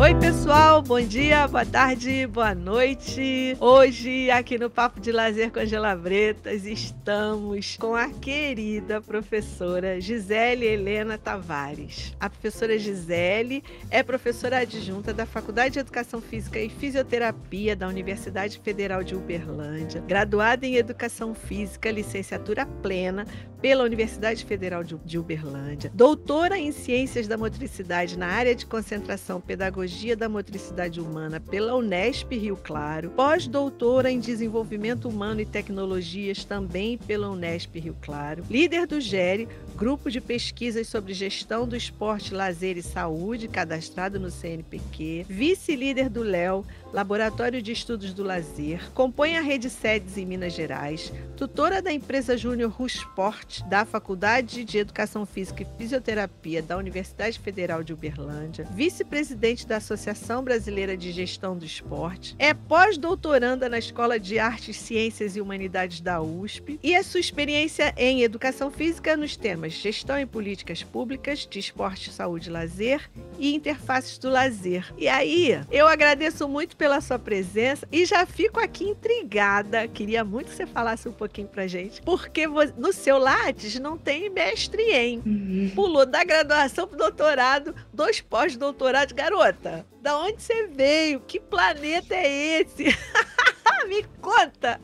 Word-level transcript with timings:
Oi, 0.00 0.14
pessoal, 0.14 0.80
bom 0.80 1.00
dia, 1.00 1.48
boa 1.48 1.66
tarde, 1.66 2.24
boa 2.28 2.54
noite. 2.54 3.56
Hoje, 3.58 4.30
aqui 4.30 4.56
no 4.56 4.70
Papo 4.70 5.00
de 5.00 5.10
Lazer 5.10 5.50
com 5.50 5.58
Angela 5.58 5.96
Bretas, 5.96 6.64
estamos 6.64 7.76
com 7.76 7.96
a 7.96 8.08
querida 8.08 9.00
professora 9.00 10.00
Gisele 10.00 10.66
Helena 10.66 11.18
Tavares. 11.18 12.14
A 12.20 12.30
professora 12.30 12.78
Gisele 12.78 13.64
é 13.90 14.00
professora 14.04 14.58
adjunta 14.58 15.12
da 15.12 15.26
Faculdade 15.26 15.74
de 15.74 15.80
Educação 15.80 16.20
Física 16.20 16.60
e 16.60 16.68
Fisioterapia 16.68 17.74
da 17.74 17.88
Universidade 17.88 18.60
Federal 18.60 19.02
de 19.02 19.16
Uberlândia, 19.16 20.00
graduada 20.06 20.64
em 20.64 20.76
Educação 20.76 21.34
Física, 21.34 21.90
licenciatura 21.90 22.64
plena 22.64 23.26
pela 23.60 23.82
Universidade 23.82 24.44
Federal 24.44 24.84
de 24.84 25.18
Uberlândia, 25.18 25.90
doutora 25.92 26.56
em 26.56 26.70
Ciências 26.70 27.26
da 27.26 27.36
Motricidade 27.36 28.16
na 28.16 28.28
área 28.28 28.54
de 28.54 28.64
concentração 28.64 29.40
pedagogia 29.40 29.87
Pedagogia 29.88 30.14
da 30.14 30.28
Motricidade 30.28 31.00
Humana 31.00 31.40
pela 31.40 31.74
Unesp 31.74 32.30
Rio 32.32 32.58
Claro, 32.62 33.08
pós-doutora 33.16 34.10
em 34.10 34.20
Desenvolvimento 34.20 35.08
Humano 35.08 35.40
e 35.40 35.46
Tecnologias 35.46 36.44
também 36.44 36.98
pela 36.98 37.30
Unesp 37.30 37.74
Rio 37.74 37.96
Claro, 38.02 38.44
líder 38.50 38.86
do 38.86 39.00
GERE, 39.00 39.48
Grupo 39.74 40.10
de 40.10 40.20
Pesquisas 40.20 40.88
sobre 40.88 41.14
Gestão 41.14 41.66
do 41.66 41.74
Esporte, 41.74 42.34
Lazer 42.34 42.76
e 42.76 42.82
Saúde, 42.82 43.48
cadastrado 43.48 44.20
no 44.20 44.30
CNPq, 44.30 45.24
vice-líder 45.26 46.10
do 46.10 46.22
LEO, 46.22 46.66
Laboratório 46.92 47.60
de 47.60 47.70
Estudos 47.70 48.14
do 48.14 48.22
Lazer, 48.22 48.90
compõe 48.92 49.36
a 49.36 49.42
rede 49.42 49.68
sedes 49.68 50.16
em 50.16 50.24
Minas 50.24 50.54
Gerais, 50.54 51.12
tutora 51.36 51.82
da 51.82 51.92
empresa 51.92 52.36
Júnior 52.36 52.70
Rusport, 52.70 53.62
da 53.68 53.84
Faculdade 53.84 54.64
de 54.64 54.78
Educação 54.78 55.26
Física 55.26 55.62
e 55.62 55.66
Fisioterapia 55.76 56.62
da 56.62 56.78
Universidade 56.78 57.38
Federal 57.38 57.84
de 57.84 57.92
Uberlândia, 57.92 58.66
vice-presidente 58.74 59.66
da 59.66 59.76
Associação 59.76 60.42
Brasileira 60.42 60.96
de 60.96 61.12
Gestão 61.12 61.56
do 61.56 61.64
Esporte, 61.64 62.34
é 62.38 62.54
pós-doutoranda 62.54 63.68
na 63.68 63.78
Escola 63.78 64.18
de 64.18 64.38
Artes, 64.38 64.76
Ciências 64.76 65.36
e 65.36 65.40
Humanidades 65.42 66.00
da 66.00 66.22
USP 66.22 66.80
e 66.82 66.96
a 66.96 67.04
sua 67.04 67.20
experiência 67.20 67.92
em 67.98 68.22
educação 68.22 68.70
física 68.70 69.14
nos 69.14 69.36
temas 69.36 69.74
gestão 69.74 70.18
e 70.18 70.24
políticas 70.24 70.82
públicas 70.82 71.46
de 71.48 71.58
esporte, 71.58 72.10
saúde 72.10 72.48
e 72.48 72.52
lazer 72.52 73.10
e 73.38 73.54
interfaces 73.54 74.16
do 74.16 74.30
lazer. 74.30 74.90
E 74.96 75.06
aí, 75.06 75.60
eu 75.70 75.86
agradeço 75.86 76.48
muito 76.48 76.77
pela 76.78 77.00
sua 77.00 77.18
presença 77.18 77.86
e 77.90 78.06
já 78.06 78.24
fico 78.24 78.60
aqui 78.60 78.84
intrigada. 78.84 79.88
Queria 79.88 80.24
muito 80.24 80.50
que 80.50 80.54
você 80.54 80.66
falasse 80.66 81.08
um 81.08 81.12
pouquinho 81.12 81.48
pra 81.48 81.66
gente, 81.66 82.00
porque 82.02 82.46
no 82.46 82.92
seu 82.92 83.18
Lattes 83.18 83.78
não 83.80 83.98
tem 83.98 84.30
mestre 84.30 84.82
em. 84.82 85.18
Uhum. 85.18 85.72
Pulou 85.74 86.06
da 86.06 86.22
graduação 86.22 86.86
pro 86.86 86.96
doutorado, 86.96 87.74
dois 87.92 88.20
pós-doutorados. 88.20 89.12
Garota, 89.12 89.84
da 90.00 90.16
onde 90.16 90.40
você 90.40 90.68
veio? 90.68 91.20
Que 91.20 91.40
planeta 91.40 92.14
é 92.14 92.60
esse? 92.60 92.84
Me 93.88 94.04
conta! 94.20 94.78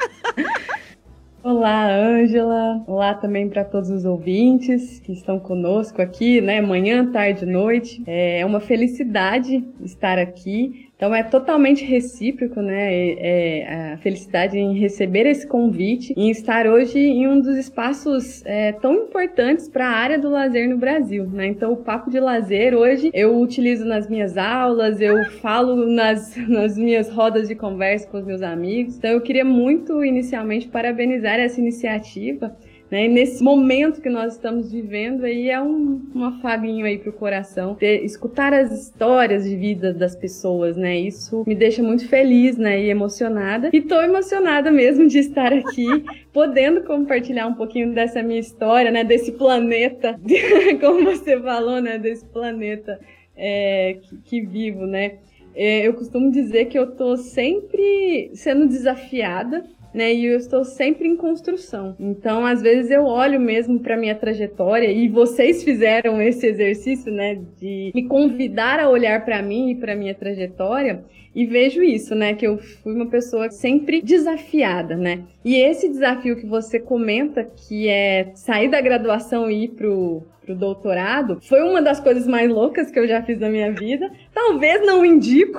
Olá, 1.45 1.95
Ângela. 1.95 2.83
Olá 2.87 3.13
também 3.13 3.51
para 3.51 3.63
todos 3.67 3.91
os 3.91 4.07
ouvintes 4.07 4.99
que 5.01 5.13
estão 5.13 5.39
conosco 5.39 6.01
aqui, 6.01 6.41
né? 6.41 6.63
Manhã, 6.63 7.13
tarde, 7.13 7.45
noite. 7.45 8.03
É 8.07 8.47
uma 8.47 8.61
felicidade 8.61 9.63
estar 9.83 10.19
aqui 10.19 10.91
então 10.97 11.15
é 11.15 11.23
totalmente 11.23 11.85
recíproco, 11.85 12.63
né? 12.63 13.13
É, 13.19 13.93
a 13.95 13.97
felicidade 13.99 14.57
em 14.57 14.79
receber 14.79 15.27
esse 15.27 15.47
convite 15.47 16.15
e 16.17 16.31
estar 16.31 16.67
hoje 16.67 16.99
em 16.99 17.27
um 17.27 17.41
dos 17.41 17.57
espaços 17.57 18.45
é, 18.47 18.73
tão 18.73 18.95
importantes 18.95 19.69
para 19.69 19.89
a 19.89 19.91
área 19.91 20.19
do 20.19 20.31
lazer 20.31 20.69
no 20.69 20.79
Brasil, 20.79 21.27
né? 21.27 21.49
Então 21.49 21.73
o 21.73 21.77
papo 21.77 22.11
de 22.11 22.21
lazer 22.21 22.75
hoje 22.75 23.11
eu 23.13 23.39
utilizo 23.41 23.85
nas 23.85 24.09
minhas 24.09 24.39
aulas, 24.39 25.01
eu 25.01 25.25
falo 25.41 25.85
nas, 25.87 26.37
nas 26.49 26.79
minhas 26.79 27.11
rodas 27.11 27.49
de 27.49 27.57
conversa 27.57 28.07
com 28.07 28.19
os 28.19 28.25
meus 28.25 28.43
amigos. 28.43 28.97
Então 28.97 29.11
eu 29.11 29.21
queria 29.21 29.45
muito 29.45 30.05
inicialmente 30.05 30.69
parabenizar 30.69 31.41
essa 31.41 31.61
iniciativa 31.61 32.55
né? 32.95 33.07
E 33.07 33.09
nesse 33.09 33.43
momento 33.43 34.01
que 34.01 34.09
nós 34.09 34.35
estamos 34.35 34.71
vivendo 34.71 35.25
aí 35.25 35.51
é 35.51 35.61
um, 35.61 36.01
um 36.15 36.25
afaguinho 36.27 36.87
aí 36.87 36.97
pro 36.97 37.13
coração. 37.13 37.75
Ter, 37.75 38.05
escutar 38.05 38.55
as 38.55 38.71
histórias 38.71 39.43
de 39.43 39.57
vida 39.57 39.93
das 39.93 40.15
pessoas, 40.15 40.77
né? 40.77 40.97
Isso 40.97 41.43
me 41.45 41.57
deixa 41.57 41.83
muito 41.83 42.09
feliz, 42.09 42.57
né? 42.57 42.81
E 42.81 42.91
emocionada. 42.91 43.71
E 43.73 43.81
tô 43.81 44.01
emocionada 44.01 44.71
mesmo 44.71 45.09
de 45.09 45.19
estar 45.19 45.53
aqui, 45.53 46.05
podendo 46.33 46.85
compartilhar 46.85 47.49
um 47.49 47.55
pouquinho 47.55 47.93
dessa 47.93 48.23
minha 48.23 48.39
história, 48.39 48.93
né? 48.93 49.03
Desse 49.03 49.33
planeta, 49.33 50.17
como 50.81 51.03
você 51.03 51.37
falou, 51.41 51.81
né? 51.81 51.99
Desse 51.99 52.25
planeta 52.27 53.01
é, 53.37 53.97
que, 54.03 54.17
que 54.19 54.41
vivo, 54.41 54.87
né? 54.87 55.17
É, 55.53 55.85
eu 55.85 55.95
costumo 55.95 56.31
dizer 56.31 56.67
que 56.67 56.79
eu 56.79 56.93
tô 56.93 57.17
sempre 57.17 58.31
sendo 58.35 58.69
desafiada 58.69 59.65
né? 59.95 60.13
E 60.13 60.27
eu 60.27 60.37
estou 60.37 60.65
sempre 60.65 61.07
em 61.07 61.17
construção. 61.17 61.95
Então, 61.99 62.45
às 62.45 62.61
vezes 62.61 62.91
eu 62.91 63.05
olho 63.05 63.41
mesmo 63.41 63.79
para 63.79 63.97
minha 63.97 64.15
trajetória 64.15 64.91
e 64.91 65.09
vocês 65.09 65.63
fizeram 65.63 66.21
esse 66.21 66.47
exercício, 66.47 67.13
né, 67.13 67.41
de 67.61 67.93
me 67.95 68.09
convidar 68.09 68.81
a 68.81 68.91
olhar 68.91 69.25
para 69.25 69.41
mim 69.41 69.71
e 69.71 69.75
para 69.77 69.95
minha 69.95 70.15
trajetória 70.15 71.05
e 71.35 71.47
vejo 71.47 71.83
isso, 71.83 72.15
né, 72.15 72.35
que 72.35 72.47
eu 72.47 72.59
fui 72.59 72.95
uma 72.95 73.07
pessoa 73.07 73.51
sempre 73.51 74.01
desafiada, 74.01 74.97
né? 74.97 75.25
E 75.45 75.57
esse 75.57 75.89
desafio 75.89 76.37
que 76.37 76.47
você 76.47 76.79
comenta, 76.79 77.45
que 77.45 77.89
é 77.89 78.31
sair 78.35 78.69
da 78.69 78.81
graduação 78.81 79.51
e 79.51 79.65
ir 79.65 79.69
pro 79.69 80.23
pro 80.45 80.55
doutorado, 80.55 81.39
foi 81.43 81.63
uma 81.63 81.81
das 81.81 81.99
coisas 81.99 82.27
mais 82.27 82.51
loucas 82.51 82.91
que 82.91 82.99
eu 82.99 83.09
já 83.09 83.23
fiz 83.23 83.39
na 83.39 83.49
minha 83.49 83.73
vida. 83.73 84.11
Talvez 84.33 84.85
não 84.85 85.05
indico, 85.05 85.59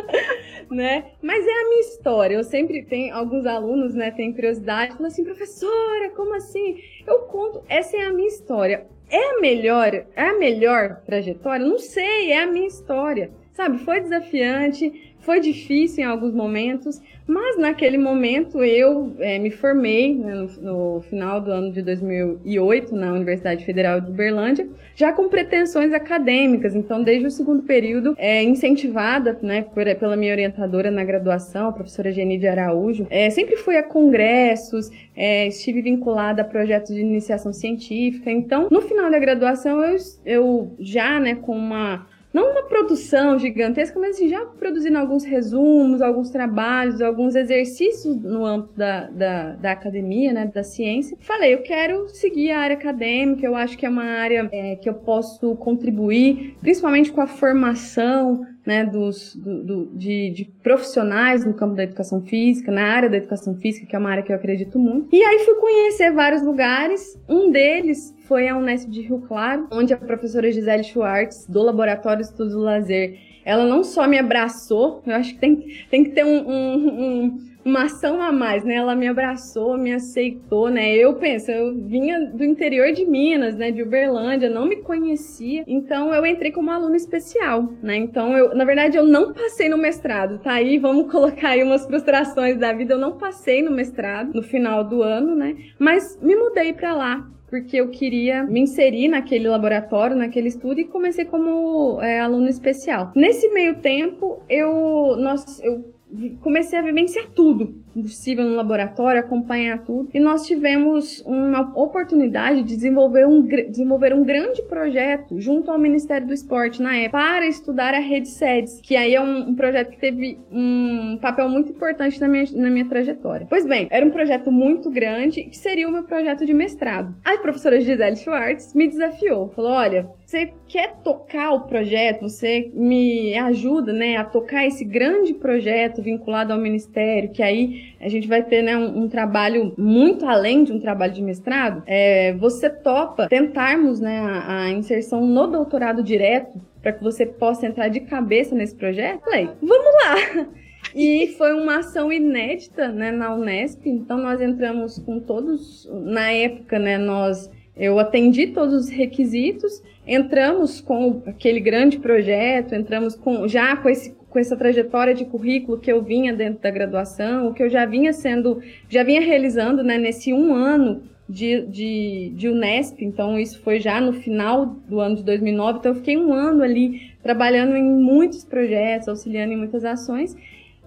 né? 0.70 1.04
Mas 1.20 1.46
é 1.46 1.50
a 1.50 1.68
minha 1.68 1.80
história. 1.80 2.34
Eu 2.34 2.42
sempre 2.42 2.82
tenho 2.82 3.14
alguns 3.14 3.44
alunos, 3.46 3.94
né, 3.94 4.10
têm 4.10 4.32
curiosidade, 4.32 4.92
falam 4.92 5.06
assim, 5.06 5.22
professora, 5.22 6.10
como 6.16 6.34
assim? 6.34 6.78
Eu 7.06 7.20
conto, 7.20 7.62
essa 7.68 7.96
é 7.96 8.06
a 8.06 8.12
minha 8.12 8.28
história. 8.28 8.86
É 9.08 9.36
a 9.36 9.40
melhor, 9.40 9.92
é 9.94 10.06
a 10.16 10.38
melhor 10.38 11.02
trajetória? 11.04 11.64
Não 11.64 11.78
sei, 11.78 12.32
é 12.32 12.42
a 12.42 12.46
minha 12.46 12.66
história. 12.66 13.30
Sabe, 13.56 13.78
foi 13.78 14.00
desafiante, 14.00 15.14
foi 15.20 15.40
difícil 15.40 16.04
em 16.04 16.06
alguns 16.06 16.34
momentos, 16.34 17.00
mas 17.26 17.58
naquele 17.58 17.96
momento 17.96 18.62
eu 18.62 19.16
é, 19.18 19.38
me 19.38 19.50
formei 19.50 20.14
né, 20.14 20.34
no, 20.34 20.96
no, 20.96 21.00
final 21.00 21.40
do 21.40 21.50
ano 21.50 21.72
de 21.72 21.80
2008 21.80 22.94
na 22.94 23.14
Universidade 23.14 23.64
Federal 23.64 23.98
de 23.98 24.10
Uberlândia, 24.10 24.68
já 24.94 25.10
com 25.10 25.30
pretensões 25.30 25.94
acadêmicas. 25.94 26.74
Então, 26.74 27.02
desde 27.02 27.28
o 27.28 27.30
segundo 27.30 27.62
período, 27.62 28.14
é, 28.18 28.42
incentivada 28.42 29.38
né, 29.40 29.62
por, 29.62 29.86
pela 29.96 30.16
minha 30.18 30.32
orientadora 30.32 30.90
na 30.90 31.02
graduação, 31.02 31.68
a 31.68 31.72
professora 31.72 32.12
Geni 32.12 32.36
de 32.36 32.46
Araújo, 32.46 33.06
é, 33.08 33.30
sempre 33.30 33.56
fui 33.56 33.78
a 33.78 33.82
congressos, 33.82 34.90
é, 35.16 35.46
estive 35.46 35.80
vinculada 35.80 36.42
a 36.42 36.44
projetos 36.44 36.94
de 36.94 37.00
iniciação 37.00 37.54
científica. 37.54 38.30
Então, 38.30 38.68
no 38.70 38.82
final 38.82 39.10
da 39.10 39.18
graduação, 39.18 39.82
eu, 39.82 39.96
eu 40.26 40.76
já 40.78 41.18
né, 41.18 41.36
com 41.36 41.56
uma 41.56 42.06
não 42.36 42.50
uma 42.50 42.64
produção 42.64 43.38
gigantesca, 43.38 43.98
mas 43.98 44.16
assim, 44.16 44.28
já 44.28 44.44
produzindo 44.44 44.98
alguns 44.98 45.24
resumos, 45.24 46.02
alguns 46.02 46.28
trabalhos, 46.28 47.00
alguns 47.00 47.34
exercícios 47.34 48.14
no 48.14 48.44
âmbito 48.44 48.74
da, 48.76 49.08
da, 49.08 49.52
da 49.52 49.72
academia, 49.72 50.34
né, 50.34 50.50
da 50.54 50.62
ciência. 50.62 51.16
Falei, 51.18 51.54
eu 51.54 51.62
quero 51.62 52.10
seguir 52.10 52.50
a 52.50 52.60
área 52.60 52.76
acadêmica, 52.76 53.46
eu 53.46 53.56
acho 53.56 53.78
que 53.78 53.86
é 53.86 53.88
uma 53.88 54.04
área 54.04 54.46
é, 54.52 54.76
que 54.76 54.86
eu 54.86 54.92
posso 54.92 55.56
contribuir, 55.56 56.58
principalmente 56.60 57.10
com 57.10 57.22
a 57.22 57.26
formação 57.26 58.46
né, 58.66 58.84
dos, 58.84 59.36
do, 59.36 59.62
do, 59.62 59.86
de, 59.96 60.30
de, 60.30 60.44
profissionais 60.60 61.44
no 61.44 61.54
campo 61.54 61.76
da 61.76 61.84
educação 61.84 62.20
física, 62.22 62.72
na 62.72 62.82
área 62.82 63.08
da 63.08 63.16
educação 63.16 63.54
física, 63.54 63.86
que 63.86 63.94
é 63.94 63.98
uma 63.98 64.10
área 64.10 64.22
que 64.24 64.32
eu 64.32 64.36
acredito 64.36 64.76
muito. 64.78 65.14
E 65.14 65.22
aí 65.22 65.38
fui 65.38 65.54
conhecer 65.54 66.10
vários 66.10 66.42
lugares, 66.42 67.16
um 67.28 67.52
deles 67.52 68.12
foi 68.26 68.48
a 68.48 68.56
Unesp 68.56 68.90
de 68.90 69.02
Rio 69.02 69.20
Claro, 69.20 69.68
onde 69.70 69.94
a 69.94 69.96
professora 69.96 70.50
Gisele 70.50 70.82
Schwartz, 70.82 71.46
do 71.48 71.62
Laboratório 71.62 72.22
de 72.22 72.28
Estudos 72.28 72.54
do 72.54 72.60
Lazer, 72.60 73.16
ela 73.44 73.64
não 73.64 73.84
só 73.84 74.08
me 74.08 74.18
abraçou, 74.18 75.00
eu 75.06 75.14
acho 75.14 75.34
que 75.34 75.38
tem, 75.38 75.64
tem 75.88 76.02
que 76.02 76.10
ter 76.10 76.24
um, 76.24 76.50
um, 76.50 76.88
um 76.88 77.55
uma 77.66 77.86
ação 77.86 78.22
a 78.22 78.30
mais, 78.30 78.62
né? 78.62 78.76
Ela 78.76 78.94
me 78.94 79.08
abraçou, 79.08 79.76
me 79.76 79.92
aceitou, 79.92 80.70
né? 80.70 80.94
Eu 80.94 81.14
penso, 81.14 81.50
eu 81.50 81.74
vinha 81.74 82.20
do 82.26 82.44
interior 82.44 82.92
de 82.92 83.04
Minas, 83.04 83.56
né? 83.56 83.72
De 83.72 83.82
Uberlândia, 83.82 84.48
não 84.48 84.66
me 84.66 84.76
conhecia, 84.76 85.64
então 85.66 86.14
eu 86.14 86.24
entrei 86.24 86.52
como 86.52 86.70
aluna 86.70 86.94
especial, 86.96 87.68
né? 87.82 87.96
Então 87.96 88.38
eu, 88.38 88.54
na 88.54 88.64
verdade, 88.64 88.96
eu 88.96 89.04
não 89.04 89.32
passei 89.32 89.68
no 89.68 89.76
mestrado, 89.76 90.38
tá 90.38 90.52
aí, 90.52 90.78
vamos 90.78 91.10
colocar 91.12 91.50
aí 91.50 91.64
umas 91.64 91.84
frustrações 91.84 92.56
da 92.56 92.72
vida. 92.72 92.94
Eu 92.94 92.98
não 92.98 93.18
passei 93.18 93.60
no 93.62 93.72
mestrado 93.72 94.32
no 94.32 94.44
final 94.44 94.84
do 94.84 95.02
ano, 95.02 95.34
né? 95.34 95.56
Mas 95.76 96.16
me 96.22 96.36
mudei 96.36 96.72
para 96.72 96.94
lá 96.94 97.28
porque 97.48 97.76
eu 97.76 97.88
queria 97.90 98.42
me 98.42 98.60
inserir 98.60 99.08
naquele 99.08 99.48
laboratório, 99.48 100.16
naquele 100.16 100.48
estudo 100.48 100.80
e 100.80 100.84
comecei 100.84 101.24
como 101.24 102.00
é, 102.02 102.20
aluno 102.20 102.48
especial. 102.48 103.12
Nesse 103.14 103.48
meio 103.50 103.76
tempo, 103.76 104.42
eu, 104.48 105.16
nós, 105.16 105.60
eu 105.62 105.95
comecei 106.40 106.78
a 106.78 106.82
vivenciar 106.82 107.26
tudo 107.34 107.74
possível 107.92 108.44
no 108.44 108.54
laboratório, 108.54 109.20
acompanhar 109.20 109.82
tudo. 109.82 110.08
E 110.12 110.20
nós 110.20 110.46
tivemos 110.46 111.22
uma 111.26 111.72
oportunidade 111.74 112.62
de 112.62 112.76
desenvolver 112.76 113.26
um, 113.26 113.42
desenvolver 113.42 114.14
um 114.14 114.22
grande 114.24 114.62
projeto 114.62 115.40
junto 115.40 115.70
ao 115.70 115.78
Ministério 115.78 116.26
do 116.26 116.34
Esporte 116.34 116.82
na 116.82 116.96
época 116.96 117.18
para 117.18 117.46
estudar 117.46 117.94
a 117.94 117.98
rede 117.98 118.28
SEDES, 118.28 118.80
que 118.82 118.96
aí 118.96 119.14
é 119.14 119.20
um, 119.20 119.50
um 119.50 119.54
projeto 119.54 119.90
que 119.90 119.98
teve 119.98 120.38
um 120.50 121.18
papel 121.20 121.48
muito 121.48 121.72
importante 121.72 122.20
na 122.20 122.28
minha, 122.28 122.44
na 122.52 122.70
minha 122.70 122.86
trajetória. 122.86 123.46
Pois 123.48 123.66
bem, 123.66 123.88
era 123.90 124.04
um 124.04 124.10
projeto 124.10 124.52
muito 124.52 124.90
grande 124.90 125.44
que 125.44 125.56
seria 125.56 125.88
o 125.88 125.92
meu 125.92 126.04
projeto 126.04 126.44
de 126.44 126.52
mestrado. 126.52 127.14
A 127.24 127.36
professora 127.38 127.80
Gisele 127.80 128.16
Schwartz 128.16 128.74
me 128.74 128.86
desafiou, 128.88 129.48
falou: 129.48 129.72
olha, 129.72 130.08
você 130.26 130.52
quer 130.66 130.96
tocar 131.04 131.52
o 131.52 131.60
projeto, 131.60 132.22
você 132.22 132.68
me 132.74 133.38
ajuda, 133.38 133.92
né, 133.92 134.16
a 134.16 134.24
tocar 134.24 134.66
esse 134.66 134.84
grande 134.84 135.32
projeto 135.32 136.02
vinculado 136.02 136.52
ao 136.52 136.58
ministério, 136.58 137.30
que 137.30 137.40
aí 137.40 137.94
a 138.00 138.08
gente 138.08 138.26
vai 138.26 138.42
ter, 138.42 138.60
né, 138.60 138.76
um, 138.76 139.04
um 139.04 139.08
trabalho 139.08 139.72
muito 139.78 140.26
além 140.26 140.64
de 140.64 140.72
um 140.72 140.80
trabalho 140.80 141.12
de 141.12 141.22
mestrado. 141.22 141.84
É, 141.86 142.32
você 142.34 142.68
topa 142.68 143.28
tentarmos, 143.28 144.00
né, 144.00 144.18
a, 144.18 144.62
a 144.62 144.70
inserção 144.70 145.24
no 145.24 145.46
doutorado 145.46 146.02
direto 146.02 146.60
para 146.82 146.92
que 146.92 147.04
você 147.04 147.24
possa 147.24 147.64
entrar 147.64 147.86
de 147.86 148.00
cabeça 148.00 148.52
nesse 148.52 148.74
projeto? 148.74 149.20
Falei, 149.22 149.48
vamos 149.62 149.86
lá. 150.02 150.46
E 150.94 151.34
foi 151.36 151.52
uma 151.52 151.80
ação 151.80 152.10
inédita, 152.10 152.88
né, 152.88 153.10
na 153.10 153.34
Unesp. 153.34 153.86
Então 153.86 154.16
nós 154.16 154.40
entramos 154.40 154.98
com 155.00 155.20
todos, 155.20 155.86
na 155.92 156.30
época, 156.30 156.78
né, 156.78 156.96
nós 156.96 157.50
eu 157.76 157.98
atendi 157.98 158.46
todos 158.48 158.74
os 158.74 158.88
requisitos, 158.88 159.82
entramos 160.06 160.80
com 160.80 161.22
aquele 161.26 161.58
grande 161.58 161.98
projeto, 161.98 162.74
entramos 162.74 163.16
com 163.16 163.48
já 163.48 163.76
com, 163.76 163.88
esse, 163.88 164.14
com 164.30 164.38
essa 164.38 164.56
trajetória 164.56 165.12
de 165.12 165.24
currículo 165.24 165.78
que 165.78 165.90
eu 165.90 166.02
vinha 166.02 166.32
dentro 166.32 166.62
da 166.62 166.70
graduação, 166.70 167.48
o 167.48 167.54
que 167.54 167.62
eu 167.62 167.68
já 167.68 167.84
vinha 167.84 168.12
sendo, 168.12 168.62
já 168.88 169.02
vinha 169.02 169.20
realizando 169.20 169.82
né, 169.82 169.98
nesse 169.98 170.32
um 170.32 170.54
ano 170.54 171.02
de, 171.28 171.62
de, 171.62 172.32
de 172.36 172.48
Unesp, 172.48 173.00
então 173.00 173.36
isso 173.36 173.60
foi 173.60 173.80
já 173.80 174.00
no 174.00 174.12
final 174.12 174.66
do 174.66 175.00
ano 175.00 175.16
de 175.16 175.24
2009, 175.24 175.78
então 175.80 175.90
eu 175.90 175.96
fiquei 175.96 176.16
um 176.16 176.32
ano 176.32 176.62
ali 176.62 177.10
trabalhando 177.20 177.74
em 177.74 177.82
muitos 177.82 178.44
projetos, 178.44 179.08
auxiliando 179.08 179.52
em 179.52 179.56
muitas 179.56 179.84
ações, 179.84 180.36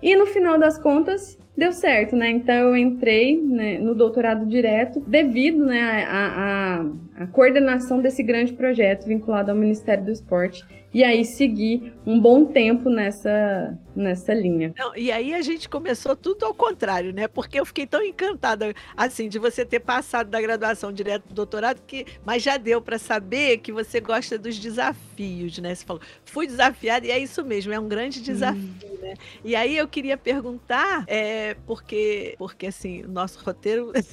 e 0.01 0.15
no 0.15 0.25
final 0.25 0.57
das 0.57 0.77
contas, 0.77 1.37
deu 1.59 1.73
certo, 1.73 2.15
né? 2.15 2.31
Então 2.31 2.55
eu 2.55 2.77
entrei 2.77 3.39
né, 3.39 3.77
no 3.77 3.93
doutorado 3.93 4.45
direto 4.45 5.01
devido 5.01 5.65
né, 5.65 6.05
à, 6.07 6.85
coordenação 7.31 8.01
desse 8.01 8.23
grande 8.23 8.53
projeto 8.53 9.05
vinculado 9.05 9.51
ao 9.51 9.57
Ministério 9.57 10.05
do 10.05 10.11
Esporte 10.11 10.65
e 10.93 11.03
aí 11.03 11.23
segui 11.23 11.93
um 12.05 12.19
bom 12.19 12.45
tempo 12.45 12.89
nessa, 12.89 13.77
nessa 13.95 14.33
linha. 14.33 14.73
Não, 14.77 14.95
e 14.95 15.11
aí 15.11 15.33
a 15.33 15.41
gente 15.41 15.69
começou 15.69 16.15
tudo 16.15 16.45
ao 16.45 16.53
contrário, 16.53 17.13
né? 17.13 17.27
Porque 17.27 17.59
eu 17.59 17.65
fiquei 17.65 17.85
tão 17.85 18.01
encantada, 18.01 18.73
assim, 18.97 19.29
de 19.29 19.37
você 19.37 19.63
ter 19.63 19.79
passado 19.79 20.29
da 20.29 20.41
graduação 20.41 20.91
direto 20.91 21.27
do 21.27 21.33
doutorado, 21.35 21.81
que, 21.85 22.05
mas 22.25 22.41
já 22.41 22.57
deu 22.57 22.81
para 22.81 22.97
saber 22.97 23.59
que 23.59 23.71
você 23.71 23.99
gosta 23.99 24.37
dos 24.37 24.57
desafios, 24.57 25.59
né? 25.59 25.75
Você 25.75 25.85
falou, 25.85 26.01
fui 26.25 26.47
desafiada, 26.47 27.05
e 27.05 27.11
é 27.11 27.19
isso 27.19 27.43
mesmo, 27.45 27.71
é 27.71 27.79
um 27.79 27.87
grande 27.87 28.21
desafio, 28.21 28.89
hum. 28.91 28.97
né? 29.01 29.13
E 29.45 29.55
aí 29.55 29.77
eu 29.77 29.87
queria 29.87 30.17
perguntar, 30.17 31.03
é, 31.07 31.55
porque, 31.65 32.35
porque 32.37 32.67
assim, 32.67 33.03
o 33.03 33.09
nosso 33.09 33.39
roteiro. 33.43 33.91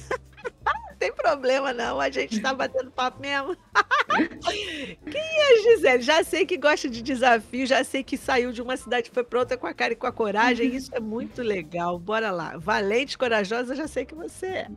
tem 0.97 1.13
problema 1.13 1.73
não, 1.73 1.99
a 1.99 2.09
gente 2.09 2.39
tá 2.41 2.53
batendo 2.53 2.91
papo 2.91 3.21
mesmo. 3.21 3.55
Quem 5.09 5.21
é 5.21 5.61
Gisele? 5.63 6.01
Já 6.01 6.23
sei 6.23 6.45
que 6.45 6.57
gosta 6.57 6.89
de 6.89 7.01
desafio, 7.01 7.65
já 7.65 7.83
sei 7.83 8.03
que 8.03 8.17
saiu 8.17 8.51
de 8.51 8.61
uma 8.61 8.77
cidade 8.77 9.11
foi 9.13 9.23
pronta 9.23 9.57
com 9.57 9.67
a 9.67 9.73
cara 9.73 9.93
e 9.93 9.95
com 9.95 10.07
a 10.07 10.11
coragem, 10.11 10.75
isso 10.75 10.93
é 10.93 10.99
muito 10.99 11.41
legal. 11.41 11.97
Bora 11.99 12.31
lá. 12.31 12.57
Valente, 12.57 13.17
corajosa, 13.17 13.75
já 13.75 13.87
sei 13.87 14.05
que 14.05 14.15
você 14.15 14.45
é. 14.45 14.67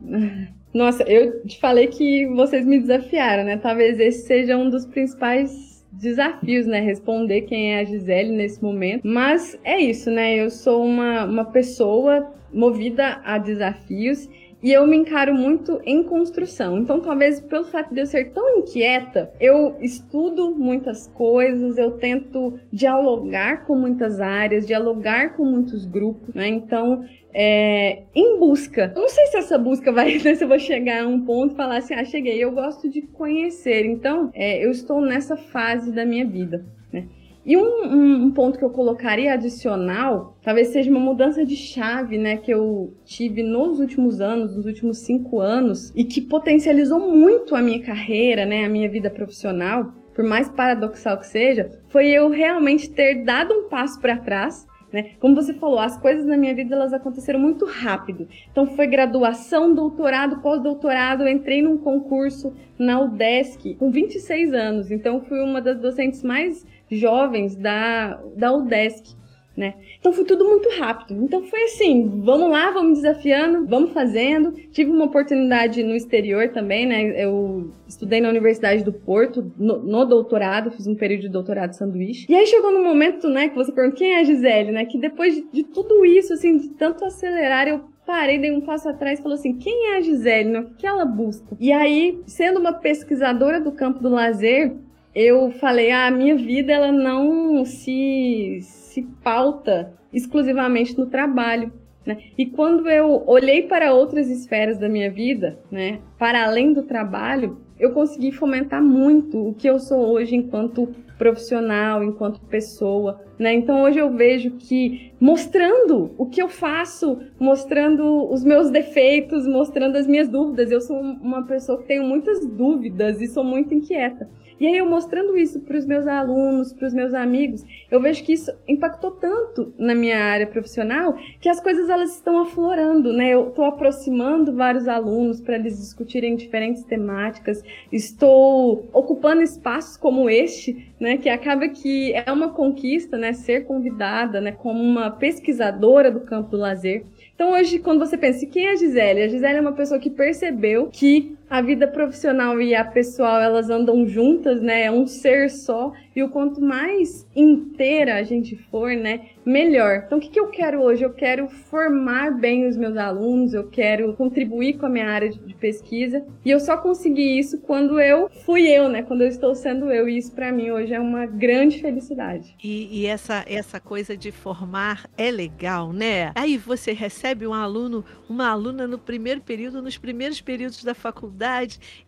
Nossa, 0.73 1.03
eu 1.03 1.43
te 1.45 1.59
falei 1.59 1.87
que 1.87 2.27
vocês 2.27 2.65
me 2.65 2.79
desafiaram, 2.79 3.43
né? 3.43 3.57
Talvez 3.57 3.99
esse 3.99 4.25
seja 4.25 4.57
um 4.57 4.69
dos 4.69 4.85
principais 4.85 5.83
desafios, 5.91 6.65
né? 6.65 6.79
Responder 6.79 7.41
quem 7.41 7.73
é 7.73 7.79
a 7.79 7.83
Gisele 7.83 8.31
nesse 8.31 8.63
momento. 8.63 9.05
Mas 9.05 9.59
é 9.63 9.79
isso, 9.79 10.09
né? 10.09 10.35
Eu 10.35 10.49
sou 10.49 10.85
uma, 10.85 11.25
uma 11.25 11.45
pessoa 11.45 12.31
movida 12.53 13.21
a 13.23 13.37
desafios 13.37 14.29
e 14.63 14.71
eu 14.71 14.85
me 14.85 14.95
encaro 14.95 15.33
muito 15.33 15.81
em 15.83 16.03
construção. 16.03 16.77
Então, 16.77 16.99
talvez 16.99 17.39
pelo 17.39 17.65
fato 17.65 17.93
de 17.93 18.01
eu 18.01 18.05
ser 18.05 18.31
tão 18.31 18.59
inquieta, 18.59 19.31
eu 19.39 19.75
estudo 19.81 20.51
muitas 20.55 21.07
coisas, 21.07 21.77
eu 21.77 21.91
tento 21.91 22.59
dialogar 22.71 23.65
com 23.65 23.75
muitas 23.75 24.19
áreas, 24.19 24.67
dialogar 24.67 25.35
com 25.35 25.43
muitos 25.45 25.85
grupos, 25.85 26.33
né? 26.35 26.47
Então, 26.47 27.03
é, 27.33 28.03
em 28.13 28.37
busca. 28.37 28.91
Não 28.95 29.07
sei 29.07 29.27
se 29.27 29.37
essa 29.37 29.57
busca 29.57 29.91
vai, 29.91 30.17
né, 30.23 30.35
se 30.35 30.43
eu 30.43 30.47
vou 30.47 30.59
chegar 30.59 31.03
a 31.03 31.07
um 31.07 31.25
ponto 31.25 31.53
e 31.53 31.57
falar 31.57 31.77
assim, 31.77 31.93
ah, 31.93 32.05
cheguei. 32.05 32.43
Eu 32.43 32.51
gosto 32.51 32.89
de 32.89 33.01
conhecer. 33.01 33.85
Então, 33.85 34.29
é, 34.33 34.63
eu 34.63 34.69
estou 34.69 35.01
nessa 35.01 35.35
fase 35.35 35.91
da 35.91 36.05
minha 36.05 36.25
vida. 36.25 36.63
Né? 36.91 37.07
E 37.45 37.57
um, 37.57 38.25
um, 38.25 38.31
ponto 38.31 38.59
que 38.59 38.63
eu 38.63 38.69
colocaria 38.69 39.33
adicional, 39.33 40.37
talvez 40.43 40.67
seja 40.67 40.91
uma 40.91 40.99
mudança 40.99 41.43
de 41.43 41.55
chave, 41.55 42.17
né, 42.17 42.37
que 42.37 42.51
eu 42.51 42.93
tive 43.03 43.41
nos 43.41 43.79
últimos 43.79 44.21
anos, 44.21 44.55
nos 44.55 44.65
últimos 44.65 44.99
cinco 44.99 45.39
anos, 45.39 45.91
e 45.95 46.03
que 46.03 46.21
potencializou 46.21 46.99
muito 46.99 47.55
a 47.55 47.61
minha 47.61 47.81
carreira, 47.81 48.45
né, 48.45 48.63
a 48.63 48.69
minha 48.69 48.89
vida 48.89 49.09
profissional, 49.09 49.91
por 50.13 50.23
mais 50.23 50.49
paradoxal 50.49 51.17
que 51.17 51.27
seja, 51.27 51.71
foi 51.87 52.09
eu 52.09 52.29
realmente 52.29 52.89
ter 52.89 53.23
dado 53.23 53.53
um 53.53 53.69
passo 53.69 53.99
para 53.99 54.17
trás 54.17 54.67
né? 54.91 55.11
Como 55.19 55.35
você 55.35 55.53
falou, 55.53 55.79
as 55.79 55.97
coisas 55.97 56.25
na 56.25 56.35
minha 56.35 56.53
vida 56.53 56.75
elas 56.75 56.93
aconteceram 56.93 57.39
muito 57.39 57.65
rápido. 57.65 58.27
Então 58.51 58.67
foi 58.67 58.87
graduação, 58.87 59.73
doutorado, 59.73 60.41
pós-doutorado, 60.41 61.27
entrei 61.27 61.61
num 61.61 61.77
concurso 61.77 62.53
na 62.77 62.99
UDESC 62.99 63.75
com 63.75 63.89
26 63.89 64.53
anos. 64.53 64.91
Então 64.91 65.21
fui 65.21 65.39
uma 65.39 65.61
das 65.61 65.79
docentes 65.79 66.21
mais 66.23 66.65
jovens 66.91 67.55
da, 67.55 68.21
da 68.35 68.53
UDESC. 68.53 69.21
Né? 69.55 69.75
Então 69.99 70.13
foi 70.13 70.23
tudo 70.23 70.45
muito 70.45 70.69
rápido. 70.79 71.21
Então 71.23 71.43
foi 71.43 71.63
assim, 71.63 72.21
vamos 72.23 72.49
lá, 72.49 72.71
vamos 72.71 72.99
desafiando, 72.99 73.67
vamos 73.67 73.91
fazendo. 73.91 74.53
Tive 74.71 74.89
uma 74.89 75.05
oportunidade 75.05 75.83
no 75.83 75.93
exterior 75.93 76.49
também, 76.49 76.85
né? 76.85 77.21
Eu 77.21 77.69
estudei 77.85 78.21
na 78.21 78.29
Universidade 78.29 78.81
do 78.81 78.93
Porto, 78.93 79.51
no, 79.57 79.79
no 79.79 80.05
doutorado, 80.05 80.71
fiz 80.71 80.87
um 80.87 80.95
período 80.95 81.23
de 81.23 81.29
doutorado 81.29 81.73
sanduíche. 81.73 82.25
E 82.29 82.33
aí 82.33 82.47
chegou 82.47 82.71
no 82.71 82.81
momento, 82.81 83.27
né, 83.27 83.49
que 83.49 83.55
você 83.55 83.73
perguntou 83.73 83.97
quem 83.97 84.13
é 84.13 84.21
a 84.21 84.23
Gisele, 84.23 84.71
né? 84.71 84.85
Que 84.85 84.97
depois 84.97 85.35
de, 85.35 85.45
de 85.51 85.63
tudo 85.63 86.05
isso, 86.05 86.33
assim, 86.33 86.57
de 86.57 86.69
tanto 86.69 87.03
acelerar, 87.03 87.67
eu 87.67 87.81
parei, 88.05 88.39
dei 88.39 88.51
um 88.51 88.61
passo 88.61 88.87
atrás 88.87 89.19
e 89.19 89.21
falou 89.21 89.35
assim: 89.35 89.57
quem 89.57 89.91
é 89.91 89.97
a 89.97 90.01
Gisele? 90.01 90.49
Né? 90.49 90.59
O 90.61 90.75
que 90.75 90.87
ela 90.87 91.03
busca? 91.05 91.57
E 91.59 91.71
aí, 91.71 92.21
sendo 92.25 92.59
uma 92.59 92.73
pesquisadora 92.73 93.59
do 93.59 93.73
campo 93.73 93.99
do 93.99 94.09
lazer, 94.09 94.73
eu 95.13 95.51
falei, 95.51 95.91
ah, 95.91 96.07
a 96.07 96.11
minha 96.11 96.35
vida 96.35 96.71
ela 96.71 96.91
não 96.91 97.65
se, 97.65 98.59
se 98.61 99.01
pauta 99.23 99.93
exclusivamente 100.13 100.97
no 100.97 101.05
trabalho. 101.05 101.71
Né? 102.05 102.17
E 102.37 102.45
quando 102.45 102.89
eu 102.89 103.23
olhei 103.27 103.63
para 103.63 103.93
outras 103.93 104.29
esferas 104.29 104.77
da 104.77 104.89
minha 104.89 105.11
vida, 105.11 105.59
né, 105.69 105.99
para 106.17 106.43
além 106.45 106.73
do 106.73 106.83
trabalho, 106.83 107.61
eu 107.79 107.91
consegui 107.91 108.31
fomentar 108.31 108.81
muito 108.81 109.49
o 109.49 109.53
que 109.53 109.67
eu 109.67 109.79
sou 109.79 110.11
hoje 110.11 110.35
enquanto 110.35 110.93
profissional, 111.17 112.03
enquanto 112.03 112.41
pessoa, 112.41 113.21
né? 113.37 113.53
Então 113.53 113.83
hoje 113.83 113.99
eu 113.99 114.11
vejo 114.11 114.51
que 114.51 115.11
mostrando 115.19 116.11
o 116.17 116.25
que 116.25 116.41
eu 116.41 116.49
faço, 116.49 117.19
mostrando 117.39 118.27
os 118.31 118.43
meus 118.43 118.71
defeitos, 118.71 119.45
mostrando 119.47 119.97
as 119.97 120.07
minhas 120.07 120.27
dúvidas, 120.27 120.71
eu 120.71 120.81
sou 120.81 120.99
uma 120.99 121.43
pessoa 121.45 121.79
que 121.79 121.87
tenho 121.87 122.03
muitas 122.03 122.43
dúvidas 122.45 123.21
e 123.21 123.27
sou 123.27 123.43
muito 123.43 123.71
inquieta. 123.71 124.27
E 124.61 124.67
aí 124.67 124.77
eu 124.77 124.85
mostrando 124.85 125.35
isso 125.35 125.59
para 125.61 125.75
os 125.75 125.87
meus 125.87 126.05
alunos, 126.05 126.71
para 126.71 126.87
os 126.87 126.93
meus 126.93 127.15
amigos, 127.15 127.65
eu 127.89 127.99
vejo 127.99 128.23
que 128.23 128.33
isso 128.33 128.51
impactou 128.67 129.09
tanto 129.09 129.73
na 129.75 129.95
minha 129.95 130.23
área 130.23 130.45
profissional 130.45 131.17
que 131.39 131.49
as 131.49 131.59
coisas 131.59 131.89
elas 131.89 132.13
estão 132.13 132.39
aflorando, 132.43 133.11
né? 133.11 133.29
Eu 133.29 133.49
estou 133.49 133.65
aproximando 133.65 134.55
vários 134.55 134.87
alunos 134.87 135.41
para 135.41 135.55
eles 135.55 135.79
discutirem 135.79 136.35
diferentes 136.35 136.83
temáticas, 136.83 137.63
estou 137.91 138.87
ocupando 138.93 139.41
espaços 139.41 139.97
como 139.97 140.29
este, 140.29 140.93
né? 140.99 141.17
Que 141.17 141.29
acaba 141.29 141.67
que 141.67 142.13
é 142.13 142.31
uma 142.31 142.49
conquista, 142.49 143.17
né? 143.17 143.33
Ser 143.33 143.65
convidada, 143.65 144.39
né? 144.39 144.51
Como 144.51 144.79
uma 144.79 145.09
pesquisadora 145.09 146.11
do 146.11 146.19
campo 146.19 146.51
do 146.51 146.57
lazer. 146.57 147.03
Então 147.33 147.53
hoje, 147.53 147.79
quando 147.79 147.97
você 147.97 148.15
pensa, 148.15 148.45
quem 148.45 148.67
é 148.67 148.73
a 148.73 148.75
Gisele? 148.75 149.23
A 149.23 149.27
Gisele 149.27 149.57
é 149.57 149.61
uma 149.61 149.71
pessoa 149.71 149.99
que 149.99 150.11
percebeu 150.11 150.89
que 150.93 151.35
a 151.51 151.61
vida 151.61 151.85
profissional 151.85 152.61
e 152.61 152.73
a 152.73 152.85
pessoal, 152.85 153.41
elas 153.41 153.69
andam 153.69 154.07
juntas, 154.07 154.61
né? 154.61 154.83
É 154.83 154.91
um 154.91 155.05
ser 155.05 155.49
só. 155.49 155.91
E 156.15 156.23
o 156.23 156.29
quanto 156.29 156.61
mais 156.61 157.27
inteira 157.35 158.15
a 158.15 158.23
gente 158.23 158.55
for, 158.55 158.95
né? 158.95 159.31
melhor. 159.45 160.03
Então, 160.05 160.17
o 160.17 160.21
que, 160.21 160.29
que 160.29 160.39
eu 160.39 160.47
quero 160.47 160.81
hoje? 160.81 161.03
Eu 161.03 161.11
quero 161.11 161.47
formar 161.47 162.31
bem 162.31 162.67
os 162.67 162.77
meus 162.77 162.97
alunos, 162.97 163.53
eu 163.53 163.67
quero 163.67 164.13
contribuir 164.13 164.77
com 164.77 164.85
a 164.85 164.89
minha 164.89 165.09
área 165.09 165.29
de 165.29 165.53
pesquisa. 165.55 166.23
E 166.45 166.49
eu 166.49 166.59
só 166.59 166.77
consegui 166.77 167.39
isso 167.39 167.59
quando 167.59 167.99
eu 167.99 168.29
fui 168.45 168.67
eu, 168.67 168.89
né? 168.89 169.03
Quando 169.03 169.21
eu 169.21 169.27
estou 169.27 169.55
sendo 169.55 169.91
eu. 169.91 170.07
E 170.07 170.17
isso, 170.17 170.31
para 170.31 170.51
mim, 170.51 170.71
hoje 170.71 170.93
é 170.93 170.99
uma 170.99 171.25
grande 171.25 171.81
felicidade. 171.81 172.55
E, 172.63 173.01
e, 173.01 173.05
essa, 173.05 173.43
essa 173.47 173.79
coisa 173.79 174.15
de 174.15 174.31
formar 174.31 175.09
é 175.17 175.31
legal, 175.31 175.91
né? 175.91 176.31
Aí 176.35 176.57
você 176.57 176.91
recebe 176.91 177.47
um 177.47 177.53
aluno, 177.53 178.05
uma 178.29 178.49
aluna 178.49 178.87
no 178.87 178.97
primeiro 178.97 179.41
período, 179.41 179.81
nos 179.81 179.97
primeiros 179.97 180.41
períodos 180.41 180.83
da 180.83 180.93
faculdade, 180.93 181.40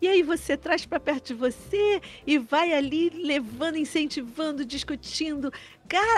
e 0.01 0.07
aí 0.07 0.21
você 0.21 0.55
traz 0.55 0.85
para 0.85 0.99
perto 0.99 1.27
de 1.27 1.33
você 1.33 2.01
e 2.25 2.37
vai 2.37 2.73
ali 2.73 3.09
levando, 3.09 3.77
incentivando, 3.77 4.65
discutindo 4.65 5.51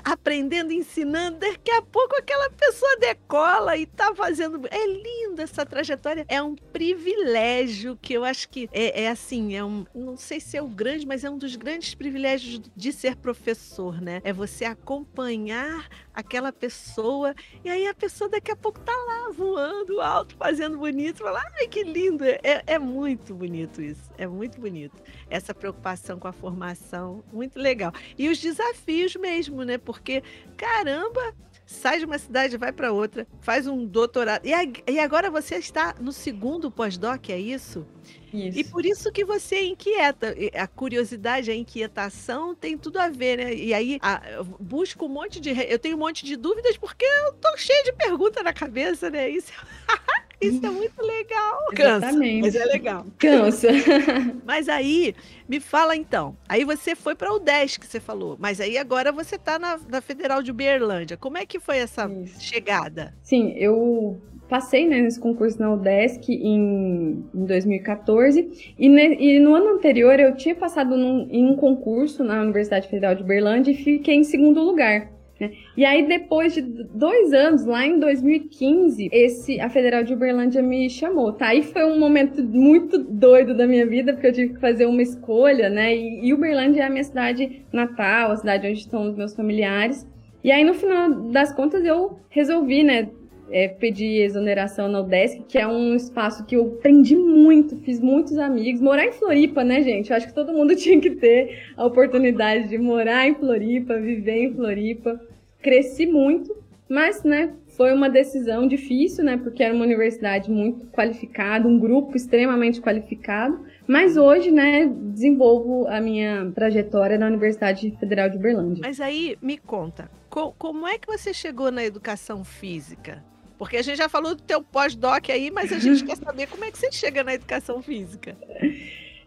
aprendendo, 0.03 0.71
ensinando, 0.71 1.39
daqui 1.39 1.71
a 1.71 1.81
pouco 1.81 2.15
aquela 2.15 2.49
pessoa 2.51 2.97
decola 2.97 3.75
e 3.77 3.85
tá 3.85 4.13
fazendo. 4.15 4.67
É 4.69 4.87
linda 4.87 5.43
essa 5.43 5.65
trajetória. 5.65 6.25
É 6.27 6.41
um 6.41 6.55
privilégio 6.55 7.97
que 8.01 8.13
eu 8.13 8.23
acho 8.23 8.49
que 8.49 8.69
é, 8.71 9.03
é, 9.03 9.09
assim, 9.09 9.55
é 9.55 9.63
um. 9.63 9.85
Não 9.93 10.15
sei 10.15 10.39
se 10.39 10.57
é 10.57 10.61
o 10.61 10.67
grande, 10.67 11.05
mas 11.05 11.23
é 11.23 11.29
um 11.29 11.37
dos 11.37 11.55
grandes 11.55 11.95
privilégios 11.95 12.61
de 12.75 12.93
ser 12.93 13.15
professor, 13.15 13.99
né? 14.01 14.21
É 14.23 14.31
você 14.31 14.65
acompanhar 14.65 15.87
aquela 16.13 16.51
pessoa 16.51 17.35
e 17.63 17.69
aí 17.69 17.87
a 17.87 17.93
pessoa 17.93 18.29
daqui 18.29 18.51
a 18.51 18.55
pouco 18.55 18.79
tá 18.79 18.93
lá 18.93 19.31
voando 19.31 19.99
alto, 19.99 20.35
fazendo 20.37 20.77
bonito. 20.77 21.19
Fala, 21.19 21.43
ai 21.59 21.67
que 21.67 21.83
lindo! 21.83 22.23
É, 22.23 22.63
é 22.65 22.79
muito 22.79 23.33
bonito 23.33 23.81
isso. 23.81 24.09
É 24.17 24.25
muito 24.27 24.59
bonito. 24.59 25.01
Essa 25.29 25.53
preocupação 25.53 26.17
com 26.17 26.27
a 26.27 26.33
formação, 26.33 27.23
muito 27.33 27.59
legal. 27.59 27.91
E 28.17 28.29
os 28.29 28.39
desafios 28.39 29.15
mesmo, 29.15 29.54
né? 29.63 29.77
Porque, 29.77 30.23
caramba, 30.57 31.33
sai 31.65 31.99
de 31.99 32.05
uma 32.05 32.17
cidade, 32.17 32.57
vai 32.57 32.71
para 32.71 32.91
outra, 32.91 33.27
faz 33.41 33.67
um 33.67 33.85
doutorado. 33.85 34.45
E, 34.45 34.51
e 34.91 34.99
agora 34.99 35.29
você 35.31 35.55
está 35.55 35.95
no 35.99 36.11
segundo 36.11 36.69
pós-doc, 36.69 37.29
é 37.29 37.39
isso? 37.39 37.85
Isso. 38.33 38.59
E 38.59 38.63
por 38.63 38.85
isso 38.85 39.11
que 39.11 39.23
você 39.23 39.55
é 39.55 39.65
inquieta. 39.65 40.35
A 40.53 40.67
curiosidade, 40.67 41.49
a 41.49 41.55
inquietação 41.55 42.53
tem 42.53 42.77
tudo 42.77 42.97
a 42.99 43.09
ver, 43.09 43.37
né? 43.37 43.53
E 43.53 43.73
aí 43.73 43.97
a, 44.01 44.21
busco 44.59 45.05
um 45.05 45.09
monte 45.09 45.39
de. 45.39 45.51
Eu 45.51 45.79
tenho 45.79 45.95
um 45.95 45.99
monte 45.99 46.25
de 46.25 46.35
dúvidas 46.35 46.77
porque 46.77 47.05
eu 47.05 47.33
tô 47.33 47.55
cheia 47.57 47.83
de 47.83 47.93
perguntas 47.93 48.43
na 48.43 48.51
cabeça, 48.51 49.09
né? 49.09 49.29
Isso. 49.29 49.53
Isso 50.47 50.65
é 50.65 50.69
muito 50.69 51.01
legal. 51.01 51.59
Cansa, 51.75 51.97
Exatamente. 51.97 52.41
mas 52.41 52.55
é 52.55 52.65
legal. 52.65 53.05
Cansa. 53.17 53.67
mas 54.45 54.69
aí, 54.69 55.15
me 55.47 55.59
fala 55.59 55.95
então. 55.95 56.35
Aí 56.47 56.63
você 56.63 56.95
foi 56.95 57.15
para 57.15 57.31
o 57.31 57.35
UDESC, 57.35 57.79
que 57.79 57.87
você 57.87 57.99
falou. 57.99 58.35
Mas 58.39 58.59
aí 58.59 58.77
agora 58.77 59.11
você 59.11 59.35
está 59.35 59.57
na, 59.59 59.79
na, 59.89 60.01
Federal 60.01 60.41
de 60.41 60.51
Uberlândia. 60.51 61.17
Como 61.17 61.37
é 61.37 61.45
que 61.45 61.59
foi 61.59 61.77
essa 61.77 62.09
Isso. 62.09 62.41
chegada? 62.41 63.13
Sim, 63.23 63.53
eu 63.57 64.19
passei 64.47 64.87
né, 64.87 65.01
nesse 65.01 65.19
concurso 65.19 65.59
na 65.59 65.73
UDESC 65.73 66.31
em, 66.31 67.25
em 67.33 67.45
2014 67.45 68.75
e, 68.77 68.89
ne, 68.89 69.15
e, 69.15 69.39
no 69.39 69.55
ano 69.55 69.69
anterior 69.69 70.19
eu 70.19 70.35
tinha 70.35 70.55
passado 70.55 70.95
num, 70.95 71.27
em 71.31 71.45
um 71.45 71.55
concurso 71.55 72.23
na 72.23 72.41
Universidade 72.41 72.87
Federal 72.87 73.15
de 73.15 73.23
Uberlândia 73.23 73.71
e 73.71 73.75
fiquei 73.75 74.15
em 74.15 74.23
segundo 74.23 74.61
lugar. 74.61 75.14
Né? 75.39 75.51
E 75.75 75.83
aí, 75.83 76.07
depois 76.07 76.53
de 76.53 76.61
dois 76.61 77.33
anos, 77.33 77.65
lá 77.65 77.85
em 77.85 77.99
2015, 77.99 79.09
esse, 79.11 79.59
a 79.59 79.69
Federal 79.69 80.03
de 80.03 80.13
Uberlândia 80.13 80.61
me 80.61 80.89
chamou, 80.89 81.33
tá? 81.33 81.47
Aí 81.47 81.61
foi 81.61 81.83
um 81.83 81.99
momento 81.99 82.41
muito 82.43 82.97
doido 82.97 83.55
da 83.55 83.67
minha 83.67 83.85
vida, 83.85 84.13
porque 84.13 84.27
eu 84.27 84.33
tive 84.33 84.53
que 84.53 84.59
fazer 84.59 84.85
uma 84.85 85.01
escolha, 85.01 85.69
né? 85.69 85.95
E, 85.95 86.27
e 86.27 86.33
Uberlândia 86.33 86.83
é 86.83 86.85
a 86.85 86.89
minha 86.89 87.03
cidade 87.03 87.65
natal, 87.71 88.31
a 88.31 88.37
cidade 88.37 88.67
onde 88.67 88.79
estão 88.79 89.09
os 89.09 89.15
meus 89.15 89.35
familiares. 89.35 90.07
E 90.43 90.51
aí, 90.51 90.63
no 90.63 90.73
final 90.73 91.11
das 91.31 91.51
contas, 91.51 91.83
eu 91.83 92.19
resolvi, 92.29 92.83
né? 92.83 93.09
É, 93.51 93.67
pedir 93.67 94.21
exoneração 94.21 94.87
na 94.87 95.01
UDESC, 95.01 95.43
que 95.47 95.57
é 95.57 95.67
um 95.67 95.95
espaço 95.95 96.45
que 96.45 96.55
eu 96.55 96.77
aprendi 96.79 97.15
muito, 97.15 97.77
fiz 97.77 97.99
muitos 97.99 98.37
amigos. 98.37 98.81
Morar 98.81 99.05
em 99.05 99.11
Floripa, 99.11 99.63
né, 99.63 99.83
gente? 99.83 100.09
Eu 100.09 100.17
acho 100.17 100.27
que 100.27 100.33
todo 100.33 100.51
mundo 100.51 100.75
tinha 100.77 100.99
que 100.99 101.11
ter 101.11 101.59
a 101.77 101.85
oportunidade 101.85 102.69
de 102.69 102.77
morar 102.77 103.27
em 103.27 103.35
Floripa, 103.35 103.99
viver 103.99 104.43
em 104.43 104.53
Floripa 104.53 105.21
cresci 105.65 106.05
muito, 106.05 106.55
mas, 106.87 107.23
né, 107.23 107.55
foi 107.69 107.91
uma 107.91 108.07
decisão 108.07 108.67
difícil, 108.67 109.23
né, 109.23 109.35
porque 109.35 109.63
era 109.63 109.73
uma 109.73 109.83
universidade 109.83 110.51
muito 110.51 110.85
qualificada, 110.91 111.67
um 111.67 111.79
grupo 111.79 112.15
extremamente 112.15 112.79
qualificado, 112.79 113.65
mas 113.87 114.15
hoje, 114.15 114.51
né, 114.51 114.85
desenvolvo 114.85 115.87
a 115.87 115.99
minha 115.99 116.51
trajetória 116.53 117.17
na 117.17 117.25
Universidade 117.25 117.97
Federal 117.99 118.29
de 118.29 118.37
Uberlândia. 118.37 118.83
Mas 118.85 119.01
aí, 119.01 119.35
me 119.41 119.57
conta, 119.57 120.09
co 120.29 120.53
como 120.57 120.87
é 120.87 120.99
que 120.99 121.07
você 121.07 121.33
chegou 121.33 121.71
na 121.71 121.83
educação 121.83 122.43
física? 122.43 123.23
Porque 123.57 123.77
a 123.77 123.81
gente 123.81 123.97
já 123.97 124.09
falou 124.09 124.35
do 124.35 124.41
teu 124.41 124.61
pós-doc 124.61 125.29
aí, 125.29 125.51
mas 125.51 125.71
a 125.71 125.79
gente 125.79 126.03
quer 126.05 126.17
saber 126.17 126.47
como 126.47 126.65
é 126.65 126.71
que 126.71 126.77
você 126.77 126.91
chega 126.91 127.23
na 127.23 127.33
educação 127.33 127.81
física. 127.81 128.35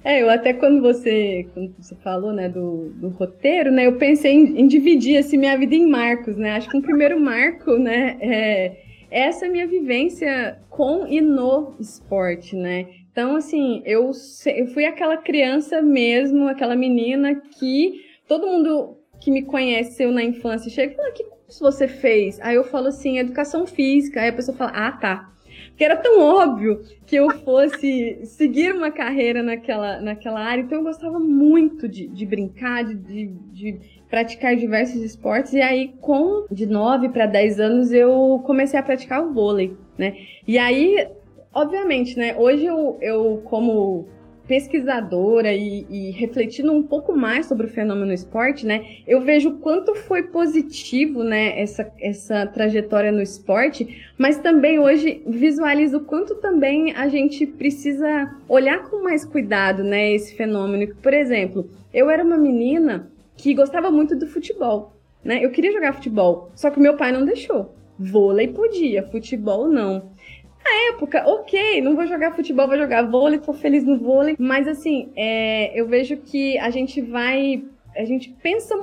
É, 0.05 0.23
eu 0.23 0.31
até 0.31 0.53
quando 0.53 0.81
você, 0.81 1.49
quando 1.53 1.75
você 1.79 1.95
falou, 1.97 2.33
né, 2.33 2.49
do, 2.49 2.91
do 2.91 3.09
roteiro, 3.09 3.71
né, 3.71 3.87
eu 3.87 3.99
pensei 3.99 4.33
em, 4.33 4.61
em, 4.61 4.67
dividir, 4.67 5.19
assim, 5.19 5.37
minha 5.37 5.59
vida 5.59 5.75
em 5.75 5.89
marcos, 5.89 6.37
né, 6.37 6.53
acho 6.53 6.69
que 6.69 6.77
o 6.77 6.79
um 6.79 6.83
primeiro 6.83 7.19
marco, 7.19 7.77
né, 7.77 8.17
é 8.21 8.77
essa 9.11 9.49
minha 9.49 9.67
vivência 9.67 10.61
com 10.71 11.07
e 11.07 11.21
no 11.21 11.75
esporte, 11.81 12.55
né, 12.55 12.87
então, 13.19 13.35
assim, 13.35 13.83
eu, 13.85 14.13
eu 14.47 14.67
fui 14.69 14.85
aquela 14.85 15.17
criança 15.17 15.83
mesmo, 15.83 16.47
aquela 16.47 16.77
menina 16.77 17.35
que 17.35 18.01
todo 18.29 18.47
mundo 18.47 18.97
que 19.21 19.29
me 19.29 19.43
conheceu 19.43 20.13
na 20.13 20.23
infância 20.23 20.71
chega 20.71 20.93
e 20.93 20.97
fala, 20.97 21.11
que 21.11 21.25
curso 21.49 21.61
você 21.61 21.89
fez? 21.89 22.39
Aí 22.41 22.55
eu 22.55 22.65
falo 22.65 22.89
assim, 22.89 23.19
educação 23.19 23.67
física, 23.67 24.21
aí 24.21 24.29
a 24.29 24.33
pessoa 24.33 24.57
fala, 24.57 24.71
ah, 24.75 24.93
tá, 24.93 25.33
que 25.77 25.83
era 25.83 25.97
tão 25.97 26.21
óbvio 26.21 26.83
que 27.07 27.17
eu 27.17 27.31
fosse 27.41 28.21
seguir 28.25 28.75
uma 28.75 28.91
carreira 28.91 29.43
naquela, 29.43 30.01
naquela 30.01 30.41
área. 30.41 30.63
Então 30.63 30.79
eu 30.79 30.85
gostava 30.85 31.19
muito 31.19 31.89
de, 31.89 32.07
de 32.09 32.27
brincar, 32.27 32.85
de, 32.85 33.27
de 33.53 33.81
praticar 34.11 34.57
diversos 34.57 35.01
esportes. 35.01 35.53
E 35.53 35.63
aí, 35.63 35.95
com 36.01 36.47
de 36.51 36.67
9 36.67 37.09
para 37.11 37.27
10 37.27 37.61
anos, 37.61 37.93
eu 37.93 38.43
comecei 38.45 38.79
a 38.79 38.83
praticar 38.83 39.25
o 39.25 39.33
vôlei, 39.33 39.77
né? 39.97 40.17
E 40.47 40.59
aí, 40.59 41.09
obviamente, 41.55 42.19
né? 42.19 42.35
Hoje 42.37 42.67
eu, 42.67 42.99
eu 43.01 43.41
como 43.45 44.09
pesquisadora 44.49 45.53
e, 45.53 45.87
e, 45.91 46.11
refletindo 46.11 46.73
um 46.73 46.83
pouco 46.83 47.15
mais 47.15 47.47
sobre 47.47 47.67
o 47.67 47.71
fenômeno 47.71 48.13
esporte, 48.13 48.67
né, 48.67 48.97
eu 49.07 49.21
vejo 49.21 49.59
quanto 49.59 49.95
foi 49.95 50.23
positivo, 50.23 51.23
né, 51.23 51.61
essa, 51.61 51.93
essa 52.01 52.47
trajetória 52.47 53.13
no 53.13 53.21
esporte, 53.21 54.03
mas 54.17 54.39
também 54.39 54.79
hoje 54.79 55.23
visualizo 55.27 56.01
quanto 56.01 56.35
também 56.37 56.95
a 56.95 57.09
gente 57.09 57.47
precisa 57.47 58.35
olhar 58.49 58.89
com 58.89 59.05
mais 59.05 59.23
cuidado, 59.25 59.85
né, 59.85 60.13
esse 60.13 60.35
fenômeno. 60.35 60.95
Por 60.97 61.13
exemplo, 61.13 61.69
eu 61.93 62.09
era 62.09 62.25
uma 62.25 62.39
menina 62.39 63.11
que 63.37 63.55
gostava 63.55 63.91
muito 63.91 64.17
do 64.17 64.27
futebol, 64.27 64.95
né, 65.23 65.45
eu 65.45 65.51
queria 65.51 65.73
jogar 65.73 65.93
futebol, 65.93 66.51
só 66.55 66.71
que 66.71 66.81
meu 66.81 66.97
pai 66.97 67.13
não 67.13 67.27
deixou. 67.27 67.75
Vôlei 68.01 68.47
podia, 68.47 69.03
futebol 69.11 69.69
não 69.69 70.11
na 70.69 70.95
época, 70.95 71.25
ok, 71.27 71.81
não 71.81 71.97
vou 71.97 72.07
jogar 72.07 72.35
futebol, 72.35 72.69
vou 72.69 72.77
jogar 72.77 73.03
vôlei, 73.03 73.39
tô 73.39 73.53
feliz 73.53 73.85
no 73.85 73.99
vôlei. 73.99 74.37
Mas 74.39 74.69
assim, 74.69 75.11
é, 75.17 75.79
eu 75.79 75.87
vejo 75.87 76.17
que 76.19 76.59
a 76.59 76.71
gente 76.71 77.01
vai. 77.01 77.65
A 77.97 78.05
gente 78.05 78.31
pensa, 78.43 78.75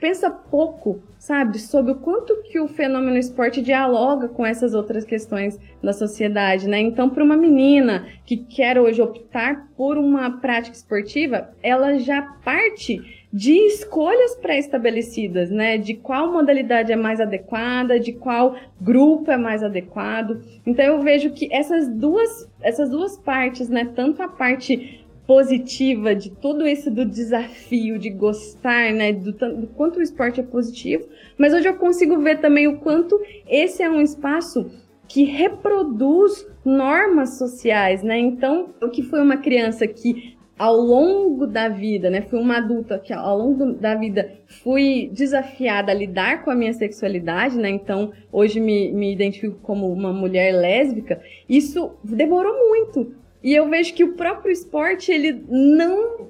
pensa 0.00 0.30
pouco, 0.30 1.00
sabe, 1.18 1.58
sobre 1.58 1.92
o 1.92 1.96
quanto 1.96 2.42
que 2.42 2.60
o 2.60 2.68
fenômeno 2.68 3.16
esporte 3.16 3.62
dialoga 3.62 4.28
com 4.28 4.44
essas 4.44 4.74
outras 4.74 5.04
questões 5.04 5.58
da 5.82 5.92
sociedade, 5.92 6.68
né? 6.68 6.80
Então, 6.80 7.08
para 7.08 7.24
uma 7.24 7.36
menina 7.36 8.06
que 8.26 8.36
quer 8.36 8.78
hoje 8.78 9.00
optar 9.00 9.68
por 9.76 9.96
uma 9.96 10.38
prática 10.38 10.76
esportiva, 10.76 11.50
ela 11.62 11.98
já 11.98 12.20
parte 12.44 13.17
de 13.32 13.52
escolhas 13.52 14.36
pré-estabelecidas, 14.36 15.50
né? 15.50 15.76
De 15.76 15.94
qual 15.94 16.32
modalidade 16.32 16.92
é 16.92 16.96
mais 16.96 17.20
adequada, 17.20 18.00
de 18.00 18.12
qual 18.12 18.56
grupo 18.80 19.30
é 19.30 19.36
mais 19.36 19.62
adequado. 19.62 20.42
Então 20.66 20.84
eu 20.84 21.02
vejo 21.02 21.30
que 21.30 21.52
essas 21.52 21.88
duas, 21.88 22.48
essas 22.60 22.88
duas 22.88 23.18
partes, 23.18 23.68
né? 23.68 23.90
Tanto 23.94 24.22
a 24.22 24.28
parte 24.28 25.04
positiva 25.26 26.14
de 26.14 26.30
tudo 26.30 26.66
isso 26.66 26.90
do 26.90 27.04
desafio, 27.04 27.98
de 27.98 28.08
gostar, 28.08 28.92
né? 28.94 29.12
Do, 29.12 29.32
do 29.32 29.66
quanto 29.68 29.98
o 29.98 30.02
esporte 30.02 30.40
é 30.40 30.42
positivo, 30.42 31.06
mas 31.36 31.52
hoje 31.52 31.68
eu 31.68 31.74
consigo 31.74 32.18
ver 32.18 32.40
também 32.40 32.66
o 32.66 32.78
quanto 32.78 33.20
esse 33.46 33.82
é 33.82 33.90
um 33.90 34.00
espaço 34.00 34.70
que 35.06 35.24
reproduz 35.24 36.46
normas 36.64 37.38
sociais, 37.38 38.02
né? 38.02 38.18
Então, 38.18 38.70
o 38.80 38.88
que 38.88 39.02
foi 39.02 39.20
uma 39.20 39.36
criança 39.36 39.86
que 39.86 40.37
ao 40.58 40.76
longo 40.76 41.46
da 41.46 41.68
vida, 41.68 42.10
né, 42.10 42.22
fui 42.22 42.38
uma 42.38 42.56
adulta 42.56 42.98
que 42.98 43.12
ao 43.12 43.38
longo 43.38 43.74
da 43.74 43.94
vida 43.94 44.32
fui 44.62 45.08
desafiada 45.12 45.92
a 45.92 45.94
lidar 45.94 46.44
com 46.44 46.50
a 46.50 46.54
minha 46.54 46.72
sexualidade, 46.72 47.56
né, 47.56 47.70
então 47.70 48.12
hoje 48.32 48.58
me, 48.58 48.90
me 48.92 49.12
identifico 49.12 49.58
como 49.62 49.90
uma 49.92 50.12
mulher 50.12 50.52
lésbica, 50.52 51.20
isso 51.48 51.92
demorou 52.02 52.52
muito. 52.68 53.14
E 53.42 53.54
eu 53.54 53.68
vejo 53.68 53.94
que 53.94 54.02
o 54.02 54.14
próprio 54.14 54.50
esporte, 54.50 55.12
ele 55.12 55.44
não 55.48 56.28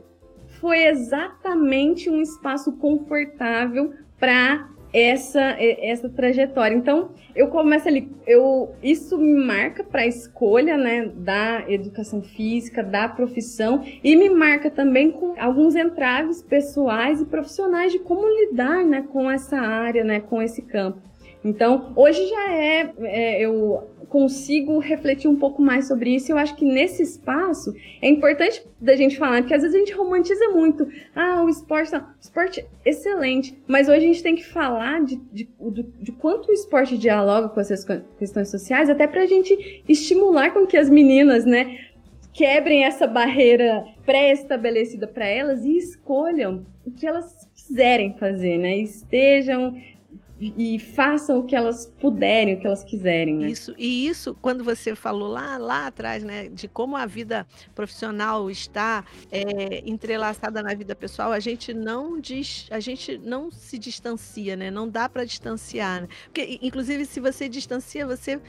foi 0.61 0.87
exatamente 0.87 2.11
um 2.11 2.21
espaço 2.21 2.73
confortável 2.73 3.93
para 4.19 4.69
essa 4.93 5.57
essa 5.59 6.09
trajetória. 6.09 6.75
Então, 6.75 7.11
eu 7.35 7.49
começo 7.49 7.89
ali, 7.89 8.11
eu 8.27 8.75
isso 8.83 9.19
me 9.19 9.35
marca 9.45 9.85
para 9.85 10.03
a 10.03 10.07
escolha, 10.07 10.77
né, 10.77 11.11
da 11.15 11.65
educação 11.69 12.23
física, 12.23 12.83
da 12.83 13.09
profissão 13.09 13.83
e 14.03 14.17
me 14.17 14.31
marca 14.31 14.71
também 14.71 15.11
com 15.11 15.35
alguns 15.39 15.75
entraves 15.75 16.43
pessoais 16.43 17.21
e 17.21 17.27
profissionais 17.27 17.93
de 17.93 17.99
como 17.99 18.27
lidar, 18.27 18.85
né, 18.85 19.05
com 19.13 19.31
essa 19.31 19.59
área, 19.59 20.05
né, 20.05 20.21
com 20.21 20.43
esse 20.43 20.63
campo. 20.63 21.08
Então, 21.45 21.93
hoje 21.95 22.27
já 22.27 22.53
é, 22.53 22.93
é, 23.01 23.41
eu 23.41 23.89
consigo 24.09 24.79
refletir 24.79 25.29
um 25.29 25.37
pouco 25.37 25.61
mais 25.61 25.87
sobre 25.87 26.15
isso. 26.15 26.33
Eu 26.33 26.39
acho 26.39 26.57
que 26.57 26.65
nesse 26.65 27.03
espaço 27.03 27.75
é 28.01 28.09
importante 28.09 28.65
da 28.81 28.97
gente 28.97 29.17
falar, 29.19 29.43
porque 29.43 29.55
às 29.55 29.63
vezes 29.63 29.77
a 29.77 29.79
gente 29.79 29.93
romantiza 29.93 30.49
muito. 30.49 30.89
Ah, 31.15 31.43
o 31.45 31.49
esporte, 31.49 31.95
o 31.95 32.03
esporte 32.21 32.67
excelente. 32.85 33.57
Mas 33.67 33.89
hoje 33.89 33.99
a 33.99 34.09
gente 34.09 34.23
tem 34.23 34.35
que 34.35 34.47
falar 34.47 35.05
de, 35.05 35.17
de, 35.33 35.49
de, 35.73 35.83
de 35.83 36.13
quanto 36.13 36.49
o 36.49 36.53
esporte 36.53 36.97
dialoga 36.97 37.49
com 37.49 37.61
essas 37.61 37.85
questões 38.19 38.51
sociais, 38.51 38.89
até 38.91 39.07
para 39.07 39.23
a 39.23 39.27
gente 39.27 39.83
estimular 39.89 40.53
com 40.53 40.67
que 40.67 40.77
as 40.77 40.89
meninas, 40.89 41.45
né, 41.45 41.79
quebrem 42.33 42.85
essa 42.85 43.07
barreira 43.07 43.85
pré-estabelecida 44.07 45.07
para 45.07 45.27
elas 45.27 45.65
e 45.65 45.77
escolham 45.77 46.65
o 46.87 46.91
que 46.91 47.07
elas 47.07 47.49
quiserem 47.55 48.15
fazer, 48.17 48.57
né? 48.59 48.79
Estejam 48.79 49.77
e 50.41 50.79
façam 50.79 51.41
o 51.41 51.45
que 51.45 51.57
elas 51.57 51.87
puderem, 52.01 52.55
o 52.55 52.61
que 52.61 52.67
elas 52.67 52.85
quiserem, 52.85 53.37
né? 53.37 53.51
Isso, 53.51 53.75
e 53.77 54.07
isso, 54.07 54.37
quando 54.41 54.63
você 54.63 54.95
falou 54.95 55.29
lá, 55.29 55.57
lá 55.57 55.87
atrás, 55.87 56.23
né, 56.23 56.49
de 56.49 56.69
como 56.69 56.97
a 56.97 57.07
vida 57.07 57.47
profissional 57.75 58.51
está 58.51 59.05
é, 59.33 59.83
entrelaçada 59.85 60.63
na 60.63 60.75
vida 60.75 60.95
pessoal, 60.95 61.33
a 61.33 61.41
gente 61.41 61.75
não 61.75 62.21
diz, 62.21 62.67
a 62.71 62.79
gente 62.79 63.19
não 63.19 63.51
se 63.51 63.79
distancia, 63.79 64.57
né? 64.57 64.71
Não 64.71 64.89
dá 64.89 65.09
para 65.09 65.25
distanciar, 65.25 66.03
né? 66.03 66.09
Porque, 66.25 66.59
inclusive, 66.63 67.05
se 67.05 67.19
você 67.19 67.49
distancia, 67.49 68.07
você 68.07 68.41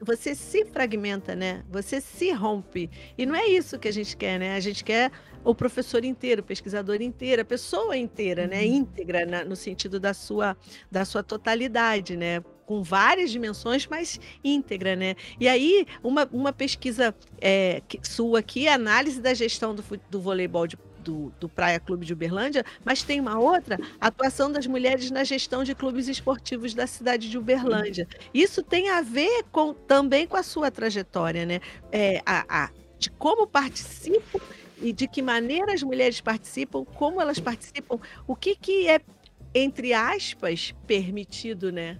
você 0.00 0.34
se 0.34 0.64
fragmenta, 0.64 1.36
né? 1.36 1.62
Você 1.70 2.00
se 2.00 2.32
rompe. 2.32 2.90
E 3.16 3.24
não 3.24 3.36
é 3.36 3.46
isso 3.46 3.78
que 3.78 3.86
a 3.86 3.92
gente 3.92 4.16
quer, 4.16 4.38
né? 4.38 4.56
A 4.56 4.60
gente 4.60 4.82
quer 4.82 5.12
o 5.44 5.54
professor 5.54 6.04
inteiro, 6.04 6.40
o 6.42 6.44
pesquisador 6.44 7.00
inteiro, 7.00 7.42
a 7.42 7.44
pessoa 7.44 7.96
inteira, 7.96 8.46
né? 8.46 8.60
Uhum. 8.62 8.74
Íntegra 8.74 9.26
na, 9.26 9.44
no 9.44 9.56
sentido 9.56 9.98
da 9.98 10.14
sua, 10.14 10.56
da 10.90 11.04
sua 11.04 11.22
totalidade, 11.22 12.16
né? 12.16 12.42
Com 12.66 12.82
várias 12.82 13.30
dimensões, 13.30 13.86
mas 13.86 14.20
íntegra, 14.42 14.94
né? 14.94 15.14
E 15.38 15.48
aí, 15.48 15.86
uma, 16.02 16.28
uma 16.32 16.52
pesquisa 16.52 17.14
é, 17.40 17.82
sua 18.02 18.38
aqui, 18.38 18.68
análise 18.68 19.20
da 19.20 19.34
gestão 19.34 19.74
do, 19.74 19.84
do 20.10 20.20
voleibol 20.20 20.66
de 20.66 20.76
do, 21.02 21.32
do, 21.40 21.48
Praia 21.48 21.80
Clube 21.80 22.06
de 22.06 22.12
Uberlândia, 22.12 22.64
mas 22.84 23.02
tem 23.02 23.20
uma 23.20 23.38
outra, 23.38 23.76
atuação 24.00 24.52
das 24.52 24.66
mulheres 24.68 25.10
na 25.10 25.24
gestão 25.24 25.64
de 25.64 25.74
clubes 25.74 26.06
esportivos 26.06 26.74
da 26.74 26.86
cidade 26.86 27.28
de 27.28 27.36
Uberlândia. 27.36 28.06
Isso 28.32 28.62
tem 28.62 28.88
a 28.88 29.02
ver 29.02 29.44
com, 29.50 29.74
também 29.74 30.28
com 30.28 30.36
a 30.36 30.42
sua 30.42 30.70
trajetória, 30.70 31.44
né? 31.44 31.60
É, 31.90 32.22
a, 32.24 32.44
a, 32.64 32.70
de 32.98 33.10
como 33.10 33.48
participam 33.48 34.40
e 34.82 34.92
de 34.92 35.06
que 35.06 35.22
maneira 35.22 35.72
as 35.72 35.82
mulheres 35.82 36.20
participam, 36.20 36.84
como 36.84 37.20
elas 37.20 37.38
participam, 37.38 37.98
o 38.26 38.34
que, 38.34 38.56
que 38.56 38.88
é, 38.88 39.00
entre 39.54 39.94
aspas, 39.94 40.74
permitido, 40.86 41.70
né? 41.70 41.98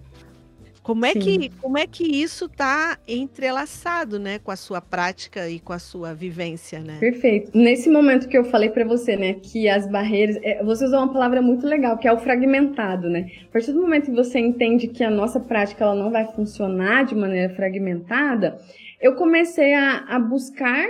Como 0.83 1.05
é, 1.05 1.13
que, 1.13 1.49
como 1.61 1.77
é 1.77 1.87
que 1.87 2.03
isso 2.03 2.43
está 2.43 2.97
entrelaçado, 3.07 4.19
né, 4.19 4.37
com 4.37 4.51
a 4.51 4.55
sua 4.57 4.81
prática 4.81 5.49
e 5.49 5.57
com 5.57 5.71
a 5.71 5.79
sua 5.79 6.13
vivência, 6.13 6.81
né? 6.81 6.97
Perfeito. 6.99 7.57
Nesse 7.57 7.89
momento 7.89 8.27
que 8.27 8.37
eu 8.37 8.43
falei 8.43 8.69
para 8.69 8.83
você, 8.83 9.15
né, 9.15 9.35
que 9.35 9.69
as 9.69 9.89
barreiras, 9.89 10.37
é, 10.43 10.61
você 10.61 10.83
usou 10.83 10.99
uma 10.99 11.13
palavra 11.13 11.41
muito 11.41 11.65
legal, 11.65 11.97
que 11.97 12.05
é 12.05 12.11
o 12.11 12.17
fragmentado, 12.17 13.09
né? 13.09 13.31
A 13.47 13.53
partir 13.53 13.71
do 13.71 13.79
momento 13.79 14.07
que 14.07 14.11
você 14.11 14.39
entende 14.39 14.89
que 14.89 15.05
a 15.05 15.09
nossa 15.09 15.39
prática 15.39 15.85
ela 15.85 15.95
não 15.95 16.11
vai 16.11 16.27
funcionar 16.33 17.05
de 17.05 17.15
maneira 17.15 17.55
fragmentada, 17.55 18.57
eu 18.99 19.15
comecei 19.15 19.73
a, 19.73 19.99
a 19.99 20.19
buscar 20.19 20.85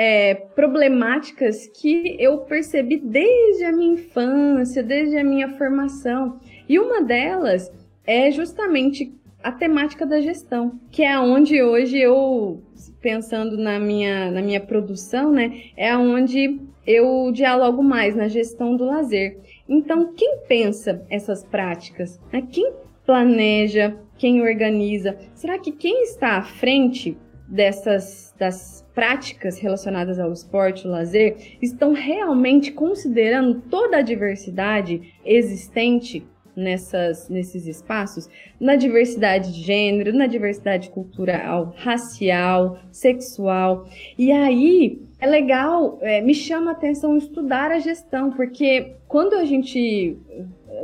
é, 0.00 0.32
problemáticas 0.32 1.66
que 1.66 2.14
eu 2.20 2.38
percebi 2.38 2.98
desde 2.98 3.64
a 3.64 3.72
minha 3.72 3.94
infância, 3.94 4.80
desde 4.80 5.16
a 5.16 5.24
minha 5.24 5.48
formação. 5.48 6.38
E 6.68 6.78
uma 6.78 7.02
delas 7.02 7.68
é 8.06 8.30
justamente 8.30 9.12
a 9.42 9.50
temática 9.50 10.06
da 10.06 10.20
gestão, 10.20 10.78
que 10.92 11.02
é 11.02 11.18
onde 11.18 11.60
hoje 11.60 11.98
eu, 11.98 12.62
pensando 13.00 13.56
na 13.56 13.80
minha, 13.80 14.30
na 14.30 14.40
minha 14.40 14.60
produção, 14.60 15.32
né, 15.32 15.62
é 15.76 15.96
onde 15.96 16.60
eu 16.86 17.32
dialogo 17.32 17.82
mais 17.82 18.14
na 18.14 18.28
gestão 18.28 18.76
do 18.76 18.84
lazer. 18.84 19.36
Então, 19.68 20.12
quem 20.14 20.38
pensa 20.46 21.04
essas 21.10 21.44
práticas? 21.44 22.20
Né? 22.32 22.46
Quem 22.48 22.72
planeja? 23.04 23.96
Quem 24.16 24.42
organiza? 24.42 25.18
Será 25.34 25.58
que 25.58 25.72
quem 25.72 26.04
está 26.04 26.36
à 26.36 26.42
frente 26.42 27.16
dessas 27.48 28.34
das 28.38 28.86
práticas 28.98 29.60
relacionadas 29.60 30.18
ao 30.18 30.32
esporte, 30.32 30.84
ao 30.84 30.90
lazer, 30.92 31.56
estão 31.62 31.92
realmente 31.92 32.72
considerando 32.72 33.62
toda 33.70 33.98
a 33.98 34.02
diversidade 34.02 35.14
existente 35.24 36.26
nessas, 36.56 37.28
nesses 37.28 37.68
espaços, 37.68 38.28
na 38.58 38.74
diversidade 38.74 39.52
de 39.52 39.62
gênero, 39.62 40.12
na 40.12 40.26
diversidade 40.26 40.90
cultural, 40.90 41.72
racial, 41.76 42.80
sexual. 42.90 43.88
E 44.18 44.32
aí 44.32 45.00
é 45.20 45.28
legal, 45.28 45.98
é, 46.00 46.20
me 46.20 46.34
chama 46.34 46.72
a 46.72 46.74
atenção 46.74 47.16
estudar 47.16 47.70
a 47.70 47.78
gestão, 47.78 48.32
porque 48.32 48.96
quando 49.06 49.34
a 49.34 49.44
gente. 49.44 50.18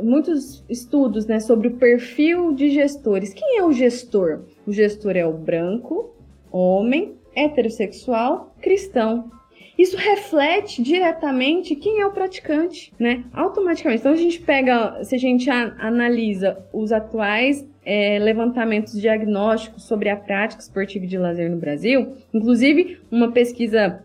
Muitos 0.01 0.63
estudos 0.69 1.25
né, 1.25 1.39
sobre 1.39 1.67
o 1.67 1.75
perfil 1.75 2.53
de 2.53 2.69
gestores. 2.69 3.33
Quem 3.33 3.59
é 3.59 3.63
o 3.63 3.71
gestor? 3.71 4.41
O 4.65 4.71
gestor 4.71 5.15
é 5.15 5.25
o 5.25 5.31
branco, 5.31 6.13
homem, 6.51 7.15
heterossexual, 7.35 8.55
cristão. 8.61 9.31
Isso 9.77 9.97
reflete 9.97 10.81
diretamente 10.81 11.75
quem 11.75 11.99
é 11.99 12.05
o 12.05 12.11
praticante, 12.11 12.93
né? 12.97 13.25
Automaticamente. 13.33 13.99
Então, 13.99 14.13
a 14.13 14.17
gente 14.17 14.39
pega, 14.39 15.03
se 15.03 15.15
a 15.15 15.19
gente 15.19 15.49
analisa 15.49 16.57
os 16.71 16.93
atuais 16.93 17.67
é, 17.85 18.17
levantamentos 18.19 18.99
diagnósticos 18.99 19.83
sobre 19.83 20.09
a 20.09 20.15
prática 20.15 20.61
esportiva 20.61 21.05
de 21.05 21.17
lazer 21.17 21.51
no 21.51 21.57
Brasil, 21.57 22.15
inclusive 22.33 22.99
uma 23.11 23.31
pesquisa 23.31 24.01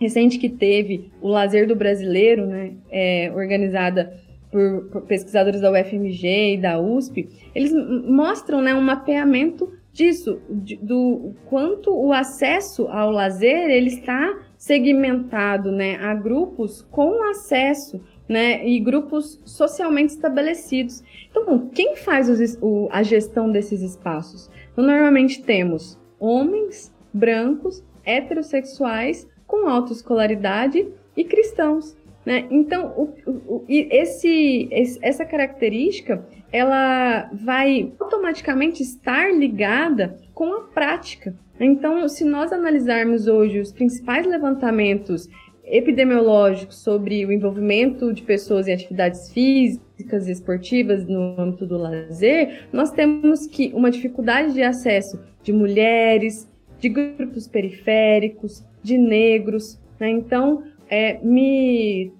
recente 0.00 0.38
que 0.38 0.48
teve 0.48 1.10
o 1.22 1.28
lazer 1.28 1.66
do 1.66 1.76
brasileiro, 1.76 2.44
né, 2.46 2.72
é, 2.90 3.32
organizada 3.34 4.20
por, 4.50 4.88
por, 4.90 5.02
pesquisadores 5.02 5.60
da 5.60 5.70
UFMG 5.70 6.54
e 6.54 6.56
da 6.58 6.78
USP, 6.80 7.28
eles 7.54 7.72
mostram 7.72 8.60
né, 8.60 8.74
um 8.74 8.82
mapeamento 8.82 9.72
disso, 9.94 10.40
de, 10.50 10.74
do 10.76 11.34
quanto 11.46 11.94
o 11.94 12.12
acesso 12.12 12.88
ao 12.88 13.12
lazer 13.12 13.70
ele 13.70 13.90
está 13.90 14.36
segmentado 14.58 15.70
né, 15.70 15.96
a 15.96 16.12
grupos 16.14 16.82
com 16.90 17.22
acesso 17.30 18.00
né, 18.28 18.66
e 18.66 18.80
grupos 18.80 19.40
socialmente 19.44 20.12
estabelecidos. 20.12 21.00
Então, 21.30 21.68
quem 21.68 21.94
faz 21.94 22.28
os, 22.28 22.58
o, 22.60 22.88
a 22.90 23.04
gestão 23.04 23.52
desses 23.52 23.82
espaços? 23.82 24.50
Então, 24.72 24.84
normalmente 24.84 25.40
temos 25.42 25.96
homens 26.18 26.92
brancos, 27.12 27.80
heterossexuais, 28.04 29.28
com 29.46 29.68
autoescolaridade 29.68 30.88
e 31.16 31.22
cristãos. 31.22 31.96
Né? 32.24 32.46
Então, 32.50 32.86
o, 32.96 33.14
o, 33.26 33.64
esse, 33.68 34.68
esse, 34.70 34.98
essa 35.02 35.24
característica 35.24 36.26
ela 36.50 37.28
vai 37.32 37.92
automaticamente 37.98 38.82
estar 38.82 39.32
ligada 39.34 40.16
com 40.32 40.52
a 40.54 40.60
prática. 40.62 41.34
Então, 41.58 42.08
se 42.08 42.24
nós 42.24 42.52
analisarmos 42.52 43.26
hoje 43.26 43.60
os 43.60 43.72
principais 43.72 44.26
levantamentos 44.26 45.28
epidemiológicos 45.64 46.82
sobre 46.82 47.24
o 47.24 47.32
envolvimento 47.32 48.12
de 48.12 48.22
pessoas 48.22 48.68
em 48.68 48.72
atividades 48.72 49.32
físicas 49.32 50.28
e 50.28 50.32
esportivas 50.32 51.06
no 51.06 51.40
âmbito 51.40 51.66
do 51.66 51.78
lazer, 51.78 52.66
nós 52.72 52.90
temos 52.90 53.46
que 53.46 53.72
uma 53.74 53.90
dificuldade 53.90 54.52
de 54.52 54.62
acesso 54.62 55.18
de 55.42 55.52
mulheres, 55.52 56.48
de 56.78 56.88
grupos 56.88 57.48
periféricos, 57.48 58.64
de 58.82 58.98
negros. 58.98 59.80
Né? 59.98 60.10
Então, 60.10 60.62
é, 60.94 61.18
me, 61.20 62.12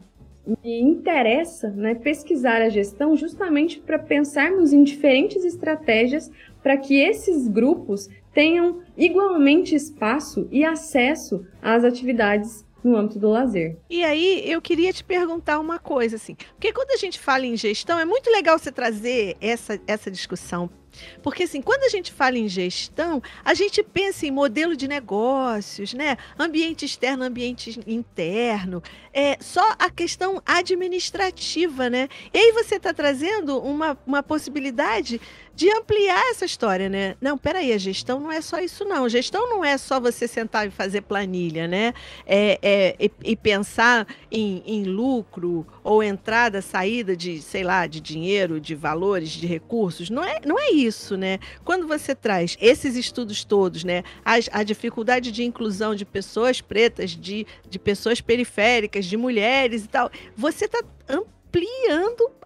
me 0.44 0.80
interessa 0.80 1.70
né, 1.70 1.94
pesquisar 1.94 2.60
a 2.60 2.68
gestão 2.68 3.16
justamente 3.16 3.78
para 3.78 4.00
pensarmos 4.00 4.72
em 4.72 4.82
diferentes 4.82 5.44
estratégias 5.44 6.28
para 6.60 6.76
que 6.76 6.98
esses 6.98 7.46
grupos 7.46 8.08
tenham 8.32 8.82
igualmente 8.96 9.76
espaço 9.76 10.48
e 10.50 10.64
acesso 10.64 11.46
às 11.62 11.84
atividades 11.84 12.66
no 12.82 12.96
âmbito 12.96 13.18
do 13.18 13.28
lazer. 13.28 13.76
E 13.88 14.02
aí, 14.02 14.42
eu 14.44 14.60
queria 14.60 14.92
te 14.92 15.04
perguntar 15.04 15.60
uma 15.60 15.78
coisa, 15.78 16.16
assim, 16.16 16.34
porque 16.34 16.72
quando 16.72 16.90
a 16.90 16.96
gente 16.96 17.18
fala 17.18 17.46
em 17.46 17.56
gestão, 17.56 17.98
é 17.98 18.04
muito 18.04 18.28
legal 18.28 18.58
você 18.58 18.72
trazer 18.72 19.36
essa, 19.40 19.80
essa 19.86 20.10
discussão 20.10 20.68
Porque 21.22 21.44
assim, 21.44 21.60
quando 21.60 21.84
a 21.84 21.88
gente 21.88 22.12
fala 22.12 22.38
em 22.38 22.48
gestão, 22.48 23.22
a 23.44 23.54
gente 23.54 23.82
pensa 23.82 24.26
em 24.26 24.30
modelo 24.30 24.76
de 24.76 24.86
negócios, 24.86 25.94
né? 25.94 26.16
Ambiente 26.38 26.84
externo, 26.84 27.24
ambiente 27.24 27.80
interno, 27.86 28.82
é 29.12 29.36
só 29.40 29.74
a 29.78 29.90
questão 29.90 30.42
administrativa, 30.44 31.88
né? 31.88 32.08
E 32.32 32.38
aí 32.38 32.52
você 32.52 32.76
está 32.76 32.92
trazendo 32.92 33.58
uma, 33.58 33.98
uma 34.06 34.22
possibilidade 34.22 35.20
de 35.54 35.70
ampliar 35.70 36.30
essa 36.30 36.44
história, 36.44 36.88
né? 36.88 37.16
Não, 37.20 37.38
peraí, 37.38 37.72
a 37.72 37.78
gestão 37.78 38.18
não 38.18 38.32
é 38.32 38.40
só 38.40 38.58
isso, 38.58 38.84
não. 38.84 39.08
Gestão 39.08 39.48
não 39.48 39.64
é 39.64 39.78
só 39.78 40.00
você 40.00 40.26
sentar 40.26 40.66
e 40.66 40.70
fazer 40.70 41.02
planilha, 41.02 41.68
né? 41.68 41.94
É, 42.26 42.58
é 42.62 42.96
e, 42.98 43.10
e, 43.32 43.36
pensar 43.36 44.06
em, 44.30 44.62
em, 44.66 44.84
lucro 44.84 45.66
ou 45.84 46.02
entrada, 46.02 46.60
saída 46.60 47.16
de, 47.16 47.40
sei 47.40 47.62
lá, 47.62 47.86
de 47.86 48.00
dinheiro, 48.00 48.60
de 48.60 48.74
valores, 48.74 49.30
de 49.30 49.46
recursos. 49.46 50.10
Não 50.10 50.24
é, 50.24 50.40
não 50.44 50.58
é 50.58 50.70
isso, 50.70 51.16
né? 51.16 51.38
Quando 51.64 51.86
você 51.86 52.14
traz 52.14 52.56
esses 52.60 52.96
estudos 52.96 53.44
todos, 53.44 53.84
né? 53.84 54.02
A, 54.24 54.34
a 54.50 54.62
dificuldade 54.64 55.30
de 55.30 55.44
inclusão 55.44 55.94
de 55.94 56.04
pessoas 56.04 56.60
pretas, 56.60 57.10
de, 57.10 57.46
de 57.68 57.78
pessoas 57.78 58.20
periféricas, 58.20 59.06
de 59.06 59.16
mulheres 59.16 59.84
e 59.84 59.88
tal, 59.88 60.10
você 60.36 60.64
está 60.64 60.82
ampliando, 61.08 61.33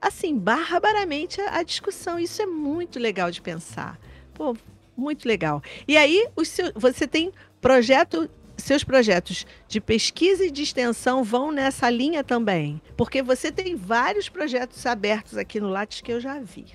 assim, 0.00 0.36
barbaramente 0.36 1.40
a, 1.40 1.58
a, 1.58 1.62
discussão. 1.62 2.18
Isso 2.18 2.40
é 2.42 2.46
muito 2.46 2.98
legal 2.98 3.30
de 3.30 3.40
pensar. 3.40 3.98
Pô, 4.34 4.56
muito 4.96 5.26
legal. 5.26 5.62
E 5.86 5.96
aí, 5.96 6.28
seu, 6.44 6.72
você 6.74 7.06
tem 7.06 7.32
projeto 7.60 8.28
seus 8.56 8.82
projetos 8.82 9.46
de 9.68 9.80
pesquisa 9.80 10.44
e 10.44 10.50
de 10.50 10.62
extensão 10.62 11.22
vão 11.22 11.52
nessa 11.52 11.88
linha 11.88 12.24
também? 12.24 12.82
Porque 12.96 13.22
você 13.22 13.52
tem 13.52 13.76
vários 13.76 14.28
projetos 14.28 14.84
abertos 14.84 15.38
aqui 15.38 15.60
no 15.60 15.68
Lattes 15.68 16.00
que 16.00 16.12
eu 16.12 16.20
já 16.20 16.40
vi. 16.40 16.66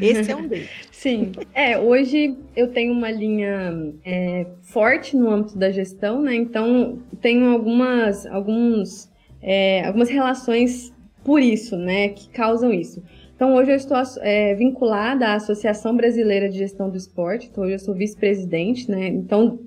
Esse 0.00 0.30
é 0.30 0.36
um 0.36 0.46
deles. 0.46 0.70
Sim. 0.90 1.32
É, 1.54 1.78
hoje 1.78 2.36
eu 2.56 2.68
tenho 2.68 2.92
uma 2.92 3.10
linha 3.10 3.92
é, 4.04 4.46
forte 4.62 5.16
no 5.16 5.30
âmbito 5.30 5.58
da 5.58 5.70
gestão, 5.70 6.22
né? 6.22 6.34
Então, 6.34 6.98
tenho 7.20 7.50
algumas, 7.50 8.26
alguns, 8.26 9.10
é, 9.40 9.84
algumas 9.86 10.08
relações 10.08 10.91
por 11.24 11.40
isso, 11.40 11.76
né, 11.76 12.08
que 12.08 12.28
causam 12.28 12.72
isso. 12.72 13.02
Então, 13.34 13.54
hoje 13.54 13.72
eu 13.72 13.76
estou 13.76 13.96
é, 14.20 14.54
vinculada 14.54 15.28
à 15.28 15.34
Associação 15.34 15.96
Brasileira 15.96 16.48
de 16.48 16.58
Gestão 16.58 16.88
do 16.88 16.96
Esporte, 16.96 17.48
então 17.50 17.64
hoje 17.64 17.72
eu 17.72 17.78
sou 17.78 17.94
vice-presidente, 17.94 18.90
né, 18.90 19.08
então, 19.08 19.60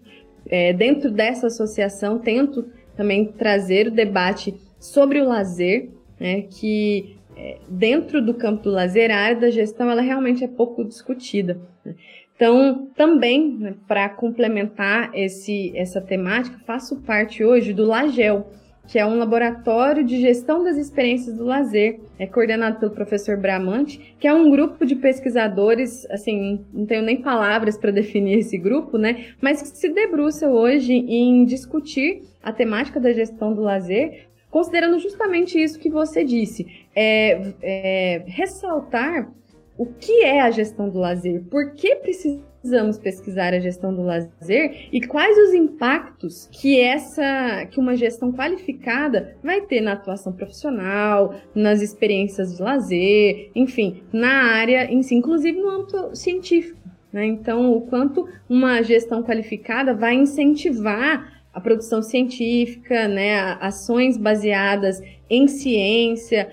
é, 0.48 0.72
dentro 0.72 1.12
dessa 1.12 1.48
associação, 1.48 2.20
tento 2.20 2.66
também 2.96 3.26
trazer 3.26 3.88
o 3.88 3.92
debate 3.92 4.56
sobre 4.80 5.20
o 5.20 5.28
lazer, 5.28 5.90
né, 6.20 6.44
que 6.44 7.18
é, 7.36 7.58
dentro 7.68 8.22
do 8.22 8.34
campo 8.34 8.64
do 8.64 8.70
lazer, 8.70 9.12
a 9.12 9.18
área 9.18 9.42
da 9.42 9.50
gestão, 9.50 9.90
ela 9.90 10.02
realmente 10.02 10.44
é 10.44 10.48
pouco 10.48 10.84
discutida. 10.86 11.60
Né. 11.84 11.96
Então, 12.36 12.88
também, 12.96 13.58
né, 13.58 13.76
para 13.88 14.10
complementar 14.10 15.12
esse, 15.14 15.72
essa 15.76 16.02
temática, 16.02 16.60
faço 16.66 17.02
parte 17.02 17.44
hoje 17.44 17.74
do 17.74 17.86
LAGEL, 17.86 18.48
que 18.88 19.00
é 19.00 19.06
um 19.06 19.18
laboratório 19.18 20.04
de 20.04 20.20
gestão 20.20 20.64
das 20.64 20.78
experiências 20.78 21.36
do 21.36 21.44
lazer, 21.44 22.00
é 22.20 22.28
coordenado 22.28 22.80
pelo 22.80 22.92
professor 22.92 23.38
Bramante, 23.38 24.16
que 24.20 24.28
é 24.28 24.34
um 24.34 24.50
grupo 24.52 24.86
de 24.86 24.96
pesquisadores, 24.96 26.06
assim, 26.12 26.64
não 26.74 26.86
tenho 26.86 27.02
nem 27.02 27.22
palavras 27.22 27.78
para 27.78 27.92
definir 27.92 28.40
esse 28.40 28.58
grupo, 28.58 28.98
né? 28.98 29.28
Mas 29.42 29.62
que 29.62 29.78
se 29.78 29.90
debruça 29.90 30.50
hoje 30.50 30.94
em 30.94 31.46
discutir 31.46 32.24
a 32.44 32.52
temática 32.52 33.00
da 33.00 33.12
gestão 33.12 33.54
do 33.54 33.62
lazer, 33.62 34.28
considerando 34.50 35.00
justamente 35.00 35.62
isso 35.62 35.80
que 35.80 35.90
você 35.90 36.24
disse, 36.24 36.66
é, 36.96 37.54
é 37.62 38.24
ressaltar 38.28 39.30
o 39.78 39.86
que 39.86 40.24
é 40.24 40.42
a 40.42 40.52
gestão 40.52 40.90
do 40.90 41.00
lazer, 41.00 41.44
por 41.50 41.74
que 41.74 41.96
precisa 41.98 42.42
precisamos 42.66 42.98
pesquisar 42.98 43.54
a 43.54 43.60
gestão 43.60 43.94
do 43.94 44.02
lazer 44.02 44.88
e 44.92 45.00
quais 45.00 45.38
os 45.38 45.54
impactos 45.54 46.50
que 46.52 46.80
essa 46.80 47.68
que 47.70 47.80
uma 47.80 47.96
gestão 47.96 48.34
qualificada 48.34 49.38
vai 49.44 49.62
ter 49.62 49.82
na 49.82 49.94
atuação 49.94 50.34
profissional, 50.34 51.36
nas 51.54 51.84
experiências 51.84 52.58
de 52.58 52.64
lazer, 52.64 53.52
enfim, 53.54 54.02
na 54.12 54.56
área 54.56 54.92
em 54.92 55.04
si, 55.04 55.14
inclusive 55.14 55.62
no 55.62 55.70
âmbito 55.70 56.16
científico. 56.16 56.80
Né? 57.14 57.28
Então, 57.28 57.72
o 57.72 57.82
quanto 57.82 58.28
uma 58.50 58.82
gestão 58.82 59.22
qualificada 59.22 59.94
vai 59.94 60.16
incentivar 60.16 61.44
a 61.54 61.62
produção 61.62 62.02
científica, 62.02 63.08
né, 63.08 63.58
ações 63.62 64.18
baseadas 64.18 65.02
em 65.30 65.48
ciência, 65.48 66.52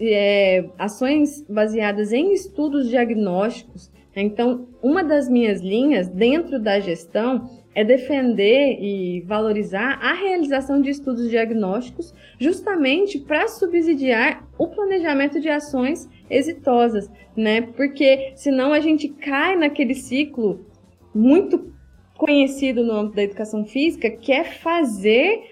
é, 0.00 0.66
ações 0.78 1.42
baseadas 1.48 2.12
em 2.12 2.32
estudos 2.34 2.88
diagnósticos, 2.88 3.90
então, 4.22 4.68
uma 4.82 5.02
das 5.02 5.28
minhas 5.28 5.60
linhas 5.60 6.08
dentro 6.08 6.60
da 6.60 6.78
gestão 6.78 7.50
é 7.74 7.82
defender 7.82 8.78
e 8.80 9.20
valorizar 9.22 9.98
a 10.00 10.12
realização 10.12 10.80
de 10.80 10.90
estudos 10.90 11.28
diagnósticos, 11.28 12.14
justamente 12.38 13.18
para 13.18 13.48
subsidiar 13.48 14.46
o 14.56 14.68
planejamento 14.68 15.40
de 15.40 15.48
ações 15.48 16.08
exitosas, 16.30 17.10
né? 17.36 17.62
Porque 17.62 18.32
senão 18.36 18.72
a 18.72 18.78
gente 18.78 19.08
cai 19.08 19.56
naquele 19.56 19.94
ciclo 19.94 20.64
muito 21.12 21.72
conhecido 22.16 22.84
no 22.84 22.92
âmbito 22.92 23.16
da 23.16 23.24
educação 23.24 23.64
física, 23.64 24.08
que 24.08 24.32
é 24.32 24.44
fazer 24.44 25.50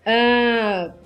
uh, 0.00 1.01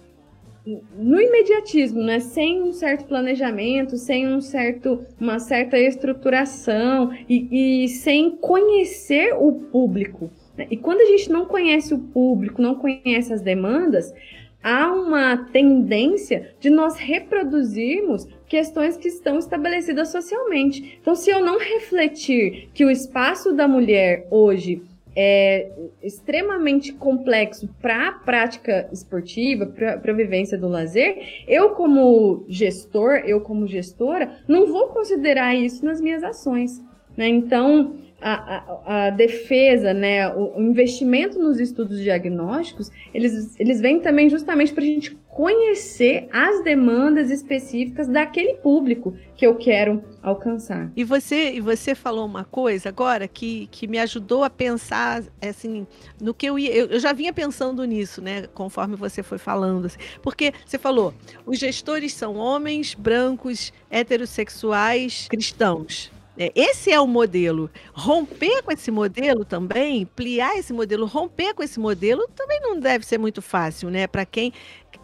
no 0.67 1.21
imediatismo, 1.21 2.03
né? 2.03 2.19
Sem 2.19 2.61
um 2.63 2.73
certo 2.73 3.07
planejamento, 3.07 3.97
sem 3.97 4.27
um 4.27 4.41
certo, 4.41 5.05
uma 5.21 5.39
certa 5.39 5.79
estruturação 5.79 7.13
e, 7.29 7.85
e 7.85 7.89
sem 7.89 8.31
conhecer 8.37 9.33
o 9.35 9.53
público. 9.53 10.29
Né? 10.57 10.67
E 10.71 10.77
quando 10.77 11.03
a 11.03 11.07
gente 11.07 11.31
não 11.31 11.47
conhece 11.47 11.95
o 11.95 11.99
público, 11.99 12.61
não 12.61 12.75
conhece 12.75 13.33
as 13.33 13.41
demandas, 13.41 14.13
há 14.61 14.93
uma 14.93 15.37
tendência 15.37 16.53
de 16.59 16.69
nós 16.69 16.97
reproduzirmos 16.97 18.27
questões 18.49 18.97
que 18.97 19.07
estão 19.07 19.39
estabelecidas 19.39 20.09
socialmente. 20.09 20.99
Então, 21.01 21.15
se 21.15 21.31
eu 21.31 21.41
não 21.45 21.59
refletir 21.59 22.69
que 22.75 22.85
o 22.85 22.91
espaço 22.91 23.53
da 23.53 23.69
mulher 23.69 24.27
hoje 24.31 24.83
é 25.17 25.73
extremamente 26.03 26.93
complexo 26.93 27.69
para 27.81 28.09
a 28.09 28.13
prática 28.13 28.87
esportiva, 28.93 29.67
para 29.67 30.13
a 30.13 30.15
vivência 30.15 30.59
do 30.59 30.69
lazer, 30.69 31.45
eu 31.49 31.71
como 31.71 32.45
gestor, 32.49 33.23
eu 33.25 33.41
como 33.41 33.67
gestora, 33.67 34.39
não 34.47 34.67
vou 34.67 34.89
considerar 34.89 35.55
isso 35.55 35.85
nas 35.85 36.01
minhas 36.01 36.23
ações. 36.23 36.83
Né? 37.17 37.29
Então, 37.29 37.97
a, 38.21 38.33
a, 38.33 39.07
a, 39.07 39.11
defesa, 39.11 39.95
né, 39.95 40.29
o, 40.35 40.61
investimento 40.61 41.39
nos 41.39 41.59
estudos 41.59 42.01
diagnósticos, 42.01 42.91
eles, 43.15 43.59
eles 43.59 43.81
vêm 43.81 44.01
também 44.01 44.29
justamente 44.29 44.73
para 44.73 44.83
a 44.83 44.87
gente 44.87 45.17
conhecer 45.37 46.31
as 46.33 46.65
demandas 46.65 47.31
específicas 47.31 48.09
daquele 48.09 48.55
público 48.55 49.15
que 49.37 49.47
eu 49.47 49.55
quero 49.55 50.03
alcançar. 50.23 50.91
E 50.97 51.05
você, 51.05 51.53
e 51.53 51.61
você 51.61 51.95
falou 51.95 52.25
uma 52.25 52.43
coisa 52.43 52.89
agora 52.89 53.29
que, 53.29 53.67
que 53.71 53.87
me 53.87 53.99
ajudou 53.99 54.45
a 54.45 54.49
pensar 54.49 55.23
assim 55.43 55.87
no 56.19 56.33
que 56.33 56.47
eu 56.47 56.59
ia. 56.59 56.75
Eu, 56.75 56.87
eu 56.87 56.99
já 56.99 57.13
vinha 57.13 57.35
pensando 57.35 57.85
nisso, 57.85 58.23
né? 58.23 58.47
Conforme 58.55 58.97
você 58.97 59.23
foi 59.23 59.37
falando, 59.37 59.85
assim, 59.85 59.99
porque 60.23 60.55
você 60.65 60.79
falou, 60.79 61.13
os 61.45 61.59
gestores 61.59 62.15
são 62.15 62.37
homens 62.37 62.95
brancos, 62.95 63.75
heterossexuais, 63.91 65.29
cristãos. 65.29 66.11
É, 66.39 66.53
esse 66.55 66.91
é 66.91 67.01
o 67.01 67.07
modelo. 67.07 67.71
Romper 67.95 68.63
com 68.63 68.71
esse 68.71 68.91
modelo 68.91 69.45
também, 69.45 70.03
ampliar 70.03 70.57
esse 70.59 70.73
modelo, 70.73 71.07
romper 71.07 71.55
com 71.55 71.63
esse 71.63 71.81
modelo 71.81 72.29
também 72.35 72.61
não 72.61 72.79
deve 72.79 73.07
ser 73.07 73.19
muito 73.19 73.41
fácil, 73.41 73.89
né? 73.89 74.07
Para 74.07 74.27
quem 74.27 74.53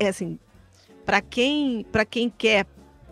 é 0.05 0.09
assim, 0.09 0.39
para 1.05 1.21
quem, 1.21 1.85
para 1.91 2.05
quem 2.05 2.29
quer 2.31 2.67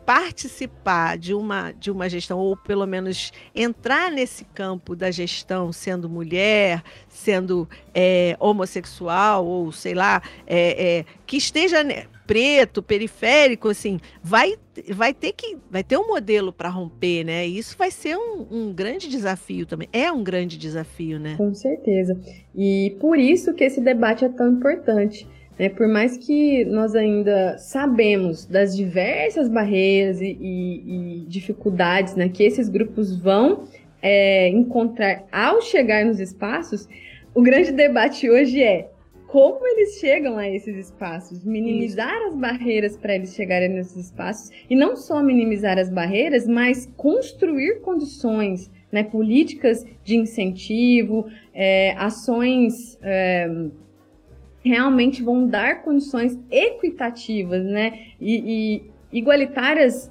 participar 0.05 1.17
de 1.17 1.33
uma, 1.33 1.71
de 1.71 1.89
uma 1.89 2.09
gestão, 2.09 2.39
ou 2.39 2.57
pelo 2.57 2.85
menos 2.85 3.33
entrar 3.55 4.11
nesse 4.11 4.45
campo 4.45 4.97
da 4.97 5.09
gestão 5.09 5.73
sendo 5.73 6.09
mulher, 6.09 6.83
sendo 7.09 7.69
é, 7.95 8.37
homossexual, 8.41 9.47
ou 9.47 9.71
sei 9.71 9.95
lá, 9.95 10.21
é, 10.49 10.99
é, 10.99 11.05
que 11.27 11.37
esteja 11.37 11.85
né, 11.85 12.07
preto, 12.27 12.83
periférico, 12.83 13.69
assim, 13.69 14.01
vai, 14.21 14.57
vai 14.89 15.15
ter 15.15 15.33
que 15.33 15.57
vai 15.71 15.85
ter 15.85 15.97
um 15.97 16.09
modelo 16.09 16.53
para 16.53 16.69
romper, 16.69 17.23
né? 17.23 17.47
E 17.47 17.59
isso 17.59 17.77
vai 17.79 17.93
ser 17.93 18.17
um, 18.17 18.47
um 18.51 18.73
grande 18.73 19.09
desafio 19.09 19.65
também. 19.65 19.89
É 19.93 20.11
um 20.11 20.25
grande 20.25 20.59
desafio, 20.59 21.21
né? 21.21 21.37
Com 21.37 21.55
certeza. 21.55 22.19
E 22.55 22.97
por 23.01 23.17
isso 23.17 23.55
que 23.55 23.63
esse 23.63 23.81
debate 23.81 24.25
é 24.25 24.29
tão 24.29 24.49
importante 24.49 25.25
né? 25.61 25.69
Por 25.69 25.87
mais 25.87 26.17
que 26.17 26.65
nós 26.65 26.95
ainda 26.95 27.59
sabemos 27.59 28.47
das 28.47 28.75
diversas 28.75 29.47
barreiras 29.47 30.19
e, 30.23 30.39
e, 30.41 31.19
e 31.19 31.27
dificuldades 31.27 32.15
né, 32.17 32.31
que 32.31 32.43
esses 32.43 32.67
grupos 32.67 33.15
vão 33.15 33.65
é, 34.01 34.49
encontrar 34.49 35.27
ao 35.31 35.61
chegar 35.61 36.07
nos 36.07 36.19
espaços, 36.19 36.89
o 37.35 37.43
grande 37.43 37.73
debate 37.73 38.31
hoje 38.31 38.63
é 38.63 38.89
como 39.27 39.65
eles 39.67 39.99
chegam 40.01 40.39
a 40.39 40.49
esses 40.49 40.75
espaços, 40.77 41.45
minimizar 41.45 42.17
as 42.27 42.35
barreiras 42.35 42.97
para 42.97 43.15
eles 43.15 43.35
chegarem 43.35 43.69
nesses 43.69 44.07
espaços 44.07 44.51
e 44.69 44.75
não 44.75 44.97
só 44.97 45.23
minimizar 45.23 45.79
as 45.79 45.91
barreiras, 45.91 46.49
mas 46.49 46.91
construir 46.97 47.83
condições 47.83 48.71
né? 48.91 49.05
Políticas 49.05 49.87
de 50.03 50.17
incentivo, 50.17 51.29
é, 51.55 51.93
ações 51.97 52.99
é, 53.03 53.49
realmente 54.65 55.23
vão 55.23 55.47
dar 55.47 55.83
condições 55.83 56.39
equitativas, 56.51 57.65
né? 57.65 57.99
E, 58.21 58.83
e 59.13 59.19
igualitárias 59.19 60.11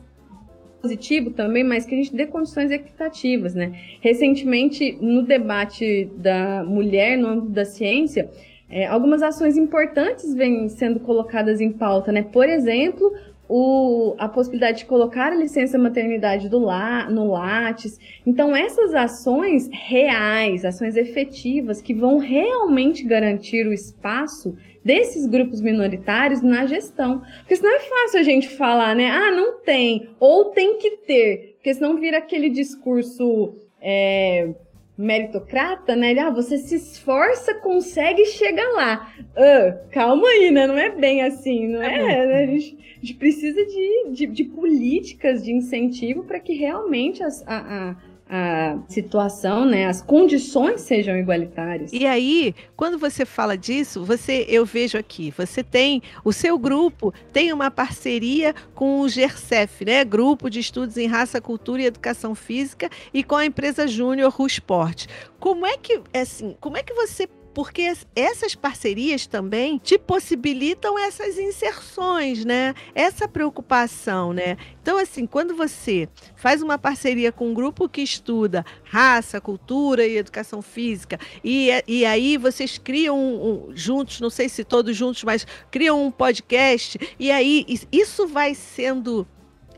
positivo 0.81 1.31
também, 1.31 1.63
mas 1.63 1.85
que 1.85 1.93
a 1.93 1.97
gente 1.97 2.15
dê 2.15 2.25
condições 2.25 2.71
equitativas, 2.71 3.53
né? 3.53 3.73
Recentemente, 4.01 4.97
no 5.01 5.23
debate 5.23 6.09
da 6.17 6.63
mulher 6.63 7.17
no 7.17 7.27
âmbito 7.27 7.51
da 7.51 7.65
ciência, 7.65 8.29
é, 8.69 8.85
algumas 8.85 9.21
ações 9.21 9.57
importantes 9.57 10.33
vêm 10.33 10.69
sendo 10.69 10.99
colocadas 10.99 11.59
em 11.59 11.71
pauta, 11.71 12.11
né? 12.11 12.23
Por 12.23 12.47
exemplo, 12.47 13.11
o, 13.49 14.13
a 14.19 14.29
possibilidade 14.29 14.79
de 14.79 14.85
colocar 14.85 15.31
a 15.31 15.35
licença 15.35 15.75
maternidade 15.79 16.47
do 16.47 16.59
la, 16.59 17.09
no 17.09 17.31
Lattes. 17.31 17.99
Então, 18.23 18.55
essas 18.55 18.93
ações 18.93 19.67
reais, 19.71 20.63
ações 20.63 20.95
efetivas, 20.95 21.81
que 21.81 21.93
vão 21.93 22.19
realmente 22.19 23.03
garantir 23.03 23.65
o 23.65 23.73
espaço 23.73 24.55
desses 24.85 25.25
grupos 25.25 25.61
minoritários 25.61 26.43
na 26.43 26.67
gestão. 26.67 27.23
Porque 27.39 27.55
senão 27.55 27.75
é 27.75 27.79
fácil 27.79 28.19
a 28.19 28.23
gente 28.23 28.47
falar, 28.47 28.95
né? 28.95 29.09
Ah, 29.09 29.31
não 29.31 29.59
tem, 29.61 30.09
ou 30.19 30.45
tem 30.51 30.77
que 30.77 30.97
ter, 30.97 31.55
porque 31.55 31.73
senão 31.73 31.99
vira 31.99 32.19
aquele 32.19 32.49
discurso. 32.49 33.55
É, 33.81 34.53
meritocrata, 34.99 35.95
né? 35.95 36.11
Ele, 36.11 36.19
ah, 36.19 36.29
você 36.29 36.57
se 36.57 36.75
esforça, 36.75 37.53
consegue 37.55 38.25
chegar 38.25 38.67
lá. 38.73 39.13
Uh, 39.31 39.89
calma 39.91 40.27
aí, 40.27 40.51
né? 40.51 40.67
Não 40.67 40.77
é 40.77 40.89
bem 40.89 41.21
assim, 41.21 41.69
não 41.69 41.81
é? 41.81 41.95
é 41.95 42.25
né? 42.25 42.43
a, 42.43 42.45
gente, 42.47 42.77
a, 42.77 43.05
gente, 43.05 43.13
precisa 43.13 43.65
de, 43.65 44.09
de, 44.11 44.27
de 44.27 44.43
políticas 44.43 45.41
de 45.41 45.53
incentivo 45.53 46.25
para 46.25 46.37
que 46.37 46.53
realmente 46.53 47.23
as, 47.23 47.41
a, 47.47 47.91
a 47.91 47.95
a 48.29 48.77
situação, 48.87 49.65
né, 49.65 49.87
as 49.87 50.01
condições 50.01 50.81
sejam 50.81 51.17
igualitárias. 51.17 51.91
E 51.91 52.05
aí, 52.05 52.53
quando 52.77 52.99
você 52.99 53.25
fala 53.25 53.57
disso, 53.57 54.05
você, 54.05 54.45
eu 54.47 54.65
vejo 54.65 54.97
aqui, 54.97 55.33
você 55.35 55.63
tem 55.63 56.03
o 56.23 56.31
seu 56.31 56.57
grupo 56.59 57.11
tem 57.33 57.51
uma 57.51 57.71
parceria 57.71 58.53
com 58.75 59.01
o 59.01 59.09
GERCEF, 59.09 59.83
né, 59.83 60.05
Grupo 60.05 60.49
de 60.49 60.59
Estudos 60.59 60.97
em 60.97 61.07
Raça, 61.07 61.41
Cultura 61.41 61.81
e 61.81 61.85
Educação 61.85 62.35
Física, 62.35 62.89
e 63.13 63.23
com 63.23 63.35
a 63.35 63.45
empresa 63.45 63.87
Júnior 63.87 64.31
Rusport. 64.31 65.07
Como 65.39 65.65
é 65.65 65.77
que, 65.77 66.01
assim, 66.13 66.55
como 66.59 66.77
é 66.77 66.83
que 66.83 66.93
você 66.93 67.27
porque 67.53 67.93
essas 68.15 68.55
parcerias 68.55 69.27
também 69.27 69.77
te 69.77 69.97
possibilitam 69.97 70.97
essas 70.97 71.37
inserções, 71.37 72.45
né? 72.45 72.73
Essa 72.93 73.27
preocupação, 73.27 74.33
né? 74.33 74.57
Então, 74.81 74.97
assim, 74.97 75.25
quando 75.25 75.55
você 75.55 76.07
faz 76.35 76.61
uma 76.61 76.77
parceria 76.77 77.31
com 77.31 77.49
um 77.49 77.53
grupo 77.53 77.89
que 77.89 78.01
estuda 78.01 78.65
raça, 78.83 79.41
cultura 79.41 80.05
e 80.05 80.17
educação 80.17 80.61
física, 80.61 81.19
e, 81.43 81.69
e 81.87 82.05
aí 82.05 82.37
vocês 82.37 82.77
criam 82.77 83.17
um, 83.17 83.69
um, 83.69 83.75
juntos, 83.75 84.19
não 84.21 84.29
sei 84.29 84.49
se 84.49 84.63
todos 84.63 84.95
juntos, 84.95 85.23
mas 85.23 85.45
criam 85.69 86.05
um 86.05 86.11
podcast, 86.11 86.99
e 87.19 87.31
aí 87.31 87.65
isso 87.91 88.27
vai 88.27 88.55
sendo 88.55 89.27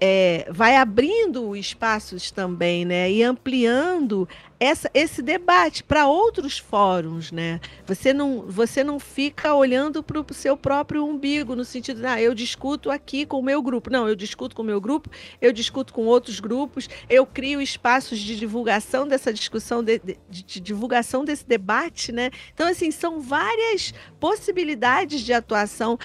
é, 0.04 0.48
vai 0.50 0.78
abrindo 0.78 1.56
espaços 1.56 2.32
também, 2.32 2.84
né? 2.84 3.12
E 3.12 3.22
ampliando 3.22 4.28
essa, 4.60 4.90
esse 4.96 5.22
debate 5.22 5.84
para 5.84 6.08
outros 6.08 6.58
fóruns, 6.58 7.32
né? 7.32 7.60
Você 7.86 8.12
não, 8.12 8.42
você 8.48 8.84
não 8.84 9.00
fica 9.00 9.54
olhando 9.54 10.02
para 10.02 10.20
o 10.20 10.34
seu 10.34 10.58
próprio 10.58 11.06
umbigo, 11.06 11.56
no 11.56 11.64
sentido 11.64 12.04
ah, 12.06 12.20
eu 12.20 12.34
discuto 12.34 12.90
aqui 12.90 13.28
com 13.28 13.40
o 13.40 13.44
meu 13.44 13.62
grupo. 13.62 13.92
Não, 13.92 14.08
eu 14.08 14.16
discuto 14.16 14.56
com 14.56 14.64
o 14.64 14.66
meu 14.66 14.82
grupo, 14.82 15.10
eu 15.40 15.52
discuto 15.52 15.94
com 15.94 16.06
outros 16.06 16.40
grupos, 16.40 16.90
eu 17.08 17.24
crio 17.24 17.62
espaços 17.62 18.18
de 18.18 18.36
divulgação 18.36 19.08
dessa 19.08 19.32
discussão, 19.32 19.84
de, 19.84 20.00
de, 20.00 20.44
de 20.44 20.60
divulgação 20.60 21.24
desse 21.24 21.46
debate, 21.46 22.12
né? 22.12 22.32
Então, 22.54 22.68
assim, 22.68 22.90
são 22.90 23.20
várias 23.20 23.94
possibilidades 24.20 25.22
de 25.22 25.34
atuação 25.34 26.00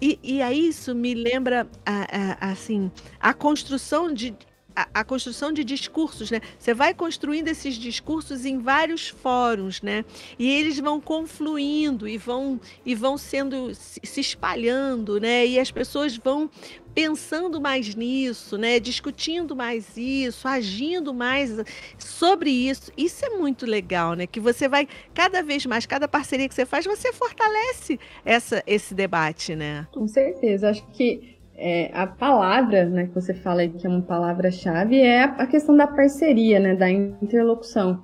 e, 0.00 0.18
e 0.22 0.42
aí 0.42 0.68
isso 0.68 0.94
me 0.94 1.14
lembra, 1.14 1.68
a, 1.84 2.46
a, 2.46 2.50
assim, 2.50 2.90
a 3.20 3.34
construção 3.34 4.12
de 4.12 4.34
a, 4.74 5.00
a, 5.00 5.04
construção 5.04 5.52
de 5.52 5.64
discursos, 5.64 6.30
né? 6.30 6.40
Você 6.58 6.72
vai 6.72 6.94
construindo 6.94 7.48
esses 7.48 7.74
discursos 7.74 8.44
em 8.44 8.58
vários 8.58 9.08
fóruns, 9.08 9.82
né? 9.82 10.04
E 10.38 10.48
eles 10.48 10.78
vão 10.78 11.00
confluindo 11.00 12.08
e 12.08 12.16
vão 12.16 12.60
e 12.84 12.94
vão 12.94 13.18
sendo 13.18 13.74
se 13.74 14.20
espalhando, 14.20 15.20
né? 15.20 15.46
E 15.46 15.58
as 15.58 15.70
pessoas 15.70 16.16
vão 16.16 16.50
pensando 16.94 17.60
mais 17.60 17.94
nisso, 17.94 18.58
né? 18.58 18.80
Discutindo 18.80 19.54
mais 19.54 19.96
isso, 19.96 20.46
agindo 20.46 21.14
mais 21.14 21.62
sobre 21.98 22.50
isso. 22.50 22.92
Isso 22.96 23.24
é 23.24 23.30
muito 23.30 23.66
legal, 23.66 24.14
né? 24.14 24.26
Que 24.26 24.40
você 24.40 24.68
vai 24.68 24.88
cada 25.14 25.42
vez 25.42 25.64
mais, 25.66 25.86
cada 25.86 26.08
parceria 26.08 26.48
que 26.48 26.54
você 26.54 26.66
faz, 26.66 26.84
você 26.84 27.12
fortalece 27.12 27.98
essa, 28.24 28.62
esse 28.66 28.94
debate, 28.94 29.54
né? 29.54 29.86
Com 29.92 30.06
certeza. 30.06 30.70
Acho 30.70 30.86
que 30.92 31.38
é, 31.62 31.90
a 31.92 32.06
palavra, 32.06 32.86
né, 32.86 33.06
que 33.06 33.14
você 33.14 33.34
fala 33.34 33.60
aí 33.60 33.68
que 33.68 33.86
é 33.86 33.90
uma 33.90 34.00
palavra-chave, 34.00 34.98
é 34.98 35.24
a 35.24 35.46
questão 35.46 35.76
da 35.76 35.86
parceria, 35.86 36.58
né, 36.58 36.74
da 36.74 36.90
interlocução. 36.90 38.02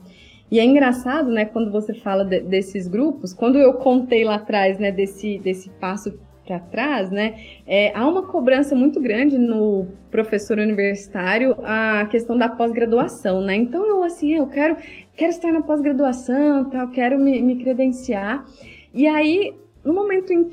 E 0.50 0.60
é 0.60 0.64
engraçado, 0.64 1.30
né, 1.30 1.46
quando 1.46 1.72
você 1.72 1.94
fala 1.94 2.22
de, 2.22 2.40
desses 2.40 2.86
grupos, 2.86 3.32
quando 3.32 3.58
eu 3.58 3.72
contei 3.74 4.24
lá 4.24 4.34
atrás, 4.36 4.78
né, 4.78 4.92
desse, 4.92 5.38
desse 5.38 5.70
passo 5.70 6.18
para 6.46 6.60
trás, 6.60 7.10
né, 7.10 7.38
é, 7.66 7.92
há 7.94 8.06
uma 8.06 8.22
cobrança 8.22 8.74
muito 8.74 9.00
grande 9.00 9.36
no 9.36 9.86
professor 10.10 10.58
universitário 10.58 11.56
a 11.64 12.06
questão 12.06 12.38
da 12.38 12.48
pós-graduação, 12.48 13.40
né? 13.40 13.56
Então 13.56 13.84
eu 13.84 14.02
assim, 14.04 14.34
eu 14.34 14.46
quero, 14.46 14.76
quero 15.16 15.30
estar 15.30 15.52
na 15.52 15.60
pós-graduação, 15.60 16.70
tal, 16.70 16.88
quero 16.88 17.18
me, 17.18 17.42
me 17.42 17.56
credenciar. 17.56 18.46
E 18.94 19.06
aí, 19.06 19.52
no 19.84 19.92
momento 19.92 20.32
em 20.32 20.48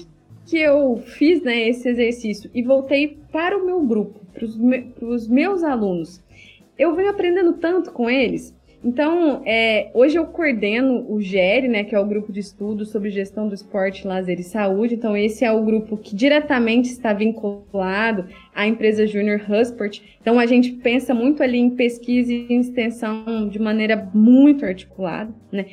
que 0.45 0.57
eu 0.57 0.97
fiz 0.97 1.41
né, 1.41 1.69
esse 1.69 1.87
exercício 1.87 2.49
e 2.53 2.61
voltei 2.61 3.17
para 3.31 3.57
o 3.57 3.65
meu 3.65 3.81
grupo, 3.81 4.19
para 4.33 4.45
os 4.45 4.57
me, 4.57 4.91
meus 5.29 5.63
alunos, 5.63 6.21
eu 6.77 6.95
venho 6.95 7.09
aprendendo 7.09 7.53
tanto 7.53 7.91
com 7.91 8.09
eles 8.09 8.53
então, 8.83 9.41
é, 9.45 9.89
hoje 9.93 10.17
eu 10.17 10.25
coordeno 10.25 11.05
o 11.09 11.21
GERE, 11.21 11.69
né, 11.69 11.83
que 11.83 11.95
é 11.95 11.99
o 11.99 12.05
grupo 12.05 12.31
de 12.33 12.41
estudos 12.41 12.89
sobre 12.89 13.09
gestão 13.09 13.47
do 13.47 13.55
esporte, 13.55 14.05
lazer 14.05 14.39
e 14.39 14.43
saúde. 14.43 14.95
Então, 14.95 15.15
esse 15.15 15.45
é 15.45 15.51
o 15.51 15.63
grupo 15.63 15.95
que 15.95 16.15
diretamente 16.15 16.89
está 16.89 17.13
vinculado 17.13 18.27
à 18.53 18.67
empresa 18.67 19.07
Junior 19.07 19.39
Husport. 19.49 20.01
Então, 20.19 20.37
a 20.37 20.45
gente 20.45 20.71
pensa 20.71 21.13
muito 21.13 21.41
ali 21.41 21.57
em 21.57 21.69
pesquisa 21.69 22.33
e 22.33 22.53
extensão 22.53 23.47
de 23.47 23.57
maneira 23.57 24.09
muito 24.13 24.65
articulada, 24.65 25.33
né? 25.49 25.65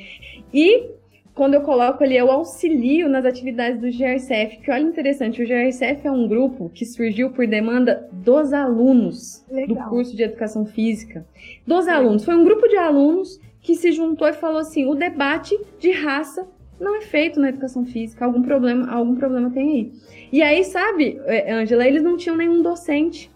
E 0.53 1.00
quando 1.33 1.53
eu 1.53 1.61
coloco 1.61 2.03
ali, 2.03 2.17
eu 2.17 2.29
auxilio 2.29 3.07
nas 3.07 3.25
atividades 3.25 3.79
do 3.79 3.87
GRCF, 3.87 4.57
que 4.57 4.69
olha 4.69 4.83
interessante, 4.83 5.41
o 5.41 5.47
GRCF 5.47 6.05
é 6.05 6.11
um 6.11 6.27
grupo 6.27 6.69
que 6.69 6.85
surgiu 6.85 7.29
por 7.29 7.47
demanda 7.47 8.07
dos 8.11 8.51
alunos 8.51 9.45
Legal. 9.49 9.85
do 9.85 9.89
curso 9.89 10.15
de 10.15 10.23
Educação 10.23 10.65
Física. 10.65 11.25
Dos 11.65 11.87
alunos. 11.87 12.25
Foi 12.25 12.35
um 12.35 12.43
grupo 12.43 12.67
de 12.67 12.75
alunos 12.75 13.39
que 13.61 13.75
se 13.75 13.91
juntou 13.91 14.27
e 14.27 14.33
falou 14.33 14.59
assim, 14.59 14.85
o 14.85 14.95
debate 14.95 15.57
de 15.79 15.91
raça 15.91 16.47
não 16.79 16.97
é 16.97 17.01
feito 17.01 17.39
na 17.39 17.49
educação 17.49 17.85
física, 17.85 18.25
algum 18.25 18.41
problema, 18.41 18.91
algum 18.91 19.15
problema 19.15 19.51
tem 19.51 19.71
aí. 19.71 19.93
E 20.31 20.41
aí, 20.41 20.63
sabe, 20.63 21.21
Angela, 21.47 21.87
eles 21.87 22.01
não 22.01 22.17
tinham 22.17 22.35
nenhum 22.35 22.63
docente. 22.63 23.29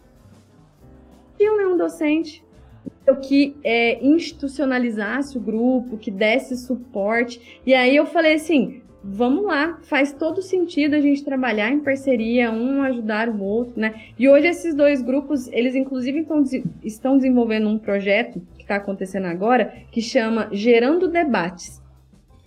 Não 1.29 1.37
tinham 1.37 1.57
nenhum 1.57 1.77
docente 1.77 2.43
que 3.15 3.55
é, 3.63 4.03
institucionalizasse 4.05 5.37
o 5.37 5.41
grupo, 5.41 5.97
que 5.97 6.09
desse 6.09 6.55
suporte. 6.57 7.61
E 7.65 7.73
aí 7.73 7.95
eu 7.95 8.05
falei 8.05 8.35
assim: 8.35 8.81
vamos 9.03 9.45
lá, 9.45 9.77
faz 9.83 10.11
todo 10.11 10.41
sentido 10.41 10.95
a 10.95 10.99
gente 10.99 11.23
trabalhar 11.23 11.71
em 11.71 11.79
parceria, 11.79 12.51
um 12.51 12.81
ajudar 12.81 13.29
o 13.29 13.41
outro, 13.41 13.79
né? 13.79 13.93
E 14.17 14.27
hoje 14.27 14.47
esses 14.47 14.73
dois 14.73 15.01
grupos, 15.01 15.47
eles 15.49 15.75
inclusive 15.75 16.21
estão, 16.21 16.43
estão 16.83 17.17
desenvolvendo 17.17 17.67
um 17.67 17.77
projeto 17.77 18.41
que 18.55 18.63
está 18.63 18.77
acontecendo 18.77 19.27
agora, 19.27 19.73
que 19.91 20.01
chama 20.01 20.49
Gerando 20.51 21.07
Debates. 21.07 21.81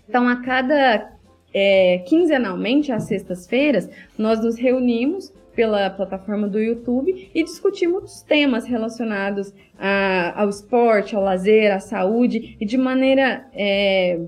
Então, 0.08 0.26
a 0.26 0.36
cada 0.42 1.12
é, 1.54 1.98
quinzenalmente, 2.06 2.90
às 2.90 3.04
sextas-feiras, 3.04 3.88
nós 4.16 4.42
nos 4.42 4.56
reunimos 4.56 5.32
pela 5.58 5.90
plataforma 5.90 6.46
do 6.46 6.60
YouTube 6.60 7.32
e 7.34 7.42
discutimos 7.42 8.22
temas 8.22 8.64
relacionados 8.64 9.52
a, 9.76 10.40
ao 10.40 10.48
esporte, 10.48 11.16
ao 11.16 11.22
lazer, 11.24 11.74
à 11.74 11.80
saúde 11.80 12.56
e 12.60 12.64
de 12.64 12.78
maneira 12.78 13.44
é, 13.52 14.20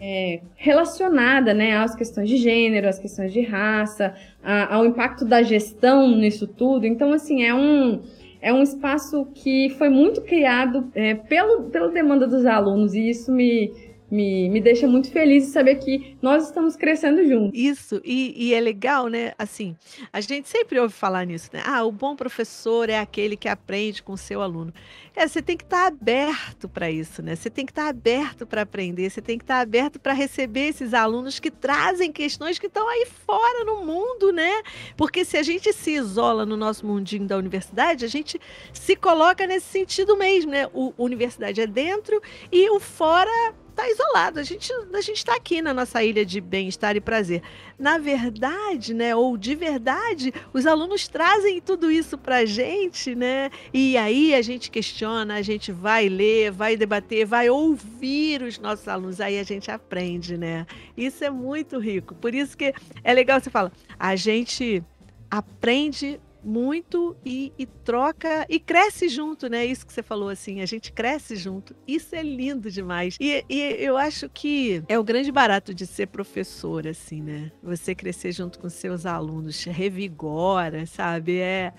é, 0.00 0.40
relacionada 0.56 1.54
né, 1.54 1.76
às 1.76 1.94
questões 1.94 2.28
de 2.28 2.38
gênero, 2.38 2.88
às 2.88 2.98
questões 2.98 3.32
de 3.32 3.40
raça, 3.42 4.12
a, 4.42 4.74
ao 4.74 4.84
impacto 4.84 5.24
da 5.24 5.44
gestão 5.44 6.08
nisso 6.08 6.48
tudo. 6.48 6.88
Então, 6.88 7.12
assim, 7.12 7.44
é 7.44 7.54
um, 7.54 8.02
é 8.42 8.52
um 8.52 8.64
espaço 8.64 9.28
que 9.32 9.70
foi 9.78 9.90
muito 9.90 10.22
criado 10.22 10.90
é, 10.92 11.14
pelo, 11.14 11.70
pela 11.70 11.88
demanda 11.88 12.26
dos 12.26 12.44
alunos 12.44 12.94
e 12.94 13.10
isso 13.10 13.30
me, 13.30 13.72
me, 14.14 14.48
me 14.48 14.60
deixa 14.60 14.86
muito 14.86 15.10
feliz 15.10 15.46
de 15.46 15.50
saber 15.50 15.74
que 15.76 16.16
nós 16.22 16.44
estamos 16.44 16.76
crescendo 16.76 17.26
juntos. 17.26 17.58
Isso, 17.58 18.00
e, 18.04 18.32
e, 18.36 18.54
é 18.54 18.60
legal, 18.60 19.08
né? 19.08 19.32
Assim, 19.36 19.76
a 20.12 20.20
gente 20.20 20.48
sempre 20.48 20.78
ouve 20.78 20.94
falar 20.94 21.26
nisso, 21.26 21.50
né? 21.52 21.60
Ah, 21.66 21.82
o 21.82 21.90
bom 21.90 22.14
professor 22.14 22.88
é 22.88 22.98
aquele 22.98 23.36
que 23.36 23.48
aprende 23.48 24.04
com 24.04 24.12
o 24.12 24.16
seu 24.16 24.40
aluno. 24.40 24.72
É, 25.16 25.26
você 25.26 25.42
tem 25.42 25.56
que 25.56 25.64
estar 25.64 25.86
aberto 25.88 26.68
para 26.68 26.88
isso, 26.88 27.22
né? 27.22 27.34
Você 27.34 27.50
tem 27.50 27.66
que 27.66 27.72
estar 27.72 27.88
aberto 27.88 28.46
para 28.46 28.62
aprender, 28.62 29.10
você 29.10 29.20
tem 29.20 29.36
que 29.36 29.42
estar 29.42 29.58
aberto 29.58 29.98
para 29.98 30.12
receber 30.12 30.68
esses 30.68 30.94
alunos 30.94 31.40
que 31.40 31.50
trazem 31.50 32.12
questões 32.12 32.56
que 32.56 32.68
estão 32.68 32.88
aí 32.88 33.06
fora 33.06 33.64
no 33.64 33.84
mundo, 33.84 34.32
né? 34.32 34.62
Porque 34.96 35.24
se 35.24 35.36
a 35.36 35.42
gente 35.42 35.72
se 35.72 35.90
isola 35.90 36.46
no 36.46 36.56
nosso 36.56 36.86
mundinho 36.86 37.26
da 37.26 37.36
universidade, 37.36 38.04
a 38.04 38.08
gente 38.08 38.40
se 38.72 38.94
coloca 38.94 39.44
nesse 39.44 39.66
sentido 39.66 40.16
mesmo, 40.16 40.52
né? 40.52 40.68
O 40.72 40.92
universidade 40.96 41.60
é 41.60 41.66
dentro 41.66 42.22
e 42.52 42.70
o 42.70 42.78
fora 42.78 43.63
está 43.74 43.88
isolado. 43.88 44.38
A 44.38 44.42
gente 44.42 44.72
a 44.72 45.00
gente 45.00 45.16
está 45.16 45.34
aqui 45.34 45.60
na 45.60 45.74
nossa 45.74 46.02
ilha 46.02 46.24
de 46.24 46.40
bem-estar 46.40 46.96
e 46.96 47.00
prazer. 47.00 47.42
Na 47.78 47.98
verdade, 47.98 48.94
né, 48.94 49.14
ou 49.14 49.36
de 49.36 49.54
verdade, 49.54 50.32
os 50.52 50.64
alunos 50.64 51.08
trazem 51.08 51.60
tudo 51.60 51.90
isso 51.90 52.16
para 52.16 52.38
a 52.38 52.44
gente, 52.44 53.14
né? 53.14 53.50
E 53.72 53.96
aí 53.96 54.34
a 54.34 54.40
gente 54.40 54.70
questiona, 54.70 55.34
a 55.34 55.42
gente 55.42 55.72
vai 55.72 56.08
ler, 56.08 56.52
vai 56.52 56.76
debater, 56.76 57.26
vai 57.26 57.50
ouvir 57.50 58.42
os 58.42 58.58
nossos 58.58 58.86
alunos. 58.86 59.20
Aí 59.20 59.38
a 59.38 59.44
gente 59.44 59.70
aprende, 59.70 60.38
né? 60.38 60.66
Isso 60.96 61.24
é 61.24 61.30
muito 61.30 61.78
rico. 61.78 62.14
Por 62.14 62.34
isso 62.34 62.56
que 62.56 62.72
é 63.02 63.12
legal 63.12 63.40
você 63.40 63.50
falar, 63.50 63.72
a 63.98 64.14
gente 64.14 64.82
aprende 65.30 66.20
muito 66.44 67.16
e, 67.24 67.52
e, 67.58 67.66
troca 67.66 68.46
e 68.48 68.60
cresce 68.60 69.08
junto, 69.08 69.48
né? 69.48 69.64
Isso 69.64 69.86
que 69.86 69.92
você 69.92 70.02
falou 70.02 70.28
assim, 70.28 70.60
a 70.60 70.66
gente 70.66 70.92
cresce 70.92 71.34
junto. 71.36 71.74
Isso 71.86 72.14
é 72.14 72.22
lindo 72.22 72.70
demais. 72.70 73.16
E, 73.18 73.44
e, 73.48 73.60
eu 73.78 73.96
acho 73.96 74.28
que 74.28 74.82
é 74.88 74.98
o 74.98 75.04
grande 75.04 75.32
barato 75.32 75.74
de 75.74 75.86
ser 75.86 76.06
professor, 76.08 76.86
assim, 76.86 77.22
né? 77.22 77.50
Você 77.62 77.94
crescer 77.94 78.32
junto 78.32 78.58
com 78.58 78.68
seus 78.68 79.06
alunos, 79.06 79.64
revigora, 79.64 80.84
sabe? 80.86 81.38
É, 81.38 81.72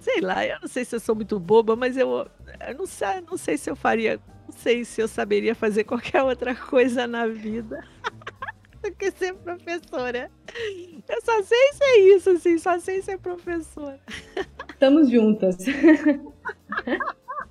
sei 0.00 0.20
lá, 0.20 0.44
eu 0.46 0.58
não 0.60 0.68
sei 0.68 0.84
se 0.84 0.96
eu 0.96 1.00
sou 1.00 1.14
muito 1.14 1.38
boba, 1.38 1.76
mas 1.76 1.96
eu, 1.96 2.26
eu 2.66 2.74
não, 2.76 2.86
sei, 2.86 3.20
não 3.20 3.36
sei 3.36 3.58
se 3.58 3.70
eu 3.70 3.76
faria, 3.76 4.20
não 4.46 4.56
sei 4.56 4.84
se 4.84 5.00
eu 5.00 5.08
saberia 5.08 5.54
fazer 5.54 5.84
qualquer 5.84 6.22
outra 6.22 6.54
coisa 6.54 7.06
na 7.06 7.26
vida. 7.26 7.84
do 8.82 8.92
que 8.92 9.10
ser 9.12 9.34
professora. 9.34 10.30
Eu 11.08 11.20
só 11.22 11.42
sei 11.42 11.72
ser 11.72 12.16
isso, 12.16 12.30
assim, 12.30 12.58
só 12.58 12.78
sei 12.78 13.02
ser 13.02 13.18
professora. 13.18 14.00
Estamos 14.70 15.10
juntas. 15.10 15.56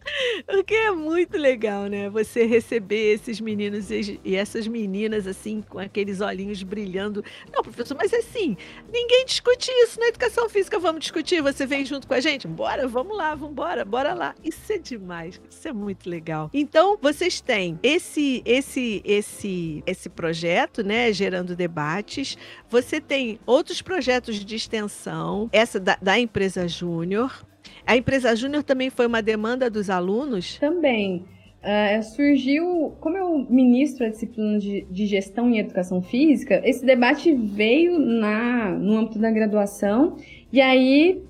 O 0.58 0.64
que 0.64 0.74
é 0.74 0.92
muito 0.92 1.38
legal, 1.38 1.88
né? 1.88 2.10
Você 2.10 2.46
receber 2.46 3.14
esses 3.14 3.40
meninos 3.40 3.90
e 3.92 4.36
essas 4.36 4.68
meninas, 4.68 5.28
assim, 5.28 5.62
com 5.62 5.80
aqueles 5.80 6.22
olhinhos 6.22 6.64
brilhando. 6.64 7.24
Não, 7.54 7.62
professor, 7.62 7.96
mas 7.96 8.14
assim, 8.14 8.58
ninguém 8.92 9.26
discute 9.26 9.70
isso 9.84 10.00
na 10.00 10.08
educação 10.08 10.50
física. 10.50 10.80
Vamos 10.80 11.02
discutir? 11.02 11.42
Você 11.42 11.66
vem 11.66 11.86
junto 11.86 12.08
com 12.08 12.14
a 12.14 12.20
gente? 12.20 12.48
Bora, 12.48 12.88
vamos 12.88 13.16
lá, 13.16 13.36
vamos 13.36 13.52
embora, 13.52 13.86
bora 13.86 14.14
lá. 14.14 14.36
Isso 14.44 14.72
é 14.72 14.78
demais, 14.78 15.40
isso 15.50 15.68
é 15.68 15.74
muito 15.74 16.10
legal. 16.10 16.50
Então, 16.54 16.98
vocês 17.02 17.42
têm 17.42 17.80
esse, 17.84 18.42
esse, 18.46 19.02
esse, 19.06 19.84
esse 19.86 20.10
projeto, 20.10 20.84
né? 20.84 21.12
Gerando 21.12 21.56
debates. 21.56 22.38
Você 22.70 23.00
tem 23.00 23.40
outros 23.46 23.82
projetos 23.82 24.44
de 24.44 24.56
extensão, 24.56 25.50
essa 25.52 25.80
da, 25.80 25.98
da 26.02 26.20
empresa 26.20 26.68
Júnior, 26.68 27.46
a 27.88 27.96
empresa 27.96 28.36
Júnior 28.36 28.64
também 28.64 28.90
foi 28.90 29.08
uma 29.08 29.22
demanda 29.22 29.70
dos 29.70 29.90
alunos? 29.90 30.60
Também. 30.60 31.24
Uh, 31.64 32.04
surgiu, 32.04 32.94
como 33.00 33.18
eu 33.18 33.48
ministro 33.50 34.06
a 34.06 34.10
disciplina 34.10 34.60
de, 34.60 34.86
de, 34.92 35.06
gestão 35.06 35.50
em 35.50 35.60
educação 35.60 36.02
física, 36.02 36.62
esse 36.64 36.86
debate 36.86 37.34
veio 37.34 37.98
na, 37.98 38.72
no 38.72 38.98
âmbito 38.98 39.18
da 39.18 39.32
graduação, 39.32 40.18
e 40.52 40.62
aí, 40.62 41.22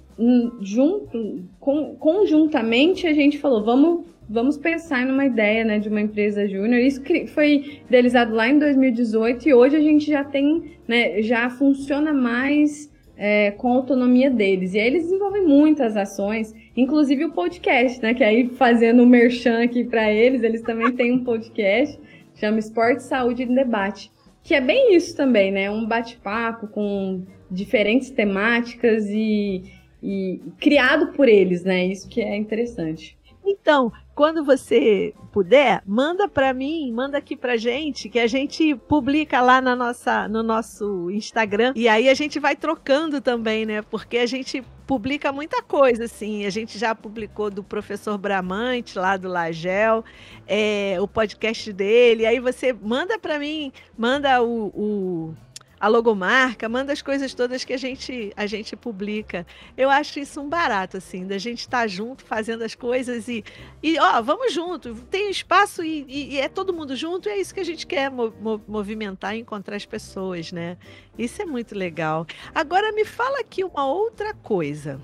junto, 0.62 1.44
com, 1.60 1.96
conjuntamente, 1.96 3.08
a 3.08 3.14
gente 3.14 3.38
falou: 3.38 3.64
vamos, 3.64 4.06
vamos 4.28 4.58
pensar 4.58 5.06
numa 5.06 5.26
ideia 5.26 5.64
né, 5.64 5.80
de 5.80 5.90
uma 5.90 6.02
empresa 6.02 6.48
júnior. 6.48 6.82
Isso 6.82 7.02
foi 7.34 7.82
idealizado 7.88 8.34
lá 8.34 8.50
em 8.50 8.60
2018 8.60 9.48
e 9.48 9.54
hoje 9.54 9.76
a 9.76 9.82
gente 9.82 10.08
já 10.08 10.24
tem, 10.24 10.78
né, 10.88 11.22
já 11.22 11.50
funciona 11.50 12.14
mais 12.14 12.92
é, 13.18 13.52
com 13.52 13.74
a 13.74 13.76
autonomia 13.76 14.30
deles. 14.30 14.74
E 14.74 14.80
aí 14.80 14.88
eles 14.88 15.04
desenvolvem 15.04 15.46
muitas 15.46 15.98
ações, 15.98 16.54
inclusive 16.76 17.26
o 17.26 17.32
podcast, 17.32 18.02
né? 18.02 18.14
Que 18.14 18.24
aí 18.24 18.48
fazendo 18.50 19.02
um 19.02 19.08
merchan 19.08 19.64
aqui 19.64 19.84
para 19.84 20.12
eles, 20.12 20.44
eles 20.44 20.62
também 20.62 20.92
têm 20.94 21.12
um 21.12 21.24
podcast, 21.24 22.00
chama 22.36 22.60
Esporte, 22.60 23.04
Saúde 23.04 23.44
e 23.44 23.46
Debate. 23.48 24.12
Que 24.44 24.54
é 24.54 24.62
bem 24.62 24.96
isso 24.96 25.16
também, 25.18 25.52
né? 25.52 25.70
Um 25.70 25.86
bate-papo 25.86 26.68
com 26.68 27.24
diferentes 27.50 28.12
temáticas 28.12 29.06
e, 29.10 29.64
e 30.02 30.40
criado 30.60 31.14
por 31.14 31.28
eles, 31.28 31.64
né? 31.64 31.86
Isso 31.86 32.08
que 32.08 32.22
é 32.22 32.36
interessante. 32.38 33.18
Então, 33.44 33.92
quando 34.18 34.44
você 34.44 35.14
puder, 35.32 35.84
manda 35.86 36.28
para 36.28 36.52
mim, 36.52 36.92
manda 36.92 37.20
aqui 37.20 37.38
pra 37.38 37.56
gente, 37.56 38.10
que 38.10 38.18
a 38.18 38.26
gente 38.26 38.74
publica 38.74 39.40
lá 39.42 39.62
na 39.62 39.76
nossa, 39.76 40.28
no 40.28 40.42
nosso 40.42 41.12
Instagram. 41.12 41.72
E 41.76 41.88
aí 41.88 42.10
a 42.10 42.16
gente 42.16 42.40
vai 42.40 42.56
trocando 42.56 43.22
também, 43.22 43.64
né? 43.64 43.84
Porque 43.84 44.18
a 44.18 44.26
gente 44.26 44.64
publica 44.88 45.32
muita 45.32 45.62
coisa, 45.62 46.06
assim. 46.06 46.48
A 46.48 46.50
gente 46.50 46.80
já 46.80 46.96
publicou 46.96 47.52
do 47.52 47.64
professor 47.64 48.18
Bramante, 48.18 48.98
lá 48.98 49.18
do 49.18 49.28
Lagel, 49.28 50.04
é, 50.48 50.98
o 51.00 51.08
podcast 51.08 51.72
dele. 51.72 52.26
Aí 52.26 52.40
você 52.40 52.74
manda 52.74 53.20
para 53.20 53.38
mim, 53.38 53.72
manda 53.96 54.42
o, 54.42 54.72
o 54.74 55.36
a 55.80 55.88
logomarca, 55.88 56.68
manda 56.68 56.92
as 56.92 57.02
coisas 57.02 57.34
todas 57.34 57.64
que 57.64 57.74
a 57.74 57.78
gente, 57.78 58.34
a 58.36 58.48
gente 58.48 58.76
publica. 58.76 59.46
Eu 59.76 59.90
acho 59.90 60.20
isso 60.20 60.42
um 60.42 60.50
barato, 60.50 60.98
assim, 60.98 61.26
da 61.26 61.38
gente 61.38 61.60
estar 61.60 61.82
tá 61.82 61.88
junto 61.88 62.24
fazendo 62.24 62.64
as 62.64 62.74
coisas 62.74 63.28
e, 63.28 63.44
e 63.82 64.00
ó, 64.00 64.22
vamos 64.22 64.54
junto, 64.54 64.96
tem 65.10 65.30
espaço 65.30 65.84
e, 65.84 66.06
e, 66.08 66.34
e, 66.36 66.40
é 66.40 66.50
todo 66.50 66.74
mundo 66.74 66.96
junto, 66.96 67.30
e 67.30 67.32
é 67.32 67.40
isso 67.40 67.54
que 67.54 67.60
a 67.60 67.66
gente 67.66 67.86
quer 67.86 68.10
mo 68.10 68.34
movimentar 68.68 69.36
e 69.36 69.40
encontrar 69.40 69.76
as 69.76 69.86
pessoas, 69.86 70.52
né? 70.52 70.78
Isso 71.18 71.42
é 71.42 71.46
muito 71.46 71.76
legal. 71.76 72.26
Agora 72.54 72.92
me 72.92 73.06
fala 73.06 73.40
aqui 73.40 73.64
uma 73.64 73.86
outra 73.86 74.34
coisa. 74.34 75.00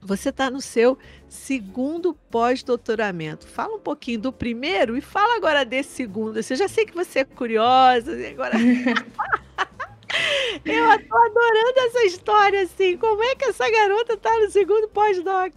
Você 0.00 0.28
está 0.28 0.50
no 0.50 0.60
seu 0.60 0.96
segundo 1.28 2.14
pós-doutoramento. 2.30 3.46
Fala 3.46 3.76
um 3.76 3.80
pouquinho 3.80 4.20
do 4.20 4.32
primeiro 4.32 4.96
e 4.96 5.00
fala 5.00 5.36
agora 5.36 5.64
desse 5.64 5.90
segundo. 5.90 6.36
Eu 6.38 6.56
já 6.56 6.68
sei 6.68 6.86
que 6.86 6.94
você 6.94 7.20
é 7.20 7.24
curiosa, 7.24 8.12
agora. 8.28 8.56
Eu 10.64 11.08
tô 11.08 11.16
adorando 11.16 11.78
essa 11.86 12.04
história, 12.04 12.62
assim. 12.62 12.96
Como 12.96 13.22
é 13.22 13.34
que 13.34 13.44
essa 13.44 13.70
garota 13.70 14.16
tá 14.16 14.30
no 14.40 14.50
segundo 14.50 14.88
pós-doc? 14.88 15.52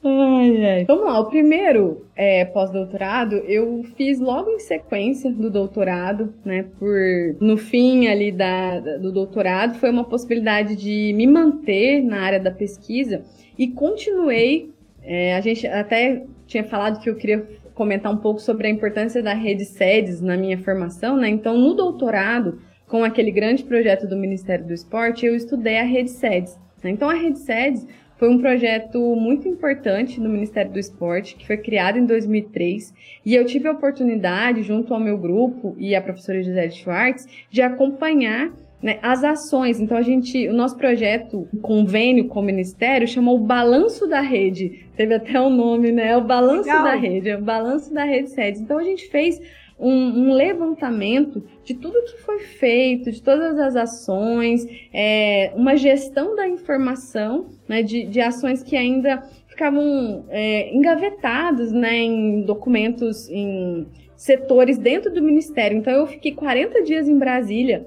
Vamos 0.00 1.04
lá, 1.04 1.18
o 1.18 1.26
primeiro 1.26 2.06
é, 2.14 2.44
pós-doutorado 2.44 3.34
eu 3.34 3.84
fiz 3.96 4.20
logo 4.20 4.50
em 4.50 4.60
sequência 4.60 5.30
do 5.32 5.50
doutorado, 5.50 6.32
né? 6.44 6.66
Por 6.78 7.36
no 7.40 7.56
fim 7.56 8.06
ali 8.06 8.30
da, 8.30 8.78
do 8.78 9.10
doutorado 9.10 9.74
foi 9.78 9.90
uma 9.90 10.04
possibilidade 10.04 10.76
de 10.76 11.12
me 11.14 11.26
manter 11.26 12.00
na 12.02 12.20
área 12.20 12.38
da 12.38 12.50
pesquisa 12.50 13.24
e 13.58 13.66
continuei. 13.68 14.70
É, 15.02 15.34
a 15.34 15.40
gente 15.40 15.66
até 15.66 16.22
tinha 16.46 16.62
falado 16.64 17.00
que 17.00 17.10
eu 17.10 17.16
queria 17.16 17.44
comentar 17.78 18.12
um 18.12 18.16
pouco 18.16 18.40
sobre 18.40 18.66
a 18.66 18.70
importância 18.70 19.22
da 19.22 19.32
rede 19.32 19.64
SEDES 19.64 20.20
na 20.20 20.36
minha 20.36 20.58
formação, 20.58 21.16
né? 21.16 21.28
Então, 21.28 21.56
no 21.56 21.74
doutorado, 21.74 22.60
com 22.88 23.04
aquele 23.04 23.30
grande 23.30 23.62
projeto 23.62 24.04
do 24.04 24.16
Ministério 24.16 24.66
do 24.66 24.74
Esporte, 24.74 25.24
eu 25.24 25.36
estudei 25.36 25.78
a 25.78 25.84
rede 25.84 26.10
SEDES. 26.10 26.58
Né? 26.82 26.90
Então, 26.90 27.08
a 27.08 27.14
rede 27.14 27.38
SEDES 27.38 27.86
foi 28.16 28.28
um 28.28 28.38
projeto 28.38 28.98
muito 29.14 29.46
importante 29.46 30.20
no 30.20 30.28
Ministério 30.28 30.72
do 30.72 30.78
Esporte, 30.80 31.36
que 31.36 31.46
foi 31.46 31.56
criado 31.56 31.98
em 31.98 32.04
2003, 32.04 32.92
e 33.24 33.36
eu 33.36 33.46
tive 33.46 33.68
a 33.68 33.72
oportunidade, 33.72 34.64
junto 34.64 34.92
ao 34.92 34.98
meu 34.98 35.16
grupo 35.16 35.76
e 35.78 35.94
a 35.94 36.02
professora 36.02 36.42
Gisele 36.42 36.72
Schwartz, 36.72 37.28
de 37.48 37.62
acompanhar 37.62 38.50
né, 38.82 38.98
as 39.02 39.24
ações. 39.24 39.80
Então 39.80 39.96
a 39.96 40.02
gente, 40.02 40.48
o 40.48 40.52
nosso 40.52 40.76
projeto, 40.76 41.48
convênio 41.60 42.28
com 42.28 42.40
o 42.40 42.42
Ministério, 42.42 43.08
chamou 43.08 43.36
o 43.36 43.44
Balanço 43.44 44.06
da 44.06 44.20
Rede. 44.20 44.86
Teve 44.96 45.14
até 45.14 45.40
o 45.40 45.46
um 45.46 45.50
nome, 45.50 45.92
né? 45.92 46.16
O 46.16 46.22
Balanço 46.22 46.68
Legal. 46.68 46.84
da 46.84 46.94
Rede, 46.94 47.28
é 47.30 47.36
o 47.36 47.42
Balanço 47.42 47.92
da 47.92 48.04
Rede 48.04 48.30
SEDES. 48.30 48.60
Então 48.60 48.78
a 48.78 48.84
gente 48.84 49.08
fez 49.08 49.40
um, 49.78 49.92
um, 49.92 50.32
levantamento 50.32 51.44
de 51.64 51.74
tudo 51.74 52.02
que 52.04 52.18
foi 52.22 52.40
feito, 52.40 53.12
de 53.12 53.22
todas 53.22 53.58
as 53.58 53.76
ações, 53.76 54.66
é, 54.92 55.52
uma 55.54 55.76
gestão 55.76 56.34
da 56.34 56.48
informação, 56.48 57.46
né, 57.68 57.82
de, 57.82 58.04
de 58.04 58.20
ações 58.20 58.62
que 58.62 58.76
ainda 58.76 59.22
ficavam 59.46 60.24
é, 60.30 60.74
engavetados 60.74 61.70
né, 61.70 61.96
em 61.96 62.42
documentos, 62.42 63.28
em 63.28 63.86
setores 64.16 64.78
dentro 64.78 65.12
do 65.12 65.22
Ministério. 65.22 65.78
Então 65.78 65.92
eu 65.92 66.06
fiquei 66.06 66.32
40 66.32 66.82
dias 66.82 67.08
em 67.08 67.16
Brasília 67.16 67.86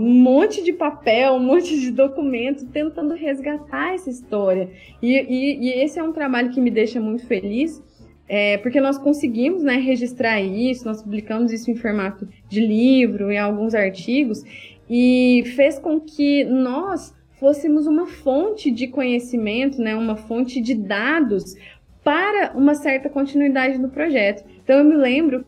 um 0.00 0.14
monte 0.14 0.64
de 0.64 0.72
papel, 0.72 1.34
um 1.34 1.40
monte 1.44 1.78
de 1.78 1.90
documento, 1.90 2.64
tentando 2.64 3.12
resgatar 3.12 3.92
essa 3.92 4.08
história. 4.08 4.70
E, 5.02 5.14
e, 5.14 5.68
e, 5.68 5.84
esse 5.84 5.98
é 5.98 6.02
um 6.02 6.10
trabalho 6.10 6.50
que 6.50 6.60
me 6.60 6.70
deixa 6.70 6.98
muito 6.98 7.26
feliz, 7.26 7.82
é, 8.26 8.56
porque 8.56 8.80
nós 8.80 8.96
conseguimos 8.96 9.62
né, 9.62 9.76
registrar 9.76 10.40
isso, 10.40 10.86
nós 10.86 11.02
publicamos 11.02 11.52
isso 11.52 11.70
em 11.70 11.76
formato 11.76 12.26
de 12.48 12.60
livro, 12.60 13.30
em 13.30 13.38
alguns 13.38 13.74
artigos, 13.74 14.42
e 14.88 15.42
fez 15.54 15.78
com 15.78 16.00
que 16.00 16.44
nós 16.44 17.14
fôssemos 17.38 17.86
uma 17.86 18.06
fonte 18.06 18.70
de 18.70 18.88
conhecimento, 18.88 19.82
né, 19.82 19.94
uma 19.94 20.16
fonte 20.16 20.62
de 20.62 20.74
dados 20.74 21.54
para 22.02 22.52
uma 22.54 22.74
certa 22.74 23.10
continuidade 23.10 23.76
no 23.76 23.90
projeto. 23.90 24.48
Então 24.64 24.78
eu 24.78 24.84
me 24.84 24.96
lembro 24.96 25.44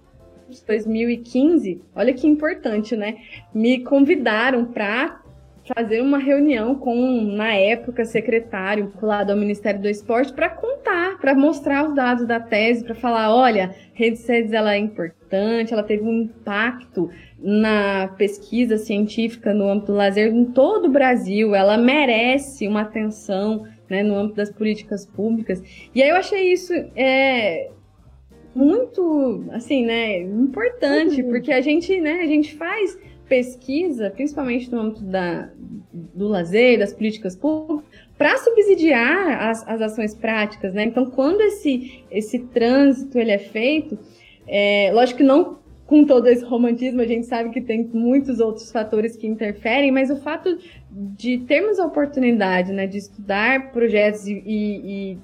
2015, 0.61 1.81
olha 1.95 2.13
que 2.13 2.27
importante, 2.27 2.97
né? 2.97 3.17
Me 3.55 3.85
convidaram 3.85 4.65
para 4.65 5.23
fazer 5.75 6.01
uma 6.01 6.19
reunião 6.19 6.75
com, 6.75 7.23
na 7.37 7.55
época, 7.55 8.05
secretário 8.05 8.93
lá 9.01 9.23
do 9.23 9.37
Ministério 9.37 9.81
do 9.81 9.89
Esporte 9.89 10.33
para 10.33 10.51
contar, 10.51 11.19
para 11.19 11.35
mostrar 11.35 11.89
os 11.89 11.95
dados 11.95 12.27
da 12.27 12.41
tese, 12.41 12.85
para 12.85 12.95
falar, 12.95 13.35
olha, 13.35 13.75
Rede 13.95 14.19
Sedes 14.19 14.53
ela 14.53 14.75
é 14.75 14.79
importante, 14.79 15.73
ela 15.73 15.83
teve 15.83 16.03
um 16.03 16.23
impacto 16.23 17.11
na 17.39 18.09
pesquisa 18.19 18.77
científica 18.77 19.55
no 19.55 19.69
âmbito 19.69 19.93
do 19.93 19.99
lazer 19.99 20.33
em 20.33 20.45
todo 20.47 20.87
o 20.87 20.93
Brasil, 20.93 21.55
ela 21.55 21.77
merece 21.77 22.67
uma 22.67 22.83
atenção 22.83 23.65
né, 23.89 24.03
no 24.03 24.17
âmbito 24.17 24.37
das 24.37 24.51
políticas 24.51 25.07
públicas. 25.07 25.63
E 25.95 26.03
aí 26.03 26.09
eu 26.09 26.17
achei 26.17 26.53
isso 26.53 26.73
é, 26.97 27.71
muito, 28.55 29.45
assim, 29.53 29.85
né, 29.85 30.21
importante, 30.21 31.23
uhum. 31.23 31.31
porque 31.31 31.53
a 31.53 31.61
gente, 31.61 32.01
né, 32.01 32.21
a 32.23 32.27
gente 32.27 32.55
faz 32.55 32.99
pesquisa, 33.29 34.11
principalmente 34.11 34.71
no 34.71 34.81
âmbito 34.81 35.05
da, 35.05 35.51
do 35.93 36.29
lazer, 36.29 36.79
das 36.79 36.93
políticas 36.93 37.35
públicas, 37.35 37.85
para 38.19 38.37
subsidiar 38.37 39.49
as, 39.49 39.67
as 39.67 39.81
ações 39.81 40.15
práticas, 40.15 40.75
né? 40.75 40.85
Então, 40.85 41.07
quando 41.11 41.41
esse, 41.41 42.05
esse 42.11 42.39
trânsito 42.39 43.19
ele 43.19 43.31
é 43.31 43.39
feito, 43.39 43.99
é, 44.47 44.91
lógico 44.93 45.19
que 45.19 45.25
não 45.25 45.63
com 45.87 46.05
todo 46.05 46.27
esse 46.27 46.45
romantismo, 46.45 47.03
a 47.03 47.07
gente 47.07 47.27
sabe 47.27 47.51
que 47.51 47.61
tem 47.61 47.85
muitos 47.93 48.41
outros 48.41 48.71
fatores 48.71 49.17
que 49.17 49.27
interferem, 49.27 49.91
mas 49.91 50.11
o 50.11 50.17
fato 50.17 50.57
de 50.91 51.39
termos 51.41 51.79
a 51.79 51.85
oportunidade 51.85 52.73
né, 52.73 52.87
de 52.87 52.99
estudar 52.99 53.73
projetos 53.73 54.27
e, 54.27 54.43
e, 54.47 55.13
e 55.13 55.19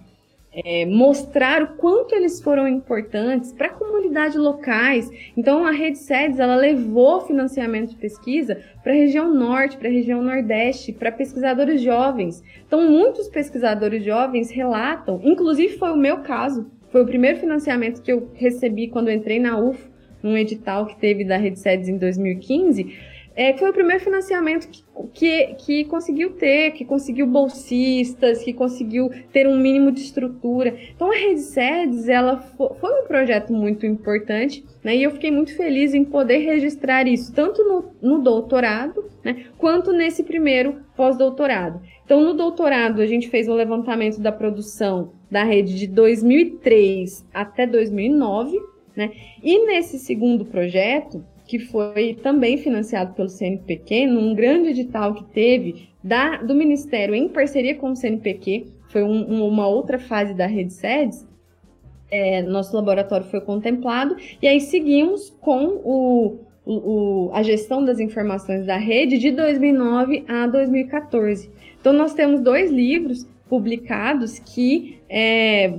é, 0.53 0.87
mostrar 0.87 1.63
o 1.63 1.69
quanto 1.77 2.15
eles 2.15 2.41
foram 2.41 2.67
importantes 2.67 3.53
para 3.53 3.69
a 3.69 3.73
comunidade 3.73 4.39
locais. 4.39 5.11
Então, 5.37 5.67
a 5.67 5.71
Rede 5.71 5.99
SEDES 5.99 6.39
ela 6.39 6.57
levou 6.57 7.21
financiamento 7.21 7.91
de 7.91 7.97
pesquisa 7.97 8.61
para 8.83 8.93
a 8.93 8.97
região 8.97 9.33
norte, 9.33 9.77
para 9.77 9.89
a 9.89 9.93
região 9.93 10.23
nordeste, 10.23 10.93
para 10.93 11.13
pesquisadores 11.13 11.83
jovens. 11.83 12.43
Então, 12.67 12.89
muitos 12.91 13.29
pesquisadores 13.29 14.03
jovens 14.03 14.51
relatam, 14.51 15.21
inclusive 15.23 15.77
foi 15.77 15.93
o 15.93 15.97
meu 15.97 16.19
caso, 16.19 16.71
foi 16.91 17.03
o 17.03 17.07
primeiro 17.07 17.39
financiamento 17.39 18.03
que 18.03 18.11
eu 18.11 18.31
recebi 18.35 18.89
quando 18.89 19.09
eu 19.09 19.15
entrei 19.15 19.39
na 19.39 19.59
UFO, 19.59 19.91
num 20.23 20.37
edital 20.37 20.87
que 20.87 20.97
teve 20.97 21.25
da 21.25 21.37
Rede 21.37 21.61
SEDES 21.61 21.89
em 21.89 21.99
2015 21.99 23.18
é, 23.39 23.57
foi 23.57 23.71
o 23.71 23.73
primeiro 23.73 24.03
financiamento 24.03 24.69
que, 24.69 24.83
que, 25.15 25.55
que, 25.55 25.85
conseguiu 25.85 26.31
ter, 26.31 26.73
que 26.73 26.85
conseguiu 26.85 27.25
bolsistas, 27.25 28.43
que 28.43 28.53
conseguiu 28.53 29.09
ter 29.33 29.47
um 29.47 29.57
mínimo 29.57 29.93
de 29.93 30.01
estrutura. 30.01 30.77
Então 30.93 31.09
a 31.09 31.15
Rede 31.15 31.43
Sedes, 31.43 32.09
ela 32.09 32.39
foi 32.39 33.01
um 33.01 33.07
projeto 33.07 33.53
muito 33.53 33.87
importante, 33.87 34.65
né? 34.83 34.97
E 34.97 35.05
eu 35.05 35.13
fiquei 35.13 35.31
muito 35.31 35.57
feliz 35.57 35.95
em 35.95 36.05
poder 36.05 36.39
registrar 36.39 37.07
isso, 37.07 37.33
tanto 37.33 37.63
no, 37.63 37.93
no 38.03 38.19
doutorado, 38.25 39.05
né, 39.23 39.45
quanto 39.57 39.93
nesse 39.93 40.25
primeiro 40.25 40.81
pós-doutorado. 40.97 41.81
Então 42.05 42.21
no 42.21 42.35
doutorado 42.35 43.01
a 43.01 43.07
gente 43.07 43.29
fez 43.29 43.47
um 43.47 43.55
levantamento 43.55 44.19
da 44.19 44.33
produção 44.33 45.13
da 45.31 45.45
rede 45.45 45.77
de 45.77 45.87
2003 45.87 47.25
até 47.33 47.69
2009, 47.69 48.59
né? 48.97 49.13
E 49.41 49.65
nesse 49.65 49.97
segundo 49.97 50.45
projeto, 50.45 51.25
que 51.49 51.59
foi 51.59 52.15
também 52.23 52.59
financiado 52.59 53.15
pelo 53.15 53.29
CNPq, 53.29 54.07
num 54.07 54.35
grande 54.35 54.69
edital 54.69 55.15
que 55.15 55.25
teve 55.25 55.89
da, 56.05 56.37
do 56.37 56.55
Ministério 56.55 57.15
em 57.15 57.27
parceria 57.27 57.75
com 57.75 57.91
o 57.91 57.97
CNPq, 57.97 58.67
foi 58.91 59.03
um, 59.03 59.47
uma 59.49 59.67
outra 59.67 59.99
fase 59.99 60.35
da 60.35 60.47
Rede 60.47 60.75
SEDES, 60.75 61.27
é, 62.11 62.43
nosso 62.43 62.77
laboratório 62.77 63.27
foi 63.27 63.41
contemplado, 63.41 64.15
e 64.41 64.47
aí 64.47 64.61
seguimos 64.61 65.31
com 65.41 65.81
o, 65.85 66.39
o, 66.67 67.31
a 67.33 67.43
gestão 67.43 67.83
das 67.83 67.99
informações 67.99 68.67
da 68.67 68.77
rede 68.77 69.17
de 69.17 69.31
2009 69.31 70.25
a 70.29 70.47
2014. 70.47 71.51
Então, 71.81 71.95
nós 71.95 72.13
temos 72.13 72.41
dois 72.41 72.71
livros 72.71 73.27
publicados 73.49 74.39
que 74.39 74.99
é, 75.09 75.79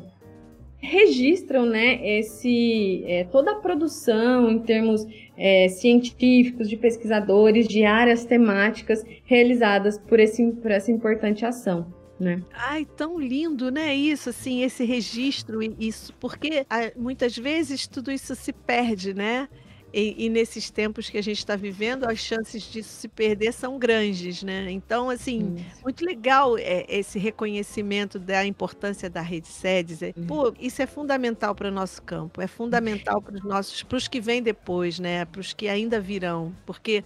registram 0.81 1.65
né, 1.65 1.99
esse, 2.03 3.03
é, 3.05 3.25
toda 3.25 3.51
a 3.51 3.55
produção 3.55 4.49
em 4.49 4.59
termos 4.59 5.05
é, 5.39 5.69
científicos, 5.69 6.69
de 6.69 6.75
pesquisadores, 6.75 7.67
de 7.67 7.85
áreas 7.85 8.25
temáticas 8.25 9.03
realizadas 9.23 9.97
por, 9.97 10.19
esse, 10.19 10.45
por 10.51 10.69
essa 10.69 10.91
importante 10.91 11.45
ação. 11.45 11.91
Né? 12.19 12.43
Ai, 12.53 12.85
tão 12.97 13.17
lindo, 13.17 13.71
né? 13.71 13.95
Isso, 13.95 14.29
assim, 14.29 14.61
esse 14.61 14.83
registro, 14.83 15.61
isso, 15.79 16.13
porque 16.19 16.65
ah, 16.69 16.91
muitas 16.97 17.37
vezes 17.37 17.87
tudo 17.87 18.11
isso 18.11 18.35
se 18.35 18.51
perde, 18.51 19.13
né? 19.13 19.47
E, 19.93 20.25
e, 20.25 20.29
nesses 20.29 20.69
tempos 20.69 21.09
que 21.09 21.17
a 21.17 21.21
gente 21.21 21.39
está 21.39 21.55
vivendo, 21.55 22.05
as 22.05 22.19
chances 22.19 22.63
disso 22.63 22.89
se 22.89 23.07
perder 23.07 23.51
são 23.51 23.79
grandes, 23.79 24.43
né? 24.43 24.69
Então, 24.69 25.09
assim, 25.09 25.55
isso. 25.55 25.83
muito 25.83 26.05
legal 26.05 26.57
é, 26.57 26.85
esse 26.87 27.17
reconhecimento 27.17 28.19
da 28.19 28.45
importância 28.45 29.09
da 29.09 29.21
rede 29.21 29.47
SEDES. 29.47 30.01
É, 30.01 30.13
pô, 30.27 30.53
isso 30.59 30.81
é 30.81 30.85
fundamental 30.85 31.55
para 31.55 31.69
o 31.69 31.71
nosso 31.71 32.01
campo, 32.03 32.41
é 32.41 32.47
fundamental 32.47 33.21
para 33.21 33.35
os 33.35 33.43
nossos, 33.43 33.83
para 33.83 33.97
os 33.97 34.07
que 34.07 34.21
vêm 34.21 34.43
depois, 34.43 34.99
né? 34.99 35.25
Para 35.25 35.41
os 35.41 35.53
que 35.53 35.67
ainda 35.67 35.99
virão, 35.99 36.53
porque 36.65 37.03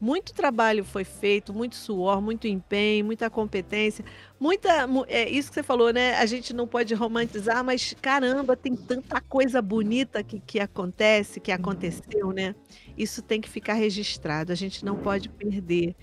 muito 0.00 0.32
trabalho 0.32 0.84
foi 0.84 1.04
feito, 1.04 1.52
muito 1.52 1.76
suor, 1.76 2.22
muito 2.22 2.46
empenho, 2.48 3.04
muita 3.04 3.28
competência, 3.28 4.04
muita. 4.38 4.88
É 5.08 5.28
isso 5.28 5.50
que 5.50 5.54
você 5.54 5.62
falou, 5.62 5.92
né? 5.92 6.14
A 6.16 6.26
gente 6.26 6.54
não 6.54 6.66
pode 6.66 6.94
romantizar, 6.94 7.62
mas 7.62 7.94
caramba, 8.00 8.56
tem 8.56 8.74
tanta 8.74 9.20
coisa 9.20 9.60
bonita 9.60 10.22
que, 10.22 10.40
que 10.40 10.58
acontece, 10.58 11.40
que 11.40 11.52
aconteceu, 11.52 12.32
né? 12.32 12.54
Isso 12.96 13.22
tem 13.22 13.40
que 13.40 13.48
ficar 13.48 13.74
registrado, 13.74 14.52
a 14.52 14.54
gente 14.56 14.84
não 14.84 14.96
pode 14.96 15.28
perder. 15.28 15.94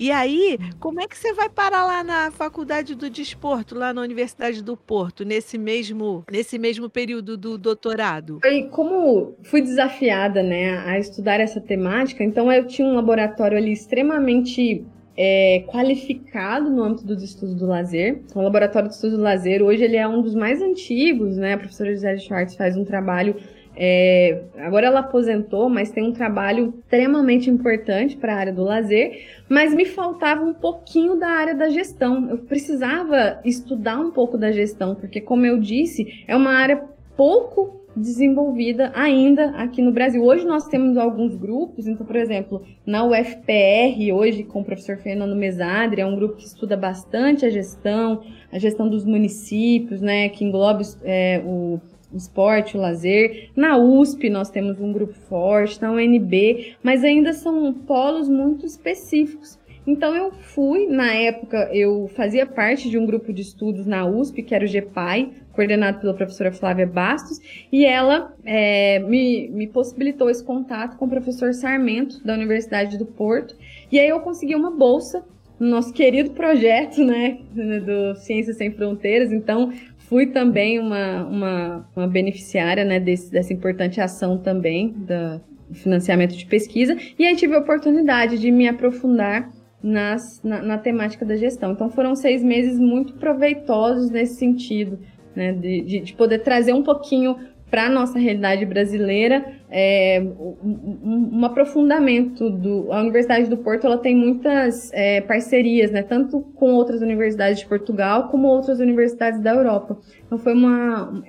E 0.00 0.10
aí, 0.10 0.58
como 0.78 0.98
é 0.98 1.06
que 1.06 1.14
você 1.14 1.34
vai 1.34 1.50
parar 1.50 1.84
lá 1.84 2.02
na 2.02 2.30
Faculdade 2.30 2.94
do 2.94 3.10
Desporto, 3.10 3.74
lá 3.74 3.92
na 3.92 4.00
Universidade 4.00 4.64
do 4.64 4.74
Porto, 4.74 5.26
nesse 5.26 5.58
mesmo, 5.58 6.24
nesse 6.32 6.58
mesmo 6.58 6.88
período 6.88 7.36
do 7.36 7.58
doutorado? 7.58 8.40
E 8.42 8.62
como 8.68 9.34
fui 9.42 9.60
desafiada, 9.60 10.42
né, 10.42 10.78
a 10.86 10.98
estudar 10.98 11.38
essa 11.38 11.60
temática, 11.60 12.24
então 12.24 12.50
eu 12.50 12.66
tinha 12.66 12.88
um 12.88 12.94
laboratório 12.94 13.58
ali 13.58 13.72
extremamente 13.72 14.86
é, 15.14 15.64
qualificado 15.66 16.70
no 16.70 16.82
âmbito 16.82 17.04
dos 17.04 17.22
estudos 17.22 17.54
do 17.56 17.66
lazer. 17.66 18.22
O 18.34 18.40
Laboratório 18.40 18.88
de 18.88 18.94
Estudos 18.94 19.18
do 19.18 19.22
Lazer, 19.22 19.62
hoje 19.62 19.84
ele 19.84 19.98
é 19.98 20.08
um 20.08 20.22
dos 20.22 20.34
mais 20.34 20.62
antigos, 20.62 21.36
né? 21.36 21.52
A 21.52 21.58
professora 21.58 21.90
Gisele 21.90 22.20
Schwartz 22.20 22.54
faz 22.54 22.74
um 22.74 22.86
trabalho 22.86 23.36
é, 23.82 24.42
agora 24.58 24.88
ela 24.88 25.00
aposentou, 25.00 25.70
mas 25.70 25.90
tem 25.90 26.04
um 26.04 26.12
trabalho 26.12 26.74
extremamente 26.80 27.48
importante 27.48 28.14
para 28.14 28.34
a 28.34 28.36
área 28.36 28.52
do 28.52 28.62
lazer, 28.62 29.24
mas 29.48 29.72
me 29.72 29.86
faltava 29.86 30.44
um 30.44 30.52
pouquinho 30.52 31.16
da 31.16 31.28
área 31.28 31.54
da 31.54 31.70
gestão. 31.70 32.28
Eu 32.28 32.36
precisava 32.36 33.40
estudar 33.42 33.98
um 33.98 34.10
pouco 34.10 34.36
da 34.36 34.52
gestão, 34.52 34.94
porque, 34.94 35.18
como 35.18 35.46
eu 35.46 35.58
disse, 35.58 36.24
é 36.28 36.36
uma 36.36 36.50
área 36.50 36.84
pouco 37.16 37.80
desenvolvida 37.96 38.92
ainda 38.94 39.46
aqui 39.52 39.80
no 39.80 39.92
Brasil. 39.92 40.22
Hoje 40.22 40.44
nós 40.44 40.68
temos 40.68 40.98
alguns 40.98 41.34
grupos, 41.34 41.86
então, 41.86 42.06
por 42.06 42.16
exemplo, 42.16 42.62
na 42.84 43.02
UFPR, 43.04 44.12
hoje 44.12 44.44
com 44.44 44.60
o 44.60 44.64
professor 44.64 44.98
Fernando 44.98 45.34
Mesadre, 45.34 46.02
é 46.02 46.06
um 46.06 46.16
grupo 46.16 46.36
que 46.36 46.44
estuda 46.44 46.76
bastante 46.76 47.46
a 47.46 47.50
gestão, 47.50 48.22
a 48.52 48.58
gestão 48.58 48.90
dos 48.90 49.06
municípios, 49.06 50.02
né, 50.02 50.28
que 50.28 50.44
engloba 50.44 50.82
é, 51.02 51.42
o 51.44 51.80
o 52.12 52.16
esporte, 52.16 52.76
o 52.76 52.80
lazer. 52.80 53.50
Na 53.54 53.76
USP 53.76 54.28
nós 54.28 54.50
temos 54.50 54.80
um 54.80 54.92
grupo 54.92 55.14
forte, 55.14 55.80
na 55.80 55.90
UNB, 55.90 56.76
mas 56.82 57.04
ainda 57.04 57.32
são 57.32 57.72
polos 57.72 58.28
muito 58.28 58.66
específicos. 58.66 59.58
Então 59.86 60.14
eu 60.14 60.30
fui, 60.30 60.86
na 60.86 61.12
época 61.12 61.70
eu 61.72 62.08
fazia 62.14 62.46
parte 62.46 62.90
de 62.90 62.98
um 62.98 63.06
grupo 63.06 63.32
de 63.32 63.42
estudos 63.42 63.86
na 63.86 64.06
USP, 64.06 64.42
que 64.42 64.54
era 64.54 64.64
o 64.64 64.68
GPAI, 64.68 65.30
coordenado 65.52 66.00
pela 66.00 66.14
professora 66.14 66.52
Flávia 66.52 66.86
Bastos, 66.86 67.40
e 67.72 67.84
ela 67.84 68.34
é, 68.44 68.98
me, 69.00 69.48
me 69.48 69.66
possibilitou 69.66 70.30
esse 70.30 70.44
contato 70.44 70.96
com 70.96 71.06
o 71.06 71.08
professor 71.08 71.52
Sarmento, 71.54 72.22
da 72.24 72.34
Universidade 72.34 72.98
do 72.98 73.06
Porto, 73.06 73.56
e 73.90 73.98
aí 73.98 74.08
eu 74.08 74.20
consegui 74.20 74.54
uma 74.54 74.70
bolsa 74.70 75.24
no 75.58 75.68
nosso 75.68 75.92
querido 75.92 76.30
projeto, 76.30 77.04
né, 77.04 77.38
do 77.52 78.16
Ciências 78.16 78.56
Sem 78.56 78.70
Fronteiras, 78.70 79.30
então 79.30 79.70
fui 80.10 80.26
também 80.26 80.80
uma, 80.80 81.24
uma, 81.24 81.88
uma 81.94 82.08
beneficiária 82.08 82.84
né, 82.84 82.98
desse, 82.98 83.30
dessa 83.30 83.52
importante 83.52 84.00
ação 84.00 84.36
também 84.36 84.88
do 84.88 85.40
financiamento 85.72 86.36
de 86.36 86.44
pesquisa 86.46 86.96
e 87.16 87.24
aí 87.24 87.36
tive 87.36 87.54
a 87.54 87.60
oportunidade 87.60 88.36
de 88.36 88.50
me 88.50 88.66
aprofundar 88.68 89.48
nas, 89.80 90.42
na, 90.42 90.60
na 90.60 90.78
temática 90.78 91.24
da 91.24 91.36
gestão. 91.36 91.70
Então 91.70 91.88
foram 91.88 92.16
seis 92.16 92.42
meses 92.42 92.76
muito 92.76 93.14
proveitosos 93.14 94.10
nesse 94.10 94.34
sentido, 94.34 94.98
né, 95.34 95.52
de, 95.52 95.80
de, 95.82 96.00
de 96.00 96.12
poder 96.14 96.40
trazer 96.40 96.72
um 96.72 96.82
pouquinho 96.82 97.36
para 97.70 97.86
a 97.86 97.88
nossa 97.88 98.18
realidade 98.18 98.66
brasileira, 98.66 99.44
é, 99.70 100.20
um, 100.20 101.30
um, 101.38 101.44
aprofundamento 101.44 102.50
do 102.50 102.92
a 102.92 103.00
Universidade 103.00 103.48
do 103.48 103.56
Porto 103.56 103.86
ela 103.86 103.98
tem 103.98 104.16
muitas 104.16 104.92
é, 104.92 105.20
parcerias, 105.20 105.90
né, 105.92 106.02
tanto 106.02 106.40
com 106.56 106.74
outras 106.74 107.00
universidades 107.00 107.60
de 107.60 107.66
Portugal 107.66 108.28
como 108.28 108.48
outras 108.48 108.80
universidades 108.80 109.40
da 109.40 109.54
Europa. 109.54 109.96
Então 110.26 110.36
foi 110.38 110.52
uma 110.52 111.22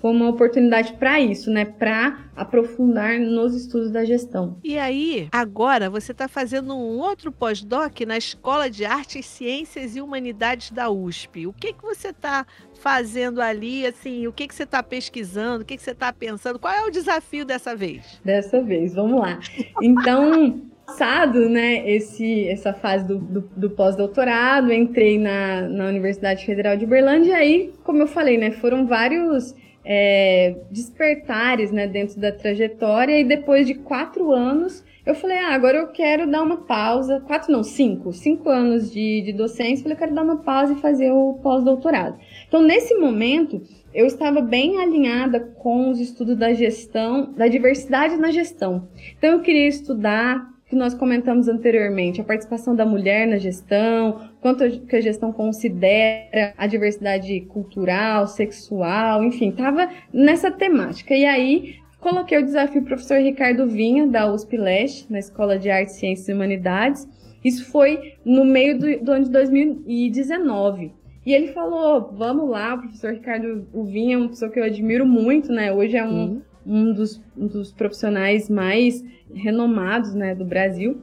foi 0.00 0.10
uma 0.10 0.28
oportunidade 0.28 0.94
para 0.94 1.20
isso, 1.20 1.50
né? 1.50 1.64
Para 1.64 2.24
aprofundar 2.34 3.18
nos 3.18 3.54
estudos 3.54 3.90
da 3.90 4.04
gestão. 4.04 4.56
E 4.64 4.78
aí, 4.78 5.28
agora 5.30 5.90
você 5.90 6.12
está 6.12 6.26
fazendo 6.26 6.74
um 6.74 6.98
outro 6.98 7.30
pós-doc 7.30 8.00
na 8.06 8.16
Escola 8.16 8.70
de 8.70 8.84
Artes, 8.84 9.26
Ciências 9.26 9.94
e 9.94 10.00
Humanidades 10.00 10.70
da 10.70 10.90
USP. 10.90 11.46
O 11.46 11.52
que 11.52 11.72
que 11.72 11.82
você 11.82 12.08
está 12.08 12.46
fazendo 12.80 13.42
ali? 13.42 13.86
Assim, 13.86 14.26
o 14.26 14.32
que 14.32 14.48
que 14.48 14.54
você 14.54 14.62
está 14.62 14.82
pesquisando? 14.82 15.62
O 15.62 15.66
que 15.66 15.76
que 15.76 15.82
você 15.82 15.90
está 15.90 16.12
pensando? 16.12 16.58
Qual 16.58 16.72
é 16.72 16.82
o 16.84 16.90
desafio 16.90 17.44
dessa 17.44 17.76
vez? 17.76 18.20
Dessa 18.24 18.62
vez, 18.62 18.94
vamos 18.94 19.20
lá. 19.20 19.38
Então 19.82 20.62
passado, 20.90 21.48
né, 21.48 21.88
esse, 21.88 22.48
essa 22.48 22.72
fase 22.72 23.06
do, 23.06 23.18
do, 23.18 23.40
do 23.56 23.70
pós-doutorado, 23.70 24.72
entrei 24.72 25.18
na, 25.20 25.62
na 25.62 25.86
Universidade 25.86 26.44
Federal 26.44 26.76
de 26.76 26.84
Uberlândia 26.84 27.30
e 27.30 27.32
aí, 27.32 27.72
como 27.84 28.02
eu 28.02 28.08
falei, 28.08 28.36
né, 28.36 28.50
foram 28.50 28.86
vários 28.86 29.54
é, 29.84 30.56
despertares 30.70 31.70
né, 31.70 31.86
dentro 31.86 32.20
da 32.20 32.32
trajetória 32.32 33.18
e 33.18 33.24
depois 33.24 33.66
de 33.66 33.74
quatro 33.74 34.32
anos 34.32 34.84
eu 35.04 35.14
falei, 35.14 35.38
ah, 35.38 35.54
agora 35.54 35.78
eu 35.78 35.88
quero 35.88 36.30
dar 36.30 36.42
uma 36.42 36.58
pausa, 36.58 37.20
quatro 37.20 37.50
não, 37.50 37.64
cinco, 37.64 38.12
cinco 38.12 38.48
anos 38.48 38.92
de, 38.92 39.22
de 39.22 39.32
docência, 39.32 39.82
falei, 39.82 39.94
eu 39.94 39.98
quero 39.98 40.14
dar 40.14 40.22
uma 40.22 40.36
pausa 40.36 40.74
e 40.74 40.80
fazer 40.80 41.10
o 41.10 41.34
pós-doutorado. 41.42 42.18
Então, 42.46 42.62
nesse 42.62 42.94
momento, 42.94 43.62
eu 43.94 44.06
estava 44.06 44.40
bem 44.40 44.78
alinhada 44.78 45.40
com 45.40 45.90
os 45.90 45.98
estudos 45.98 46.36
da 46.36 46.52
gestão, 46.52 47.32
da 47.32 47.48
diversidade 47.48 48.16
na 48.16 48.30
gestão. 48.30 48.88
Então, 49.16 49.32
eu 49.32 49.40
queria 49.40 49.66
estudar 49.66 50.48
que 50.68 50.76
nós 50.76 50.94
comentamos 50.94 51.48
anteriormente, 51.48 52.20
a 52.20 52.24
participação 52.24 52.76
da 52.76 52.86
mulher 52.86 53.26
na 53.26 53.38
gestão, 53.38 54.29
quanto 54.40 54.80
que 54.86 54.96
a 54.96 55.00
gestão 55.00 55.32
considera 55.32 56.54
a 56.56 56.66
diversidade 56.66 57.40
cultural, 57.42 58.26
sexual, 58.26 59.22
enfim, 59.22 59.50
estava 59.50 59.88
nessa 60.12 60.50
temática. 60.50 61.14
E 61.14 61.24
aí 61.24 61.76
coloquei 62.00 62.38
o 62.38 62.44
desafio 62.44 62.80
pro 62.80 62.94
professor 62.94 63.18
Ricardo 63.18 63.66
Vinha, 63.66 64.06
da 64.06 64.32
USP 64.32 64.56
Leste, 64.56 65.06
na 65.10 65.18
Escola 65.18 65.58
de 65.58 65.70
Artes, 65.70 65.96
Ciências 65.96 66.28
e 66.28 66.32
Humanidades. 66.32 67.06
Isso 67.44 67.70
foi 67.70 68.14
no 68.24 68.44
meio 68.44 68.78
do, 68.78 69.04
do 69.04 69.12
ano 69.12 69.24
de 69.24 69.30
2019. 69.30 70.92
E 71.24 71.34
ele 71.34 71.48
falou: 71.48 72.10
vamos 72.12 72.48
lá, 72.48 72.74
o 72.74 72.78
professor 72.78 73.12
Ricardo 73.12 73.66
Vinha 73.86 74.14
é 74.14 74.18
uma 74.18 74.28
pessoa 74.28 74.50
que 74.50 74.58
eu 74.58 74.64
admiro 74.64 75.06
muito, 75.06 75.52
né? 75.52 75.72
Hoje 75.72 75.96
é 75.96 76.04
um, 76.04 76.08
uhum. 76.10 76.42
um, 76.66 76.92
dos, 76.92 77.22
um 77.36 77.46
dos 77.46 77.72
profissionais 77.72 78.48
mais 78.48 79.04
renomados 79.34 80.14
né, 80.14 80.34
do 80.34 80.44
Brasil. 80.44 81.00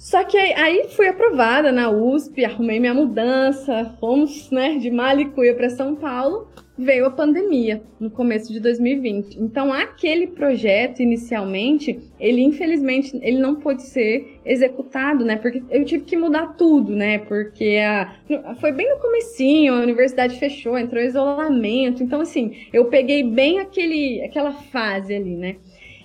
Só 0.00 0.24
que 0.24 0.38
aí 0.38 0.86
fui 0.88 1.08
aprovada 1.08 1.70
na 1.70 1.90
USP, 1.90 2.42
arrumei 2.42 2.80
minha 2.80 2.94
mudança, 2.94 3.94
fomos 4.00 4.50
né, 4.50 4.78
de 4.78 4.90
Malicuia 4.90 5.54
para 5.54 5.68
São 5.68 5.94
Paulo, 5.94 6.48
veio 6.78 7.04
a 7.04 7.10
pandemia 7.10 7.82
no 8.00 8.10
começo 8.10 8.50
de 8.50 8.60
2020. 8.60 9.38
Então 9.38 9.70
aquele 9.70 10.28
projeto 10.28 11.02
inicialmente, 11.02 12.00
ele 12.18 12.40
infelizmente 12.40 13.14
ele 13.20 13.38
não 13.38 13.56
pôde 13.56 13.82
ser 13.82 14.40
executado, 14.42 15.22
né? 15.22 15.36
Porque 15.36 15.62
eu 15.68 15.84
tive 15.84 16.04
que 16.04 16.16
mudar 16.16 16.54
tudo, 16.54 16.96
né? 16.96 17.18
Porque 17.18 17.76
a, 17.76 18.16
foi 18.58 18.72
bem 18.72 18.88
no 18.88 19.02
comecinho, 19.02 19.74
a 19.74 19.82
universidade 19.82 20.38
fechou, 20.38 20.78
entrou 20.78 21.02
isolamento. 21.02 22.02
Então 22.02 22.22
assim, 22.22 22.56
eu 22.72 22.86
peguei 22.86 23.22
bem 23.22 23.58
aquele 23.58 24.22
aquela 24.22 24.52
fase 24.52 25.14
ali, 25.14 25.36
né? 25.36 25.56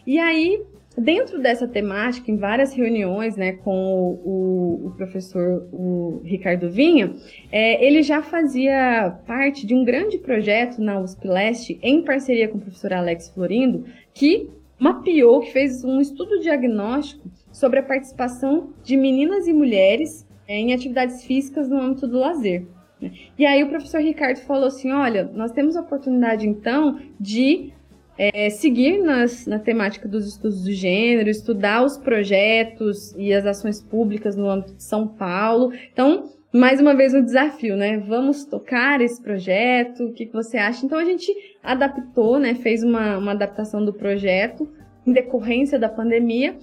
E 0.05 0.19
aí 0.19 0.61
Dentro 0.97 1.41
dessa 1.41 1.67
temática, 1.67 2.31
em 2.31 2.37
várias 2.37 2.73
reuniões 2.73 3.35
né, 3.35 3.51
com 3.51 3.75
o, 4.23 4.87
o, 4.87 4.91
professor 4.95 5.67
o 5.73 6.21
Ricardo 6.23 6.69
Vinha, 6.69 7.13
é, 7.51 7.85
ele 7.85 8.01
já 8.01 8.21
fazia 8.21 9.17
parte 9.27 9.67
de 9.67 9.75
um 9.75 9.83
grande 9.83 10.17
projeto 10.17 10.81
na 10.81 10.99
USP 10.99 11.27
Leste, 11.27 11.79
em 11.81 12.01
parceria 12.01 12.47
com 12.47 12.57
o 12.57 12.61
professor 12.61 12.93
Alex 12.93 13.29
Florindo, 13.29 13.85
que 14.13 14.49
mapeou, 14.79 15.41
que 15.41 15.51
fez 15.51 15.83
um 15.83 15.99
estudo 15.99 16.39
diagnóstico 16.39 17.29
sobre 17.51 17.79
a 17.79 17.83
participação 17.83 18.69
de 18.81 18.95
meninas 18.95 19.47
e 19.47 19.53
mulheres 19.53 20.25
é, 20.47 20.57
em 20.57 20.73
atividades 20.73 21.25
físicas 21.25 21.69
no 21.69 21.77
âmbito 21.77 22.07
do 22.07 22.19
lazer. 22.19 22.65
Né. 23.01 23.11
E 23.37 23.45
aí 23.45 23.61
o 23.63 23.69
professor 23.69 23.99
Ricardo 23.99 24.37
falou 24.37 24.67
assim, 24.67 24.93
olha, 24.93 25.29
nós 25.33 25.51
temos 25.51 25.75
a 25.75 25.81
oportunidade 25.81 26.47
então 26.47 26.99
de 27.19 27.73
é, 28.17 28.49
seguir 28.49 28.99
nas, 28.99 29.45
na 29.45 29.59
temática 29.59 30.07
dos 30.07 30.27
estudos 30.27 30.63
do 30.63 30.71
gênero, 30.71 31.29
estudar 31.29 31.83
os 31.83 31.97
projetos 31.97 33.13
e 33.17 33.33
as 33.33 33.45
ações 33.45 33.81
públicas 33.81 34.35
no 34.35 34.49
âmbito 34.49 34.73
de 34.73 34.83
São 34.83 35.07
Paulo. 35.07 35.73
Então, 35.91 36.29
mais 36.53 36.79
uma 36.79 36.95
vez 36.95 37.13
um 37.13 37.21
desafio, 37.21 37.75
né? 37.75 37.97
Vamos 37.97 38.45
tocar 38.45 39.01
esse 39.01 39.21
projeto, 39.21 40.05
o 40.05 40.13
que, 40.13 40.25
você 40.27 40.57
acha? 40.57 40.85
Então 40.85 40.97
a 40.97 41.03
gente 41.03 41.29
adaptou, 41.61 42.39
né? 42.39 42.55
Fez 42.55 42.81
uma, 42.81 43.17
uma 43.17 43.31
adaptação 43.31 43.83
do 43.83 43.91
projeto 43.91 44.67
em 45.05 45.11
decorrência 45.11 45.77
da 45.77 45.89
pandemia. 45.89 46.55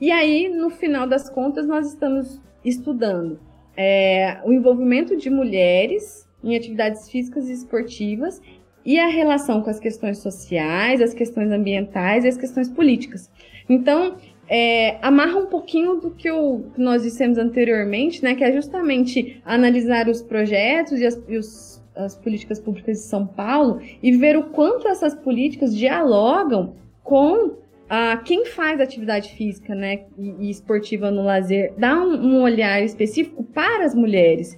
E 0.00 0.10
aí, 0.10 0.48
no 0.48 0.68
final 0.68 1.06
das 1.06 1.30
contas, 1.30 1.66
nós 1.66 1.86
estamos 1.88 2.40
estudando 2.64 3.38
é, 3.76 4.38
o 4.44 4.52
envolvimento 4.52 5.16
de 5.16 5.30
mulheres 5.30 6.26
em 6.42 6.56
atividades 6.56 7.08
físicas 7.08 7.48
e 7.48 7.52
esportivas 7.52 8.42
e 8.86 9.00
a 9.00 9.08
relação 9.08 9.60
com 9.60 9.68
as 9.68 9.80
questões 9.80 10.18
sociais, 10.18 11.02
as 11.02 11.12
questões 11.12 11.50
ambientais 11.50 12.24
e 12.24 12.28
as 12.28 12.36
questões 12.36 12.68
políticas. 12.68 13.28
Então, 13.68 14.14
é, 14.48 14.96
amarra 15.02 15.36
um 15.36 15.46
pouquinho 15.46 15.96
do 15.96 16.12
que, 16.12 16.30
o, 16.30 16.62
que 16.72 16.80
nós 16.80 17.02
dissemos 17.02 17.36
anteriormente, 17.36 18.22
né, 18.22 18.36
que 18.36 18.44
é 18.44 18.52
justamente 18.52 19.42
analisar 19.44 20.08
os 20.08 20.22
projetos 20.22 21.00
e 21.00 21.06
as, 21.06 21.20
e 21.28 21.36
os, 21.36 21.82
as 21.96 22.16
políticas 22.16 22.60
públicas 22.60 22.98
de 22.98 23.04
São 23.04 23.26
Paulo 23.26 23.80
e 24.00 24.16
ver 24.16 24.36
o 24.36 24.44
quanto 24.44 24.86
essas 24.86 25.16
políticas 25.16 25.76
dialogam 25.76 26.74
com 27.02 27.56
a 27.88 28.16
quem 28.18 28.46
faz 28.46 28.80
atividade 28.80 29.32
física 29.32 29.74
né, 29.74 30.04
e, 30.16 30.46
e 30.46 30.50
esportiva 30.50 31.10
no 31.10 31.24
lazer, 31.24 31.72
dá 31.76 31.94
um, 32.00 32.14
um 32.14 32.42
olhar 32.42 32.82
específico 32.84 33.42
para 33.42 33.84
as 33.84 33.96
mulheres. 33.96 34.56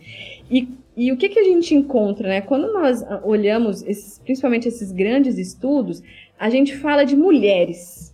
E 0.51 0.69
e 0.99 1.13
o 1.13 1.17
que, 1.17 1.29
que 1.29 1.39
a 1.39 1.45
gente 1.45 1.77
encontra, 1.77 2.29
né? 2.29 2.41
Quando 2.41 2.73
nós 2.73 3.05
olhamos, 3.23 3.85
esses, 3.85 4.19
principalmente 4.19 4.67
esses 4.67 4.91
grandes 4.91 5.39
estudos, 5.39 6.03
a 6.37 6.51
gente 6.51 6.77
fala 6.77 7.05
de 7.05 7.15
mulheres. 7.17 8.13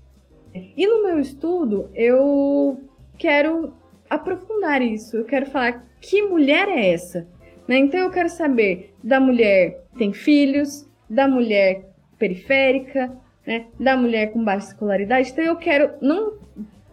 E 0.54 0.86
no 0.86 1.02
meu 1.02 1.18
estudo, 1.18 1.88
eu 1.94 2.78
quero 3.16 3.72
aprofundar 4.10 4.82
isso. 4.82 5.16
Eu 5.16 5.24
quero 5.24 5.46
falar 5.46 5.88
que 5.98 6.20
mulher 6.24 6.68
é 6.68 6.92
essa. 6.92 7.26
Né? 7.66 7.78
Então 7.78 8.00
eu 8.00 8.10
quero 8.10 8.28
saber 8.28 8.92
da 9.02 9.18
mulher 9.18 9.86
que 9.92 9.98
tem 10.00 10.12
filhos, 10.12 10.86
da 11.08 11.26
mulher 11.26 11.88
periférica, 12.18 13.10
né? 13.46 13.64
da 13.80 13.96
mulher 13.96 14.30
com 14.30 14.44
baixa 14.44 14.68
escolaridade. 14.68 15.30
Então 15.30 15.42
eu 15.42 15.56
quero 15.56 15.92
não 16.02 16.34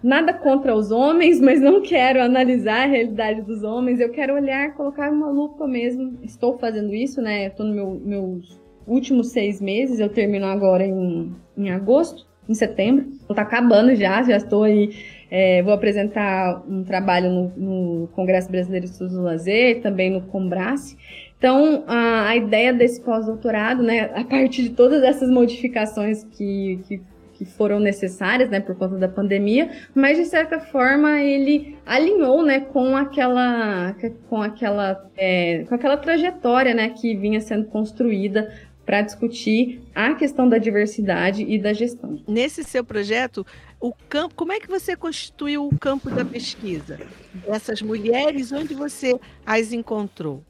nada 0.03 0.33
contra 0.33 0.75
os 0.75 0.91
homens, 0.91 1.39
mas 1.39 1.61
não 1.61 1.81
quero 1.81 2.21
analisar 2.21 2.83
a 2.83 2.89
realidade 2.89 3.41
dos 3.41 3.63
homens. 3.63 3.99
Eu 3.99 4.09
quero 4.09 4.33
olhar, 4.33 4.73
colocar 4.73 5.11
uma 5.11 5.29
lupa 5.29 5.67
mesmo. 5.67 6.19
Estou 6.23 6.57
fazendo 6.57 6.93
isso, 6.93 7.21
né? 7.21 7.47
Estou 7.47 7.65
no 7.65 7.73
meu, 7.73 8.01
meus 8.03 8.59
últimos 8.87 9.31
seis 9.31 9.61
meses. 9.61 9.99
Eu 9.99 10.09
termino 10.09 10.45
agora 10.45 10.85
em, 10.85 11.33
em 11.57 11.69
agosto, 11.69 12.25
em 12.49 12.53
setembro. 12.53 13.05
Está 13.29 13.43
acabando 13.43 13.95
já, 13.95 14.21
já 14.23 14.37
estou 14.37 14.63
aí. 14.63 14.89
É, 15.29 15.61
vou 15.63 15.71
apresentar 15.71 16.61
um 16.67 16.83
trabalho 16.83 17.29
no, 17.29 17.53
no, 17.55 18.07
Congresso 18.09 18.51
Brasileiro 18.51 18.85
de 18.85 18.91
Estudos 18.91 19.15
do 19.15 19.23
Lazer, 19.23 19.81
também 19.81 20.09
no 20.09 20.21
Combrace. 20.23 20.97
Então, 21.37 21.85
a, 21.87 22.27
a 22.27 22.35
ideia 22.35 22.73
desse 22.73 23.01
pós-doutorado, 23.01 23.81
né, 23.81 24.11
a 24.13 24.25
partir 24.25 24.63
de 24.63 24.69
todas 24.71 25.01
essas 25.01 25.29
modificações 25.29 26.23
que, 26.25 26.81
que 26.87 27.01
que 27.41 27.45
foram 27.45 27.79
necessárias, 27.79 28.51
né, 28.51 28.59
por 28.59 28.75
conta 28.75 28.97
da 28.97 29.07
pandemia, 29.07 29.71
mas 29.95 30.15
de 30.15 30.25
certa 30.25 30.59
forma 30.59 31.19
ele 31.21 31.75
alinhou, 31.83 32.43
né, 32.43 32.59
com 32.59 32.95
aquela, 32.95 33.95
com 34.29 34.43
aquela, 34.43 35.09
é, 35.17 35.65
com 35.67 35.73
aquela 35.73 35.97
trajetória, 35.97 36.75
né, 36.75 36.89
que 36.89 37.15
vinha 37.15 37.41
sendo 37.41 37.65
construída 37.65 38.53
para 38.85 39.01
discutir 39.01 39.81
a 39.95 40.13
questão 40.13 40.47
da 40.47 40.59
diversidade 40.59 41.43
e 41.43 41.57
da 41.57 41.73
gestão. 41.73 42.21
Nesse 42.27 42.63
seu 42.63 42.83
projeto, 42.83 43.43
o 43.79 43.91
campo, 44.07 44.35
como 44.35 44.51
é 44.51 44.59
que 44.59 44.67
você 44.67 44.95
constituiu 44.95 45.67
o 45.67 45.79
campo 45.79 46.11
da 46.11 46.23
pesquisa? 46.23 46.99
Essas 47.47 47.81
mulheres, 47.81 48.51
onde 48.51 48.75
você 48.75 49.19
as 49.43 49.73
encontrou? 49.73 50.43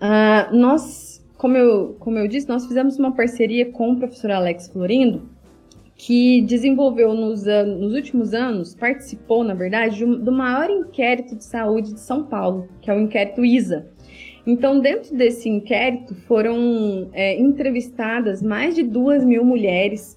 Uh, 0.00 0.54
nós, 0.54 1.20
como 1.36 1.56
eu, 1.56 1.96
como 1.98 2.16
eu 2.16 2.28
disse, 2.28 2.48
nós 2.48 2.64
fizemos 2.64 2.96
uma 2.96 3.12
parceria 3.12 3.72
com 3.72 3.90
o 3.90 3.96
professor 3.96 4.30
Alex 4.30 4.68
Florindo 4.68 5.36
que 5.98 6.40
desenvolveu 6.42 7.12
nos, 7.12 7.44
nos 7.44 7.92
últimos 7.92 8.32
anos, 8.32 8.72
participou, 8.72 9.42
na 9.42 9.52
verdade, 9.52 10.06
do 10.06 10.30
maior 10.30 10.70
inquérito 10.70 11.34
de 11.34 11.44
saúde 11.44 11.92
de 11.92 12.00
São 12.00 12.22
Paulo, 12.22 12.68
que 12.80 12.88
é 12.88 12.94
o 12.94 13.00
inquérito 13.00 13.44
ISA. 13.44 13.84
Então, 14.46 14.78
dentro 14.78 15.14
desse 15.16 15.48
inquérito, 15.48 16.14
foram 16.14 17.10
é, 17.12 17.38
entrevistadas 17.38 18.40
mais 18.40 18.76
de 18.76 18.84
duas 18.84 19.24
mil 19.24 19.44
mulheres 19.44 20.16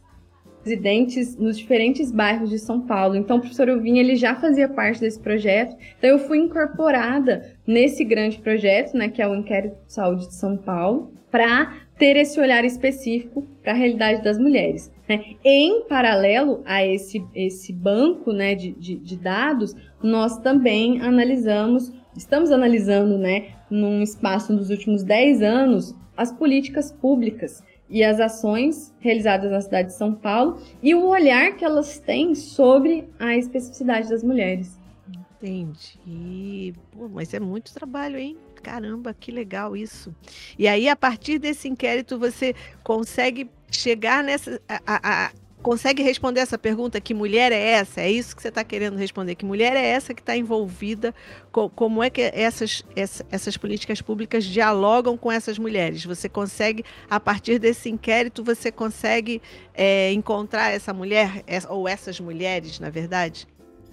residentes 0.63 1.35
nos 1.35 1.57
diferentes 1.57 2.11
bairros 2.11 2.51
de 2.51 2.59
São 2.59 2.81
Paulo. 2.81 3.15
Então, 3.15 3.37
o 3.37 3.39
professor 3.39 3.67
Elvin, 3.67 3.97
ele 3.97 4.15
já 4.15 4.35
fazia 4.35 4.69
parte 4.69 5.01
desse 5.01 5.19
projeto. 5.19 5.75
Então, 5.97 6.11
eu 6.11 6.19
fui 6.19 6.37
incorporada 6.37 7.55
nesse 7.65 8.05
grande 8.05 8.37
projeto, 8.37 8.95
né, 8.95 9.09
que 9.09 9.19
é 9.19 9.27
o 9.27 9.35
Inquérito 9.35 9.75
de 9.87 9.93
Saúde 9.93 10.27
de 10.27 10.35
São 10.35 10.55
Paulo, 10.55 11.11
para 11.31 11.73
ter 11.97 12.15
esse 12.17 12.39
olhar 12.39 12.65
específico 12.65 13.47
para 13.61 13.73
a 13.73 13.75
realidade 13.75 14.23
das 14.23 14.37
mulheres. 14.37 14.91
Né? 15.07 15.35
Em 15.43 15.83
paralelo 15.83 16.61
a 16.65 16.85
esse, 16.85 17.23
esse 17.35 17.71
banco 17.71 18.31
né, 18.31 18.55
de, 18.55 18.71
de, 18.71 18.95
de 18.95 19.17
dados, 19.17 19.75
nós 20.01 20.39
também 20.39 21.01
analisamos, 21.01 21.91
estamos 22.15 22.51
analisando, 22.51 23.17
né, 23.17 23.49
num 23.69 24.01
espaço 24.01 24.55
dos 24.55 24.69
últimos 24.69 25.03
10 25.03 25.41
anos, 25.41 25.95
as 26.17 26.31
políticas 26.31 26.91
públicas 26.91 27.63
e 27.89 28.03
as 28.03 28.19
ações 28.19 28.95
realizadas 28.99 29.51
na 29.51 29.61
cidade 29.61 29.89
de 29.89 29.95
São 29.95 30.13
Paulo 30.13 30.59
e 30.81 30.95
o 30.95 31.05
olhar 31.05 31.55
que 31.57 31.65
elas 31.65 31.99
têm 31.99 32.33
sobre 32.33 33.07
a 33.19 33.35
especificidade 33.35 34.09
das 34.09 34.23
mulheres. 34.23 34.79
Entendi. 35.41 36.73
Pô, 36.91 37.09
mas 37.09 37.33
é 37.33 37.39
muito 37.39 37.73
trabalho, 37.73 38.17
hein? 38.17 38.37
Caramba, 38.61 39.13
que 39.13 39.31
legal 39.31 39.75
isso. 39.75 40.13
E 40.57 40.67
aí, 40.67 40.87
a 40.87 40.95
partir 40.95 41.39
desse 41.39 41.67
inquérito, 41.67 42.17
você 42.17 42.55
consegue 42.83 43.49
chegar 43.71 44.23
nessa. 44.23 44.61
A, 44.67 44.81
a, 44.85 45.25
a, 45.25 45.31
consegue 45.61 46.03
responder 46.03 46.41
essa 46.41 46.57
pergunta: 46.57 47.01
que 47.01 47.13
mulher 47.13 47.51
é 47.51 47.59
essa? 47.59 48.01
É 48.01 48.11
isso 48.11 48.35
que 48.35 48.41
você 48.41 48.49
está 48.49 48.63
querendo 48.63 48.97
responder? 48.97 49.35
Que 49.35 49.45
mulher 49.45 49.75
é 49.75 49.85
essa 49.85 50.13
que 50.13 50.21
está 50.21 50.35
envolvida? 50.35 51.13
Com, 51.51 51.69
como 51.69 52.03
é 52.03 52.09
que 52.09 52.21
essas, 52.21 52.83
essa, 52.95 53.25
essas 53.31 53.57
políticas 53.57 54.01
públicas 54.01 54.45
dialogam 54.45 55.17
com 55.17 55.31
essas 55.31 55.57
mulheres? 55.57 56.05
Você 56.05 56.29
consegue, 56.29 56.83
a 57.09 57.19
partir 57.19 57.59
desse 57.59 57.89
inquérito, 57.89 58.43
você 58.43 58.71
consegue 58.71 59.41
é, 59.73 60.11
encontrar 60.11 60.71
essa 60.71 60.93
mulher, 60.93 61.43
ou 61.69 61.87
essas 61.87 62.19
mulheres, 62.19 62.79
na 62.79 62.89
verdade? 62.89 63.47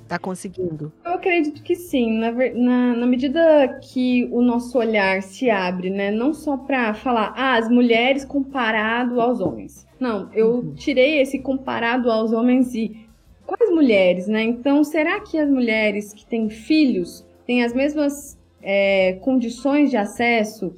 Está 0.09 0.19
conseguindo? 0.19 0.91
Eu 1.05 1.13
acredito 1.13 1.63
que 1.63 1.77
sim. 1.77 2.19
Na, 2.19 2.33
na, 2.33 2.97
na, 2.97 3.07
medida 3.07 3.79
que 3.93 4.27
o 4.33 4.41
nosso 4.41 4.79
olhar 4.79 5.21
se 5.21 5.51
abre, 5.51 5.91
né? 5.91 6.11
Não 6.11 6.33
só 6.33 6.57
para 6.57 6.95
falar, 6.95 7.35
ah, 7.37 7.59
as 7.59 7.69
mulheres 7.69 8.25
comparado 8.25 9.21
aos 9.21 9.39
homens. 9.39 9.87
Não, 10.01 10.31
eu 10.33 10.55
uhum. 10.55 10.75
tirei 10.75 11.21
esse 11.21 11.39
comparado 11.39 12.11
aos 12.11 12.33
homens 12.33 12.75
e 12.75 13.07
quais 13.45 13.71
mulheres, 13.71 14.27
né? 14.29 14.45
Então, 14.45 14.83
será 14.83 15.21
que 15.21 15.37
as 15.37 15.51
mulheres 15.51 16.15
que 16.15 16.25
têm 16.25 16.49
filhos 16.49 17.23
têm 17.47 17.63
as 17.63 17.75
mesmas 17.75 18.39
é, 18.63 19.19
condições 19.21 19.91
de 19.91 19.99
acesso 19.99 20.75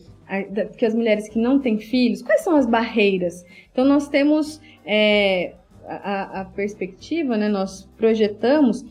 que 0.76 0.84
as 0.84 0.94
mulheres 0.94 1.28
que 1.28 1.38
não 1.38 1.60
têm 1.60 1.78
filhos? 1.78 2.20
Quais 2.20 2.40
são 2.40 2.56
as 2.56 2.66
barreiras? 2.66 3.44
Então, 3.70 3.84
nós 3.84 4.08
temos 4.08 4.60
é, 4.84 5.54
a, 5.86 6.40
a 6.40 6.44
perspectiva, 6.46 7.36
né? 7.36 7.48
Nós 7.48 7.88
projetamos 7.96 8.84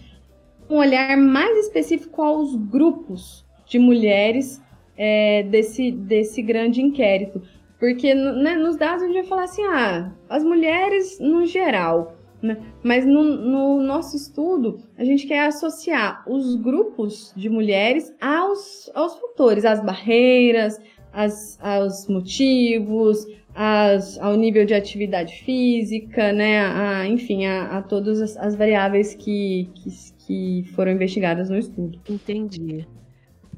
um 0.69 0.77
olhar 0.77 1.17
mais 1.17 1.65
específico 1.65 2.21
aos 2.21 2.55
grupos 2.55 3.45
de 3.65 3.79
mulheres 3.79 4.61
é, 4.97 5.43
desse, 5.43 5.91
desse 5.91 6.41
grande 6.41 6.81
inquérito. 6.81 7.41
Porque 7.79 8.13
né, 8.13 8.55
nos 8.55 8.75
dados 8.75 9.03
a 9.03 9.07
gente 9.07 9.15
vai 9.15 9.25
falar 9.25 9.43
assim, 9.43 9.63
ah, 9.63 10.11
as 10.29 10.43
mulheres 10.43 11.17
no 11.19 11.45
geral. 11.45 12.17
Né? 12.41 12.57
Mas 12.83 13.05
no, 13.05 13.23
no, 13.23 13.81
nosso 13.81 14.15
estudo, 14.15 14.81
a 14.97 15.03
gente 15.03 15.25
quer 15.25 15.45
associar 15.45 16.23
os 16.29 16.55
grupos 16.55 17.33
de 17.35 17.49
mulheres 17.49 18.13
aos, 18.19 18.89
aos 18.93 19.17
fatores, 19.17 19.65
às 19.65 19.83
barreiras, 19.83 20.79
as, 21.11 21.57
aos 21.61 22.07
motivos, 22.07 23.25
as, 23.55 24.17
ao 24.19 24.35
nível 24.35 24.65
de 24.65 24.73
atividade 24.73 25.41
física, 25.43 26.31
né? 26.31 26.61
A, 26.61 27.07
enfim, 27.07 27.45
a, 27.45 27.77
a 27.77 27.81
todas 27.81 28.21
as, 28.21 28.37
as 28.37 28.55
variáveis 28.55 29.15
que, 29.15 29.69
que, 29.75 29.89
que 30.29 30.63
foram 30.75 30.91
investigadas 30.91 31.49
no 31.49 31.57
estudo. 31.57 31.99
Entendi. 32.07 32.85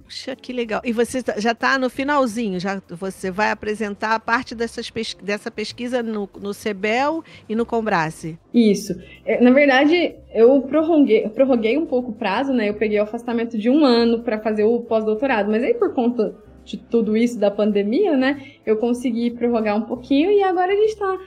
Puxa, 0.05 0.37
que 0.37 0.53
legal. 0.53 0.81
E 0.85 0.93
você 0.93 1.21
tá, 1.21 1.37
já 1.37 1.51
está 1.51 1.77
no 1.77 1.89
finalzinho, 1.89 2.61
já 2.61 2.81
você 2.89 3.29
vai 3.29 3.51
apresentar 3.51 4.15
a 4.15 4.19
parte 4.19 4.55
dessas 4.55 4.89
dessa 5.21 5.51
pesquisa 5.51 6.01
no, 6.01 6.29
no 6.41 6.53
CEBEL 6.53 7.23
e 7.49 7.55
no 7.55 7.65
Combrace. 7.65 8.39
Isso. 8.53 8.97
É, 9.25 9.41
na 9.41 9.51
verdade, 9.51 10.15
eu 10.33 10.61
prorroguei, 10.61 11.25
eu 11.25 11.29
prorroguei 11.29 11.77
um 11.77 11.85
pouco 11.85 12.11
o 12.11 12.15
prazo, 12.15 12.53
né? 12.53 12.69
Eu 12.69 12.75
peguei 12.75 12.99
o 12.99 13.03
afastamento 13.03 13.57
de 13.57 13.69
um 13.69 13.83
ano 13.83 14.21
para 14.21 14.39
fazer 14.39 14.63
o 14.63 14.79
pós-doutorado, 14.79 15.51
mas 15.51 15.63
aí 15.63 15.73
por 15.73 15.93
conta 15.93 16.33
de 16.63 16.77
tudo 16.77 17.17
isso 17.17 17.37
da 17.37 17.51
pandemia, 17.51 18.15
né? 18.15 18.41
Eu 18.65 18.77
consegui 18.77 19.31
prorrogar 19.31 19.75
um 19.75 19.83
pouquinho 19.83 20.31
e 20.31 20.41
agora 20.41 20.71
a 20.71 20.75
gente 20.75 20.91
está 20.91 21.19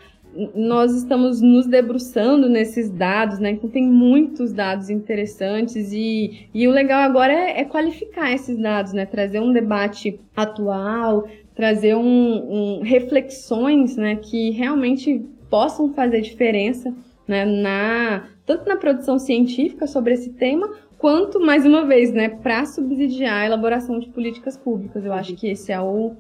nós 0.55 0.95
estamos 0.95 1.41
nos 1.41 1.67
debruçando 1.67 2.49
nesses 2.49 2.91
dados, 2.91 3.39
né? 3.39 3.51
Então 3.51 3.71
tem 3.71 3.87
muitos 3.87 4.53
dados 4.53 4.91
interessantes 4.91 5.93
e, 5.93 6.49
e 6.53 6.67
o 6.67 6.71
legal 6.71 7.03
agora 7.03 7.33
é, 7.33 7.61
é 7.61 7.65
qualificar 7.65 8.33
esses 8.33 8.59
dados, 8.59 8.93
né? 8.93 9.07
Trazer 9.07 9.41
um 9.41 9.53
debate 9.53 10.21
atual, 10.35 11.29
trazer 11.55 11.95
um, 11.95 12.03
um, 12.03 12.83
reflexões, 12.83 13.97
né? 13.97 14.17
Que 14.17 14.51
realmente 14.51 15.25
possam 15.49 15.93
fazer 15.95 16.21
diferença, 16.21 16.93
né? 17.27 17.45
Na 17.45 18.29
tanto 18.45 18.69
na 18.69 18.77
produção 18.77 19.19
científica 19.19 19.87
sobre 19.87 20.13
esse 20.13 20.31
tema, 20.31 20.71
quanto 20.99 21.41
mais 21.41 21.65
uma 21.65 21.87
vez, 21.87 22.13
né? 22.13 22.29
Para 22.29 22.67
subsidiar 22.67 23.43
a 23.43 23.47
elaboração 23.47 23.99
de 23.99 24.09
políticas 24.09 24.57
públicas. 24.57 25.05
Eu 25.05 25.13
acho 25.13 25.35
que 25.35 25.49
esse 25.49 25.73
é 25.73 25.81
o, 25.81 26.13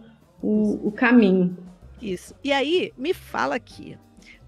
o, 0.42 0.88
o 0.88 0.92
caminho. 0.92 1.56
Isso. 2.04 2.34
E 2.44 2.52
aí, 2.52 2.92
me 2.98 3.14
fala 3.14 3.54
aqui, 3.54 3.96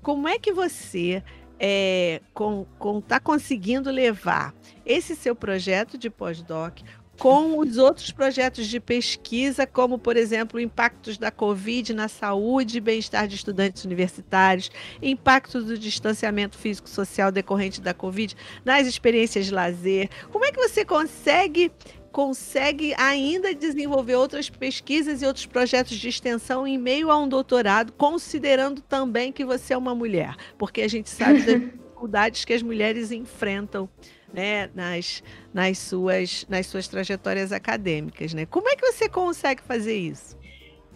como 0.02 0.28
é 0.28 0.38
que 0.38 0.52
você 0.52 1.22
é, 1.58 2.20
com, 2.34 2.66
com, 2.78 3.00
tá 3.00 3.18
conseguindo 3.18 3.90
levar 3.90 4.54
esse 4.84 5.16
seu 5.16 5.34
projeto 5.34 5.96
de 5.96 6.10
pós-doc 6.10 6.80
com 7.18 7.58
os 7.58 7.78
outros 7.78 8.12
projetos 8.12 8.66
de 8.66 8.78
pesquisa, 8.78 9.66
como, 9.66 9.98
por 9.98 10.18
exemplo, 10.18 10.60
impactos 10.60 11.16
da 11.16 11.30
Covid 11.30 11.94
na 11.94 12.08
saúde 12.08 12.76
e 12.76 12.80
bem-estar 12.80 13.26
de 13.26 13.36
estudantes 13.36 13.84
universitários, 13.84 14.70
impacto 15.00 15.62
do 15.62 15.78
distanciamento 15.78 16.58
físico-social 16.58 17.32
decorrente 17.32 17.80
da 17.80 17.94
Covid 17.94 18.36
nas 18.64 18.86
experiências 18.86 19.46
de 19.46 19.54
lazer. 19.54 20.10
Como 20.30 20.44
é 20.44 20.52
que 20.52 20.60
você 20.60 20.84
consegue 20.84 21.72
consegue 22.16 22.94
ainda 22.96 23.54
desenvolver 23.54 24.14
outras 24.14 24.48
pesquisas 24.48 25.20
e 25.20 25.26
outros 25.26 25.44
projetos 25.44 25.98
de 25.98 26.08
extensão 26.08 26.66
em 26.66 26.78
meio 26.78 27.10
a 27.10 27.18
um 27.18 27.28
doutorado, 27.28 27.92
considerando 27.92 28.80
também 28.80 29.30
que 29.30 29.44
você 29.44 29.74
é 29.74 29.76
uma 29.76 29.94
mulher, 29.94 30.34
porque 30.56 30.80
a 30.80 30.88
gente 30.88 31.10
sabe 31.10 31.42
das 31.42 31.60
dificuldades 31.60 32.42
que 32.46 32.54
as 32.54 32.62
mulheres 32.62 33.12
enfrentam 33.12 33.86
né, 34.32 34.70
nas, 34.74 35.22
nas, 35.52 35.76
suas, 35.76 36.46
nas 36.48 36.66
suas 36.68 36.88
trajetórias 36.88 37.52
acadêmicas. 37.52 38.32
Né? 38.32 38.46
Como 38.46 38.66
é 38.66 38.76
que 38.76 38.90
você 38.90 39.10
consegue 39.10 39.60
fazer 39.60 39.98
isso? 39.98 40.38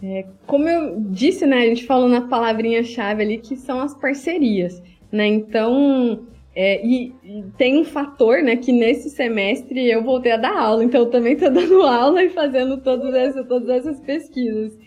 É, 0.01 0.25
como 0.47 0.67
eu 0.67 0.99
disse, 1.01 1.45
né, 1.45 1.57
a 1.57 1.65
gente 1.67 1.85
falou 1.85 2.09
na 2.09 2.21
palavrinha-chave 2.21 3.21
ali 3.21 3.37
que 3.37 3.55
são 3.55 3.79
as 3.79 3.93
parcerias. 3.93 4.81
Né? 5.11 5.27
Então, 5.27 6.25
é, 6.55 6.85
e, 6.85 7.13
e, 7.23 7.43
tem 7.57 7.79
um 7.79 7.85
fator, 7.85 8.41
né, 8.41 8.57
que 8.57 8.71
nesse 8.71 9.09
semestre 9.09 9.89
eu 9.89 10.03
voltei 10.03 10.33
a 10.33 10.37
dar 10.37 10.57
aula, 10.57 10.83
então 10.83 11.01
eu 11.01 11.09
também 11.09 11.33
estou 11.33 11.49
dando 11.51 11.81
aula 11.83 12.23
e 12.23 12.29
fazendo 12.29 12.77
todas 12.77 13.13
essas, 13.13 13.47
todas 13.47 13.69
essas 13.69 13.99
pesquisas. 14.01 14.77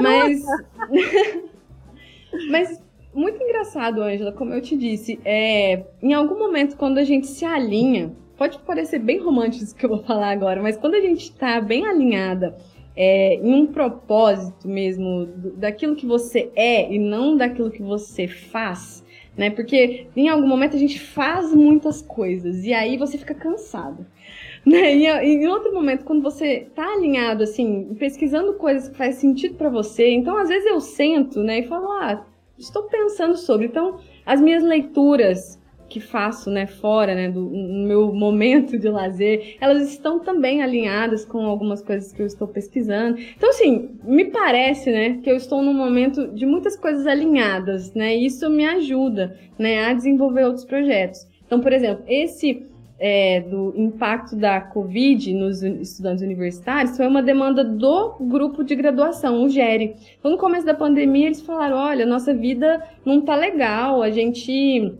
Mas, 0.00 0.42
mas 2.50 2.82
muito 3.12 3.42
engraçado, 3.42 4.02
Ângela, 4.02 4.32
como 4.32 4.52
eu 4.52 4.60
te 4.60 4.76
disse, 4.76 5.18
é, 5.24 5.84
em 6.00 6.12
algum 6.14 6.38
momento 6.38 6.76
quando 6.76 6.98
a 6.98 7.04
gente 7.04 7.26
se 7.26 7.44
alinha, 7.44 8.12
pode 8.36 8.58
parecer 8.60 9.00
bem 9.00 9.18
romântico 9.18 9.64
isso 9.64 9.74
que 9.74 9.84
eu 9.84 9.90
vou 9.90 10.02
falar 10.04 10.30
agora, 10.30 10.62
mas 10.62 10.76
quando 10.76 10.94
a 10.94 11.00
gente 11.00 11.24
está 11.24 11.60
bem 11.60 11.84
alinhada 11.84 12.56
é, 12.94 13.34
em 13.34 13.54
um 13.54 13.66
propósito 13.66 14.68
mesmo 14.68 15.26
daquilo 15.56 15.96
que 15.96 16.06
você 16.06 16.50
é 16.54 16.92
e 16.92 16.98
não 16.98 17.36
daquilo 17.36 17.70
que 17.70 17.82
você 17.82 18.28
faz, 18.28 19.04
né? 19.38 19.48
Porque 19.50 20.08
em 20.16 20.28
algum 20.28 20.48
momento 20.48 20.74
a 20.74 20.78
gente 20.78 20.98
faz 20.98 21.54
muitas 21.54 22.02
coisas 22.02 22.64
e 22.64 22.74
aí 22.74 22.98
você 22.98 23.16
fica 23.16 23.34
cansado. 23.34 24.04
Né? 24.66 24.96
E 24.96 25.06
em 25.06 25.46
outro 25.46 25.72
momento, 25.72 26.04
quando 26.04 26.20
você 26.20 26.66
tá 26.74 26.84
alinhado, 26.92 27.44
assim, 27.44 27.94
pesquisando 27.94 28.54
coisas 28.54 28.88
que 28.88 28.96
faz 28.98 29.14
sentido 29.14 29.54
para 29.54 29.70
você, 29.70 30.10
então 30.10 30.36
às 30.36 30.48
vezes 30.48 30.66
eu 30.66 30.78
sento, 30.80 31.42
né, 31.42 31.60
e 31.60 31.68
falo, 31.68 31.90
ah, 31.92 32.26
estou 32.58 32.82
pensando 32.82 33.36
sobre. 33.36 33.66
Então, 33.66 33.98
as 34.26 34.42
minhas 34.42 34.62
leituras, 34.62 35.57
que 35.88 36.00
faço, 36.00 36.50
né, 36.50 36.66
fora, 36.66 37.14
né, 37.14 37.30
do 37.30 37.48
meu 37.48 38.12
momento 38.12 38.78
de 38.78 38.88
lazer, 38.88 39.56
elas 39.60 39.88
estão 39.88 40.20
também 40.20 40.62
alinhadas 40.62 41.24
com 41.24 41.46
algumas 41.46 41.82
coisas 41.82 42.12
que 42.12 42.20
eu 42.20 42.26
estou 42.26 42.46
pesquisando. 42.46 43.18
Então, 43.36 43.50
assim, 43.50 43.90
me 44.04 44.26
parece, 44.26 44.90
né, 44.90 45.18
que 45.22 45.30
eu 45.30 45.36
estou 45.36 45.62
num 45.62 45.74
momento 45.74 46.28
de 46.28 46.44
muitas 46.44 46.76
coisas 46.76 47.06
alinhadas, 47.06 47.94
né, 47.94 48.16
e 48.16 48.26
isso 48.26 48.48
me 48.50 48.66
ajuda, 48.66 49.36
né, 49.58 49.86
a 49.86 49.92
desenvolver 49.94 50.44
outros 50.44 50.64
projetos. 50.64 51.26
Então, 51.46 51.60
por 51.60 51.72
exemplo, 51.72 52.04
esse 52.06 52.66
é, 52.98 53.40
do 53.40 53.72
impacto 53.76 54.34
da 54.34 54.60
Covid 54.60 55.32
nos 55.32 55.62
estudantes 55.62 56.22
universitários 56.22 56.96
foi 56.96 57.06
uma 57.06 57.22
demanda 57.22 57.64
do 57.64 58.16
grupo 58.20 58.64
de 58.64 58.74
graduação, 58.74 59.44
o 59.44 59.48
GERE. 59.48 59.94
Então, 60.18 60.32
no 60.32 60.36
começo 60.36 60.66
da 60.66 60.74
pandemia, 60.74 61.26
eles 61.26 61.40
falaram: 61.40 61.76
olha, 61.76 62.04
nossa 62.04 62.34
vida 62.34 62.82
não 63.04 63.20
tá 63.20 63.36
legal, 63.36 64.02
a 64.02 64.10
gente 64.10 64.92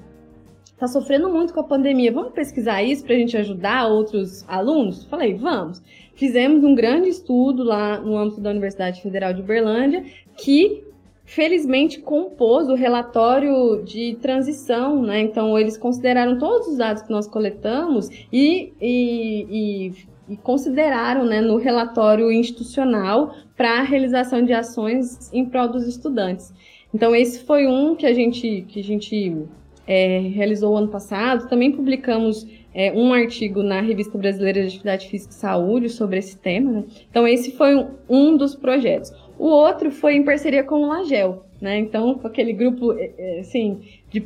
tá 0.79 0.87
sofrendo 0.87 1.29
muito 1.29 1.53
com 1.53 1.61
a 1.61 1.65
pandemia. 1.65 2.13
Vamos 2.13 2.33
pesquisar 2.33 2.83
isso 2.83 3.05
para 3.05 3.15
a 3.15 3.19
gente 3.19 3.37
ajudar 3.37 3.89
outros 3.89 4.45
alunos? 4.49 5.05
Falei, 5.05 5.35
vamos. 5.35 5.83
Fizemos 6.15 6.63
um 6.65 6.75
grande 6.75 7.09
estudo 7.09 7.65
lá 7.65 7.99
no 8.01 8.17
âmbito 8.17 8.41
da 8.41 8.51
Universidade 8.51 9.03
Federal 9.03 9.33
de 9.33 9.41
Uberlândia 9.41 10.05
que 10.37 10.85
felizmente 11.25 12.01
compôs 12.01 12.69
o 12.69 12.75
relatório 12.75 13.83
de 13.85 14.17
transição, 14.23 15.03
né? 15.03 15.21
Então 15.21 15.59
eles 15.59 15.77
consideraram 15.77 16.39
todos 16.39 16.69
os 16.69 16.79
dados 16.79 17.03
que 17.03 17.11
nós 17.11 17.27
coletamos 17.27 18.09
e, 18.33 18.73
e, 18.81 19.47
e, 19.51 19.93
e 20.33 20.37
consideraram, 20.39 21.27
né, 21.27 21.43
no 21.43 21.59
relatório 21.59 22.33
institucional 22.33 23.35
para 23.57 23.81
a 23.81 23.83
realização 23.83 24.43
de 24.43 24.55
ações 24.55 25.31
em 25.33 25.45
prol 25.45 25.69
dos 25.69 25.87
estudantes. 25.87 26.51
Então 26.95 27.15
esse 27.15 27.45
foi 27.45 27.67
um 27.67 27.95
que 27.95 28.07
a 28.07 28.15
gente 28.15 28.65
que 28.67 28.81
a 28.81 28.85
gente 28.85 29.47
é, 29.89 30.19
realizou 30.19 30.77
ano 30.77 30.89
passado. 30.89 31.49
Também 31.49 31.73
publicamos 31.73 32.47
é, 32.75 32.93
um 32.93 33.11
artigo 33.13 33.63
na 33.63 33.81
Revista 33.81 34.19
Brasileira 34.19 34.61
de 34.61 34.67
Atividade 34.67 35.09
Física 35.09 35.33
e 35.33 35.37
Saúde 35.37 35.89
sobre 35.89 36.19
esse 36.19 36.39
tema. 36.39 36.71
Né? 36.71 36.85
Então 37.11 37.27
esse 37.27 37.53
foi 37.53 37.75
um, 37.75 37.89
um 38.07 38.37
dos 38.37 38.55
projetos. 38.55 39.11
O 39.39 39.47
outro 39.47 39.91
foi 39.91 40.15
em 40.17 40.25
parceria 40.25 40.63
com 40.63 40.83
o 40.83 40.87
Lagel, 40.87 41.45
né? 41.61 41.79
Então, 41.79 42.15
com 42.15 42.27
aquele 42.27 42.53
grupo, 42.53 42.93
é, 42.93 43.13
é, 43.17 43.41
assim, 43.41 43.81
de 44.11 44.21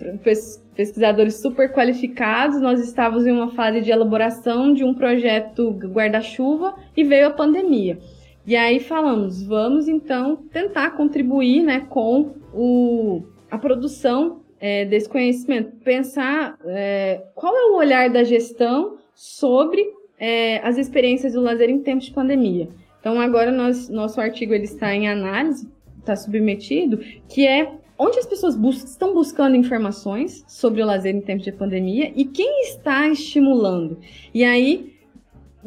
pesquisadores 0.74 1.36
super 1.36 1.70
qualificados, 1.70 2.60
nós 2.60 2.80
estávamos 2.80 3.26
em 3.26 3.32
uma 3.32 3.50
fase 3.50 3.82
de 3.82 3.90
elaboração 3.90 4.72
de 4.72 4.82
um 4.82 4.94
projeto 4.94 5.70
guarda-chuva 5.70 6.74
e 6.96 7.04
veio 7.04 7.26
a 7.26 7.30
pandemia. 7.30 7.98
E 8.46 8.56
aí 8.56 8.80
falamos, 8.80 9.42
vamos 9.42 9.86
então 9.86 10.36
tentar 10.50 10.92
contribuir, 10.92 11.62
né, 11.62 11.86
com 11.88 12.32
o, 12.52 13.22
a 13.50 13.58
produção 13.58 14.41
é, 14.62 14.84
desse 14.84 15.08
conhecimento, 15.08 15.72
pensar 15.82 16.56
é, 16.64 17.24
qual 17.34 17.52
é 17.52 17.64
o 17.72 17.76
olhar 17.76 18.08
da 18.08 18.22
gestão 18.22 18.96
sobre 19.12 19.84
é, 20.16 20.58
as 20.58 20.78
experiências 20.78 21.32
do 21.32 21.40
lazer 21.40 21.68
em 21.68 21.80
tempos 21.80 22.06
de 22.06 22.12
pandemia. 22.12 22.68
Então 23.00 23.20
agora 23.20 23.50
nós, 23.50 23.88
nosso 23.88 24.20
artigo 24.20 24.54
ele 24.54 24.62
está 24.62 24.94
em 24.94 25.08
análise, 25.08 25.68
está 25.98 26.14
submetido, 26.14 26.98
que 27.28 27.44
é 27.44 27.72
onde 27.98 28.20
as 28.20 28.26
pessoas 28.26 28.54
estão 28.84 29.12
buscando 29.12 29.56
informações 29.56 30.44
sobre 30.46 30.80
o 30.80 30.86
lazer 30.86 31.12
em 31.12 31.20
tempos 31.20 31.44
de 31.44 31.50
pandemia 31.50 32.12
e 32.14 32.24
quem 32.24 32.62
está 32.62 33.08
estimulando. 33.08 33.98
E 34.32 34.44
aí 34.44 34.94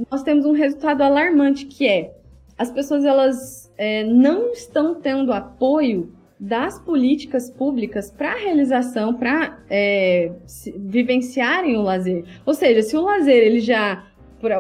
nós 0.10 0.24
temos 0.24 0.46
um 0.46 0.54
resultado 0.54 1.02
alarmante 1.02 1.66
que 1.66 1.86
é 1.86 2.16
as 2.58 2.72
pessoas 2.72 3.04
elas 3.04 3.70
é, 3.78 4.06
não 4.06 4.54
estão 4.54 4.96
tendo 4.96 5.34
apoio 5.34 6.15
das 6.40 6.80
políticas 6.80 7.50
públicas 7.50 8.12
para 8.12 8.34
a 8.34 8.36
realização, 8.36 9.14
para 9.14 9.60
é, 9.70 10.32
vivenciarem 10.78 11.78
o 11.78 11.82
lazer. 11.82 12.26
Ou 12.46 12.54
seja, 12.54 12.82
se 12.82 12.96
o 12.98 13.02
lazer 13.02 13.44
ele 13.44 13.60
já 13.60 14.06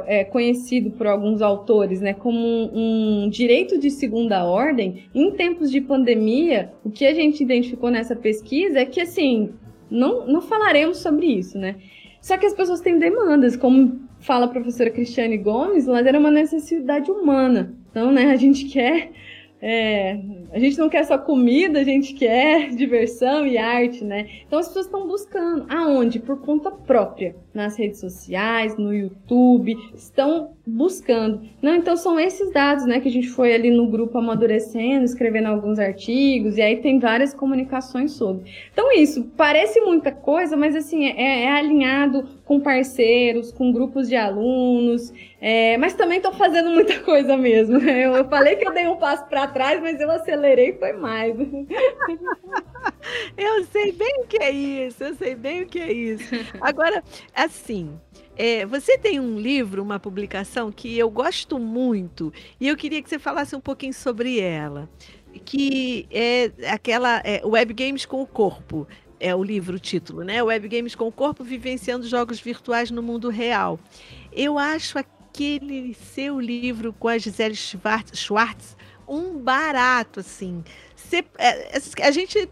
é 0.07 0.23
conhecido 0.23 0.91
por 0.91 1.05
alguns 1.05 1.41
autores 1.41 2.01
né, 2.01 2.13
como 2.13 2.39
um, 2.39 3.26
um, 3.26 3.30
direito 3.30 3.78
de 3.78 3.91
segunda 3.91 4.43
ordem, 4.43 5.03
em 5.13 5.32
tempos 5.32 5.69
de 5.69 5.80
pandemia, 5.82 6.71
o 6.84 6.89
que 6.89 7.05
a 7.05 7.13
gente 7.13 7.43
identificou 7.43 7.91
nessa 7.91 8.15
pesquisa 8.15 8.80
é 8.80 8.86
que, 8.86 9.01
assim, 9.01 9.51
não, 9.89 10.26
não 10.26 10.41
falaremos 10.41 10.97
sobre 10.97 11.28
isso, 11.28 11.57
né? 11.57 11.76
Só 12.19 12.38
que 12.38 12.45
as 12.47 12.53
pessoas 12.53 12.82
têm 12.82 12.97
demandas, 12.97 13.55
como 13.55 13.99
fala 14.19 14.45
a 14.45 14.49
professora 14.49 14.89
Cristiane 14.89 15.38
Gomes, 15.38 15.86
lazer 15.86 16.15
é 16.15 16.17
uma 16.17 16.32
necessidade 16.32 17.11
humana. 17.11 17.76
Então, 17.91 18.11
né, 18.11 18.32
a 18.32 18.36
gente 18.36 18.65
quer 18.65 19.11
é, 19.62 20.20
a 20.51 20.60
gente 20.60 20.78
não 20.78 20.89
quer 20.89 21.06
só 21.06 21.18
comida, 21.18 21.80
a 21.80 21.84
gente 21.84 22.14
quer 22.14 22.70
diversão 22.76 23.47
e 23.47 23.58
arte, 23.58 24.03
né? 24.03 24.30
Então 24.45 24.60
as 24.60 24.68
pessoas 24.68 24.86
estão 24.86 25.08
buscando. 25.08 25.66
Aonde? 25.70 26.20
Por 26.20 26.39
conta 26.41 26.72
própria. 26.72 27.36
Nas 27.56 27.78
redes 27.78 28.01
sociais, 28.01 28.78
no 28.78 28.93
YouTube, 28.93 29.78
estão 29.95 30.56
buscando. 30.66 31.41
Não, 31.62 31.76
então 31.76 31.95
são 31.95 32.20
esses 32.20 32.51
dados, 32.51 32.86
né, 32.86 32.99
que 32.99 33.08
a 33.08 33.12
gente 33.12 33.30
foi 33.30 33.53
ali 33.53 33.70
no 33.70 33.88
grupo 33.88 34.18
amadurecendo, 34.18 35.06
escrevendo 35.06 35.47
alguns 35.47 35.80
artigos, 35.80 36.58
e 36.58 36.62
aí 36.62 36.78
tem 36.78 36.99
várias 36.99 37.34
comunicações 37.34 38.12
sobre. 38.12 38.51
Então 38.74 38.91
isso, 38.91 39.32
parece 39.38 39.80
muita 39.82 40.12
coisa, 40.12 40.58
mas 40.58 40.76
assim, 40.76 41.06
é, 41.06 41.43
é 41.43 41.51
alinhado 41.51 42.28
com 42.45 42.60
parceiros, 42.60 43.51
com 43.51 43.72
grupos 43.72 44.08
de 44.08 44.16
alunos, 44.16 45.14
é, 45.41 45.78
mas 45.78 45.93
também 45.93 46.18
estou 46.18 46.34
fazendo 46.34 46.72
muita 46.72 46.99
coisa 47.01 47.38
mesmo. 47.38 47.78
Eu, 47.95 48.16
eu, 48.16 48.26
falei 48.26 48.56
que 48.56 48.68
eu 48.68 48.74
dei 48.74 48.88
um 48.88 48.97
passo 48.97 49.26
para 49.28 49.47
trás, 49.47 49.82
mas 49.82 49.99
eu 49.99 50.10
acelerei 50.12 50.74
foi 50.74 50.93
mais. 50.93 51.36
eu 53.38 53.64
sei 53.66 53.91
bem 53.91 54.22
o 54.22 54.28
que 54.28 54.41
é 54.41 54.51
isso, 54.51 55.03
eu 55.03 55.14
sei 55.16 55.36
bem 55.36 55.64
o 55.64 55.68
que 55.68 55.80
é 55.80 55.91
isso. 55.91 56.34
Agora, 56.62 57.03
assim, 57.45 57.99
é, 58.35 58.65
você 58.65 58.97
tem 58.97 59.19
um 59.19 59.39
livro, 59.39 59.81
uma 59.81 59.99
publicação 59.99 60.71
que 60.71 60.97
eu 60.97 61.09
gosto 61.09 61.57
muito 61.57 62.33
e 62.59 62.67
eu 62.67 62.75
queria 62.75 63.01
que 63.01 63.09
você 63.09 63.17
falasse 63.17 63.55
um 63.55 63.61
pouquinho 63.61 63.93
sobre 63.93 64.39
ela, 64.39 64.89
que 65.45 66.07
é 66.11 66.51
aquela 66.69 67.21
é, 67.23 67.41
Web 67.45 67.73
Games 67.73 68.05
com 68.05 68.21
o 68.21 68.27
Corpo 68.27 68.87
é 69.19 69.33
o 69.33 69.43
livro, 69.43 69.77
o 69.77 69.79
título, 69.79 70.23
né? 70.23 70.43
Web 70.43 70.67
Games 70.67 70.93
com 70.93 71.07
o 71.07 71.11
Corpo 71.11 71.43
Vivenciando 71.43 72.07
Jogos 72.07 72.39
Virtuais 72.39 72.91
no 72.91 73.01
Mundo 73.01 73.29
Real. 73.29 73.79
Eu 74.31 74.59
acho 74.59 74.99
aquele 74.99 75.93
seu 75.93 76.39
livro 76.39 76.91
com 76.91 77.07
a 77.07 77.17
Gisele 77.17 77.55
Schwartz, 77.55 78.19
Schwartz 78.19 78.75
um 79.07 79.39
barato, 79.39 80.19
assim. 80.19 80.63
Cê, 80.95 81.23
é, 81.37 81.77
a 82.01 82.11
gente 82.11 82.49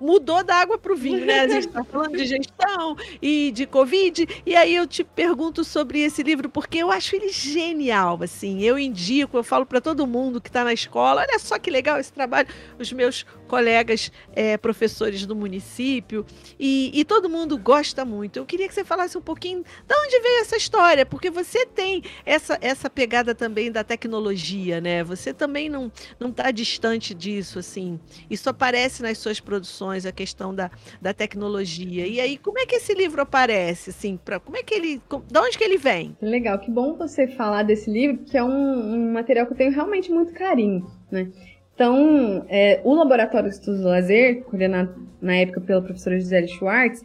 mudou 0.00 0.42
da 0.44 0.56
água 0.56 0.78
para 0.78 0.92
o 0.92 0.96
vinho, 0.96 1.24
né? 1.24 1.40
A 1.40 1.48
gente 1.48 1.66
está 1.68 1.84
falando 1.84 2.16
de 2.16 2.26
gestão 2.26 2.96
e 3.20 3.50
de 3.52 3.66
Covid, 3.66 4.42
e 4.44 4.54
aí 4.54 4.74
eu 4.74 4.86
te 4.86 5.02
pergunto 5.02 5.64
sobre 5.64 6.00
esse 6.00 6.22
livro, 6.22 6.48
porque 6.48 6.78
eu 6.78 6.90
acho 6.90 7.16
ele 7.16 7.30
genial, 7.30 8.18
assim, 8.22 8.62
eu 8.62 8.78
indico, 8.78 9.36
eu 9.36 9.44
falo 9.44 9.66
para 9.66 9.80
todo 9.80 10.06
mundo 10.06 10.40
que 10.40 10.48
está 10.48 10.64
na 10.64 10.72
escola, 10.72 11.22
olha 11.22 11.38
só 11.38 11.58
que 11.58 11.70
legal 11.70 11.98
esse 11.98 12.12
trabalho, 12.12 12.48
os 12.78 12.92
meus 12.92 13.24
colegas 13.46 14.12
é, 14.34 14.56
professores 14.56 15.24
do 15.24 15.34
município, 15.34 16.26
e, 16.58 16.90
e, 16.92 17.04
todo 17.04 17.28
mundo 17.28 17.56
gosta 17.56 18.04
muito. 18.04 18.38
Eu 18.38 18.46
queria 18.46 18.68
que 18.68 18.74
você 18.74 18.84
falasse 18.84 19.16
um 19.16 19.22
pouquinho 19.22 19.62
de 19.62 19.94
onde 19.94 20.20
veio 20.20 20.40
essa 20.40 20.56
história, 20.56 21.06
porque 21.06 21.30
você 21.30 21.64
tem 21.64 22.02
essa, 22.24 22.58
essa 22.60 22.90
pegada 22.90 23.34
também 23.34 23.70
da 23.70 23.84
tecnologia, 23.84 24.80
né? 24.80 25.02
Você 25.04 25.32
também 25.32 25.68
não 25.68 25.90
está 26.20 26.50
distante 26.50 27.14
disso, 27.14 27.58
assim. 27.58 27.98
Isso 28.28 28.48
aparece 28.50 29.02
nas 29.02 29.18
suas 29.18 29.40
produções, 29.40 30.04
a 30.04 30.12
questão 30.12 30.54
da, 30.54 30.70
da 31.00 31.12
tecnologia. 31.12 32.06
E 32.06 32.20
aí, 32.20 32.36
como 32.38 32.58
é 32.58 32.66
que 32.66 32.76
esse 32.76 32.94
livro 32.94 33.22
aparece, 33.22 33.90
assim? 33.90 34.18
Pra, 34.22 34.40
como 34.40 34.56
é 34.56 34.62
que 34.62 34.74
ele, 34.74 35.00
de 35.30 35.38
onde 35.38 35.56
que 35.56 35.64
ele 35.64 35.78
vem? 35.78 36.16
Legal, 36.20 36.58
que 36.58 36.70
bom 36.70 36.94
você 36.94 37.28
falar 37.28 37.62
desse 37.62 37.90
livro, 37.90 38.24
que 38.24 38.36
é 38.36 38.42
um, 38.42 38.94
um 38.94 39.12
material 39.12 39.46
que 39.46 39.52
eu 39.52 39.56
tenho 39.56 39.72
realmente 39.72 40.10
muito 40.10 40.32
carinho, 40.32 40.86
né? 41.10 41.30
Então, 41.76 42.46
é, 42.48 42.80
o 42.84 42.94
Laboratório 42.94 43.50
de 43.50 43.54
Estudos 43.54 43.82
do 43.82 43.88
Lazer, 43.88 44.42
coordenado 44.44 44.94
na 45.20 45.36
época 45.36 45.60
pela 45.60 45.82
professora 45.82 46.18
Gisele 46.18 46.48
Schwartz, 46.48 47.02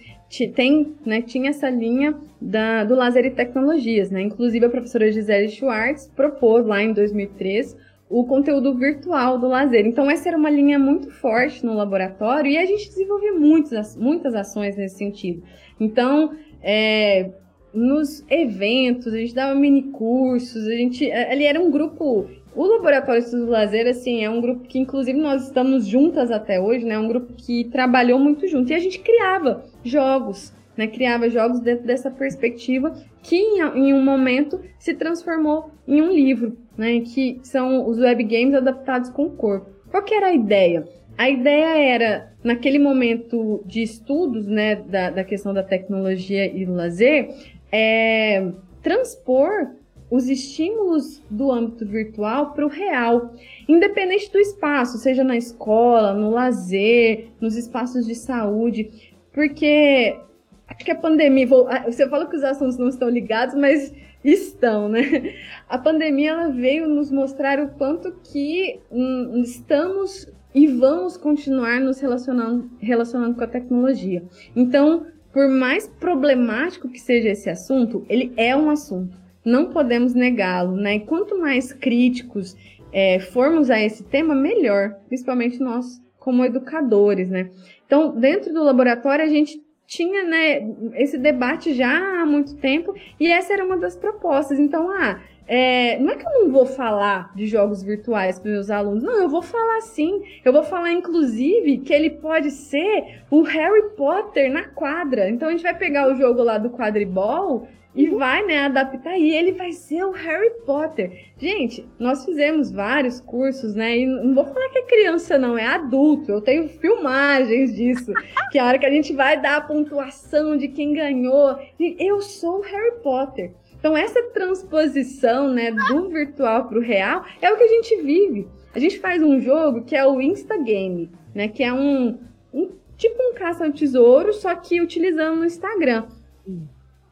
tem, 0.55 0.95
né, 1.05 1.21
tinha 1.21 1.49
essa 1.49 1.69
linha 1.69 2.15
da, 2.39 2.85
do 2.85 2.95
lazer 2.95 3.25
e 3.25 3.31
tecnologias. 3.31 4.09
Né? 4.09 4.21
Inclusive, 4.21 4.65
a 4.65 4.69
professora 4.69 5.11
Gisele 5.11 5.49
Schwartz 5.49 6.09
propôs 6.15 6.65
lá 6.65 6.81
em 6.81 6.93
2003 6.93 7.75
o 8.09 8.23
conteúdo 8.23 8.73
virtual 8.73 9.37
do 9.37 9.49
lazer. 9.49 9.85
Então, 9.85 10.09
essa 10.09 10.29
era 10.29 10.37
uma 10.37 10.49
linha 10.49 10.79
muito 10.79 11.11
forte 11.11 11.65
no 11.65 11.73
laboratório 11.73 12.49
e 12.49 12.57
a 12.57 12.65
gente 12.65 12.87
desenvolveu 12.87 13.37
muitas, 13.37 13.97
muitas 13.97 14.33
ações 14.33 14.77
nesse 14.77 14.97
sentido. 14.97 15.43
Então, 15.81 16.33
é, 16.63 17.29
nos 17.73 18.25
eventos, 18.29 19.13
a 19.13 19.17
gente 19.17 19.35
dava 19.35 19.53
mini 19.53 19.83
cursos, 19.91 20.65
a 20.65 20.75
gente. 20.75 21.11
Ali 21.11 21.45
era 21.45 21.59
um 21.59 21.69
grupo 21.69 22.29
o 22.55 22.65
Laboratório 22.65 23.19
Estudos 23.19 23.45
do 23.45 23.51
Lazer, 23.51 23.87
assim, 23.87 24.23
é 24.23 24.29
um 24.29 24.41
grupo 24.41 24.67
que, 24.67 24.77
inclusive, 24.77 25.17
nós 25.17 25.43
estamos 25.43 25.85
juntas 25.85 26.31
até 26.31 26.59
hoje, 26.59 26.85
né? 26.85 26.95
É 26.95 26.99
um 26.99 27.07
grupo 27.07 27.33
que 27.33 27.65
trabalhou 27.65 28.19
muito 28.19 28.47
junto. 28.47 28.71
E 28.71 28.75
a 28.75 28.79
gente 28.79 28.99
criava 28.99 29.63
jogos, 29.83 30.53
né? 30.75 30.87
Criava 30.87 31.29
jogos 31.29 31.59
dentro 31.61 31.85
dessa 31.85 32.11
perspectiva 32.11 32.93
que, 33.23 33.37
em 33.37 33.93
um 33.93 34.03
momento, 34.03 34.59
se 34.77 34.93
transformou 34.93 35.71
em 35.87 36.01
um 36.01 36.11
livro, 36.11 36.57
né? 36.77 36.99
Que 36.99 37.39
são 37.43 37.87
os 37.87 37.99
web 37.99 38.23
games 38.23 38.53
adaptados 38.53 39.09
com 39.09 39.27
o 39.27 39.31
corpo. 39.31 39.69
Qual 39.89 40.03
que 40.03 40.13
era 40.13 40.27
a 40.27 40.33
ideia? 40.33 40.87
A 41.17 41.29
ideia 41.29 41.77
era, 41.77 42.33
naquele 42.43 42.79
momento 42.79 43.61
de 43.65 43.83
estudos, 43.83 44.47
né, 44.47 44.75
da, 44.75 45.09
da 45.09 45.23
questão 45.23 45.53
da 45.53 45.61
tecnologia 45.61 46.45
e 46.45 46.65
do 46.65 46.73
lazer, 46.73 47.29
é, 47.71 48.51
transpor 48.81 49.67
os 50.11 50.27
estímulos 50.27 51.23
do 51.29 51.49
âmbito 51.49 51.85
virtual 51.85 52.51
para 52.51 52.65
o 52.65 52.69
real, 52.69 53.33
independente 53.67 54.29
do 54.29 54.37
espaço, 54.37 54.97
seja 54.97 55.23
na 55.23 55.37
escola, 55.37 56.13
no 56.13 56.31
lazer, 56.31 57.29
nos 57.39 57.55
espaços 57.55 58.05
de 58.05 58.13
saúde, 58.13 59.15
porque 59.31 60.19
acho 60.67 60.83
que 60.83 60.91
a 60.91 60.95
pandemia, 60.95 61.47
ah, 61.69 61.89
você 61.89 62.07
fala 62.09 62.27
que 62.27 62.35
os 62.35 62.43
assuntos 62.43 62.77
não 62.77 62.89
estão 62.89 63.07
ligados, 63.07 63.55
mas 63.55 63.93
estão, 64.23 64.89
né? 64.89 65.33
A 65.67 65.77
pandemia 65.77 66.31
ela 66.31 66.49
veio 66.49 66.89
nos 66.89 67.09
mostrar 67.09 67.59
o 67.61 67.69
quanto 67.69 68.11
que 68.21 68.81
hum, 68.91 69.41
estamos 69.41 70.27
e 70.53 70.67
vamos 70.67 71.15
continuar 71.15 71.79
nos 71.79 72.01
relacionando, 72.01 72.69
relacionando 72.79 73.35
com 73.35 73.43
a 73.45 73.47
tecnologia. 73.47 74.23
Então, 74.53 75.05
por 75.31 75.47
mais 75.47 75.87
problemático 75.87 76.89
que 76.89 76.99
seja 76.99 77.29
esse 77.29 77.49
assunto, 77.49 78.05
ele 78.09 78.33
é 78.35 78.53
um 78.53 78.69
assunto. 78.69 79.20
Não 79.43 79.67
podemos 79.67 80.13
negá-lo, 80.13 80.75
né? 80.75 80.95
E 80.95 80.99
quanto 81.01 81.37
mais 81.37 81.73
críticos 81.73 82.55
é, 82.93 83.19
formos 83.19 83.69
a 83.69 83.79
esse 83.79 84.03
tema, 84.03 84.35
melhor, 84.35 84.95
principalmente 85.07 85.59
nós 85.59 86.01
como 86.19 86.45
educadores, 86.45 87.29
né? 87.29 87.49
Então, 87.85 88.15
dentro 88.15 88.53
do 88.53 88.63
laboratório, 88.63 89.25
a 89.25 89.27
gente 89.27 89.59
tinha 89.87 90.23
né, 90.23 90.61
esse 90.95 91.17
debate 91.17 91.73
já 91.73 92.21
há 92.21 92.25
muito 92.25 92.55
tempo 92.55 92.93
e 93.19 93.29
essa 93.29 93.51
era 93.51 93.65
uma 93.65 93.77
das 93.77 93.97
propostas. 93.97 94.57
Então, 94.57 94.89
ah, 94.89 95.19
é, 95.45 95.99
não 95.99 96.11
é 96.11 96.15
que 96.15 96.25
eu 96.25 96.31
não 96.31 96.51
vou 96.51 96.65
falar 96.65 97.35
de 97.35 97.45
jogos 97.45 97.83
virtuais 97.83 98.39
para 98.39 98.51
meus 98.51 98.69
alunos, 98.69 99.03
não, 99.03 99.21
eu 99.21 99.27
vou 99.27 99.41
falar 99.41 99.81
sim. 99.81 100.23
Eu 100.45 100.53
vou 100.53 100.63
falar, 100.63 100.93
inclusive, 100.93 101.79
que 101.79 101.91
ele 101.91 102.09
pode 102.09 102.51
ser 102.51 103.23
o 103.29 103.41
Harry 103.41 103.89
Potter 103.97 104.49
na 104.49 104.63
quadra. 104.63 105.29
Então 105.29 105.49
a 105.49 105.51
gente 105.51 105.63
vai 105.63 105.77
pegar 105.77 106.09
o 106.09 106.15
jogo 106.15 106.41
lá 106.41 106.57
do 106.57 106.69
quadribol 106.69 107.67
e 107.93 108.07
vai, 108.09 108.45
né, 108.45 108.59
adaptar 108.59 109.17
e 109.17 109.33
ele 109.33 109.51
vai 109.51 109.73
ser 109.73 110.03
o 110.03 110.11
Harry 110.11 110.51
Potter. 110.65 111.25
Gente, 111.37 111.85
nós 111.99 112.23
fizemos 112.23 112.71
vários 112.71 113.19
cursos, 113.19 113.75
né, 113.75 113.97
e 113.97 114.05
não 114.05 114.33
vou 114.33 114.45
falar 114.45 114.69
que 114.69 114.79
é 114.79 114.83
criança 114.83 115.37
não, 115.37 115.57
é 115.57 115.65
adulto. 115.65 116.31
Eu 116.31 116.41
tenho 116.41 116.69
filmagens 116.69 117.75
disso, 117.75 118.13
que 118.51 118.57
é 118.57 118.61
a 118.61 118.65
hora 118.65 118.79
que 118.79 118.85
a 118.85 118.91
gente 118.91 119.13
vai 119.13 119.39
dar 119.39 119.57
a 119.57 119.61
pontuação 119.61 120.55
de 120.55 120.69
quem 120.69 120.93
ganhou, 120.93 121.57
eu 121.79 122.21
sou 122.21 122.59
o 122.59 122.61
Harry 122.61 122.99
Potter. 123.03 123.51
Então, 123.77 123.97
essa 123.97 124.21
transposição 124.29 125.49
né, 125.49 125.71
do 125.71 126.07
virtual 126.09 126.67
para 126.67 126.77
o 126.77 126.81
real 126.81 127.25
é 127.41 127.51
o 127.51 127.57
que 127.57 127.63
a 127.63 127.67
gente 127.67 128.01
vive. 128.03 128.47
A 128.73 128.79
gente 128.79 128.99
faz 128.99 129.21
um 129.21 129.39
jogo 129.39 129.83
que 129.83 129.95
é 129.95 130.05
o 130.05 130.21
Instagame, 130.21 131.11
né, 131.35 131.47
que 131.49 131.63
é 131.63 131.73
um, 131.73 132.17
um 132.53 132.69
tipo 132.95 133.21
um 133.21 133.33
caça 133.33 133.65
ao 133.65 133.71
tesouro, 133.71 134.31
só 134.31 134.55
que 134.55 134.79
utilizando 134.79 135.39
no 135.39 135.45
Instagram. 135.45 136.05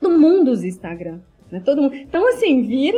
Todo 0.10 0.20
mundo 0.20 0.52
usa 0.52 0.68
Instagram. 0.68 1.20
Né? 1.52 1.62
Todo 1.64 1.82
mundo. 1.82 1.96
Então, 1.96 2.28
assim, 2.30 2.62
vira. 2.64 2.98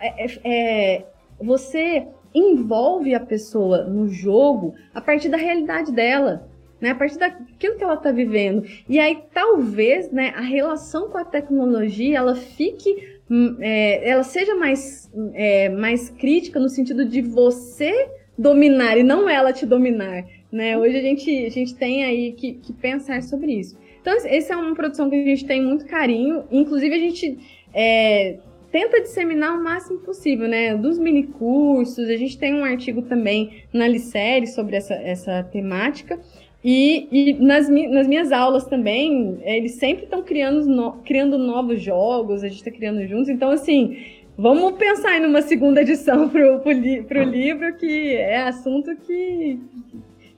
É, 0.00 0.24
é, 0.24 0.40
é, 0.44 1.06
você 1.40 2.06
envolve 2.34 3.14
a 3.14 3.20
pessoa 3.20 3.84
no 3.84 4.08
jogo 4.08 4.74
a 4.94 5.00
partir 5.00 5.28
da 5.28 5.36
realidade 5.36 5.92
dela 5.92 6.48
né? 6.80 6.90
A 6.90 6.94
partir 6.94 7.18
daquilo 7.18 7.76
que 7.76 7.84
ela 7.84 7.94
está 7.94 8.12
vivendo. 8.12 8.64
E 8.88 8.98
aí, 8.98 9.18
talvez, 9.32 10.10
né, 10.10 10.32
a 10.36 10.40
relação 10.40 11.08
com 11.08 11.18
a 11.18 11.24
tecnologia, 11.24 12.18
ela 12.18 12.34
fique, 12.34 13.18
hum, 13.28 13.56
é, 13.60 14.08
ela 14.08 14.22
seja 14.22 14.54
mais, 14.54 15.10
é, 15.34 15.68
mais 15.68 16.08
crítica 16.08 16.60
no 16.60 16.68
sentido 16.68 17.04
de 17.04 17.20
você 17.20 18.08
dominar 18.36 18.96
e 18.96 19.02
não 19.02 19.28
ela 19.28 19.52
te 19.52 19.66
dominar, 19.66 20.24
né? 20.52 20.78
Hoje 20.78 20.96
a 20.96 21.02
gente, 21.02 21.46
a 21.46 21.50
gente 21.50 21.74
tem 21.74 22.04
aí 22.04 22.32
que, 22.32 22.52
que 22.54 22.72
pensar 22.72 23.22
sobre 23.22 23.52
isso. 23.52 23.76
Então, 24.08 24.26
essa 24.26 24.54
é 24.54 24.56
uma 24.56 24.74
produção 24.74 25.10
que 25.10 25.16
a 25.16 25.22
gente 25.22 25.44
tem 25.44 25.62
muito 25.62 25.84
carinho. 25.84 26.44
Inclusive, 26.50 26.94
a 26.94 26.98
gente 26.98 27.38
é, 27.74 28.38
tenta 28.72 29.02
disseminar 29.02 29.54
o 29.54 29.62
máximo 29.62 29.98
possível, 29.98 30.48
né? 30.48 30.74
Dos 30.74 30.98
mini 30.98 31.24
cursos, 31.24 32.08
a 32.08 32.16
gente 32.16 32.38
tem 32.38 32.54
um 32.54 32.64
artigo 32.64 33.02
também 33.02 33.64
na 33.70 33.86
Licerie 33.86 34.46
sobre 34.46 34.76
essa, 34.76 34.94
essa 34.94 35.42
temática. 35.42 36.18
E, 36.64 37.06
e 37.12 37.34
nas, 37.34 37.68
nas, 37.68 38.06
minhas 38.06 38.32
aulas 38.32 38.64
também, 38.64 39.40
eles 39.42 39.72
sempre 39.72 40.04
estão 40.04 40.22
criando, 40.22 40.64
no, 40.64 40.92
criando 41.04 41.36
novos 41.36 41.82
jogos, 41.82 42.42
a 42.42 42.48
gente 42.48 42.60
está 42.60 42.70
criando 42.70 43.06
juntos. 43.06 43.28
Então, 43.28 43.50
assim, 43.50 43.98
vamos 44.38 44.72
pensar 44.78 45.18
em 45.18 45.26
uma 45.26 45.42
segunda 45.42 45.82
edição 45.82 46.28
para 46.32 46.62
o 46.64 46.72
li, 46.72 47.04
livro, 47.26 47.76
que 47.76 48.16
é 48.16 48.38
assunto 48.44 48.96
que 49.06 49.60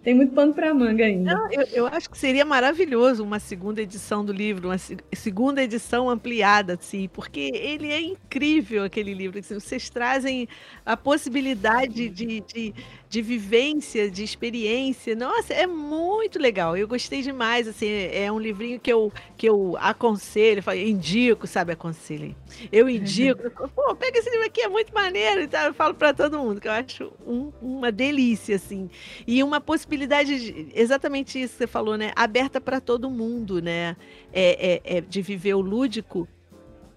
tem 0.03 0.14
muito 0.14 0.34
pano 0.34 0.55
para 0.55 0.72
manga 0.72 1.05
ainda. 1.05 1.34
Não, 1.34 1.53
eu, 1.53 1.62
eu, 1.72 1.86
acho 1.86 2.09
que 2.09 2.16
seria 2.16 2.44
maravilhoso 2.44 3.22
uma 3.22 3.38
segunda 3.38 3.82
edição 3.82 4.24
do 4.24 4.32
livro, 4.32 4.68
uma 4.68 4.78
segunda 5.12 5.62
edição 5.62 6.09
ampliada, 6.09 6.74
assim, 6.74 7.09
porque 7.12 7.51
ele 7.55 7.92
é 7.92 8.01
incrível 8.01 8.84
aquele 8.84 9.12
livro. 9.12 9.38
Assim, 9.38 9.55
vocês 9.55 9.90
trazem 9.90 10.48
a 10.86 10.96
possibilidade 10.96 12.09
de, 12.09 12.40
de 12.40 12.74
de 13.11 13.20
vivência, 13.20 14.08
de 14.08 14.22
experiência. 14.22 15.16
Nossa, 15.16 15.52
é 15.52 15.66
muito 15.66 16.38
legal. 16.38 16.76
Eu 16.76 16.86
gostei 16.86 17.22
demais. 17.22 17.66
Assim, 17.66 17.88
é 17.88 18.30
um 18.30 18.38
livrinho 18.38 18.78
que 18.78 18.90
eu, 18.90 19.12
que 19.36 19.48
eu 19.48 19.76
aconselho, 19.80 20.62
indico, 20.76 21.44
sabe? 21.44 21.72
Aconselho. 21.72 22.36
Eu 22.70 22.88
indico. 22.88 23.50
Pô, 23.74 23.96
pega 23.96 24.16
esse 24.16 24.30
livro 24.30 24.46
aqui, 24.46 24.61
é 24.61 24.68
muito 24.68 24.94
maneiro. 24.94 25.40
Então, 25.40 25.61
eu 25.61 25.74
falo 25.74 25.92
para 25.92 26.14
todo 26.14 26.38
mundo, 26.38 26.61
que 26.61 26.68
eu 26.68 26.72
acho 26.72 27.12
um, 27.26 27.50
uma 27.61 27.90
delícia, 27.90 28.54
assim. 28.54 28.88
E 29.26 29.42
uma 29.42 29.61
possibilidade, 29.61 30.38
de, 30.38 30.68
exatamente 30.72 31.42
isso 31.42 31.54
que 31.54 31.58
você 31.58 31.66
falou, 31.66 31.96
né? 31.96 32.12
Aberta 32.14 32.61
para 32.61 32.80
todo 32.80 33.11
mundo, 33.11 33.61
né? 33.61 33.96
É, 34.32 34.80
é, 34.84 34.98
é 34.98 35.00
de 35.00 35.20
viver 35.20 35.54
o 35.54 35.61
lúdico 35.61 36.28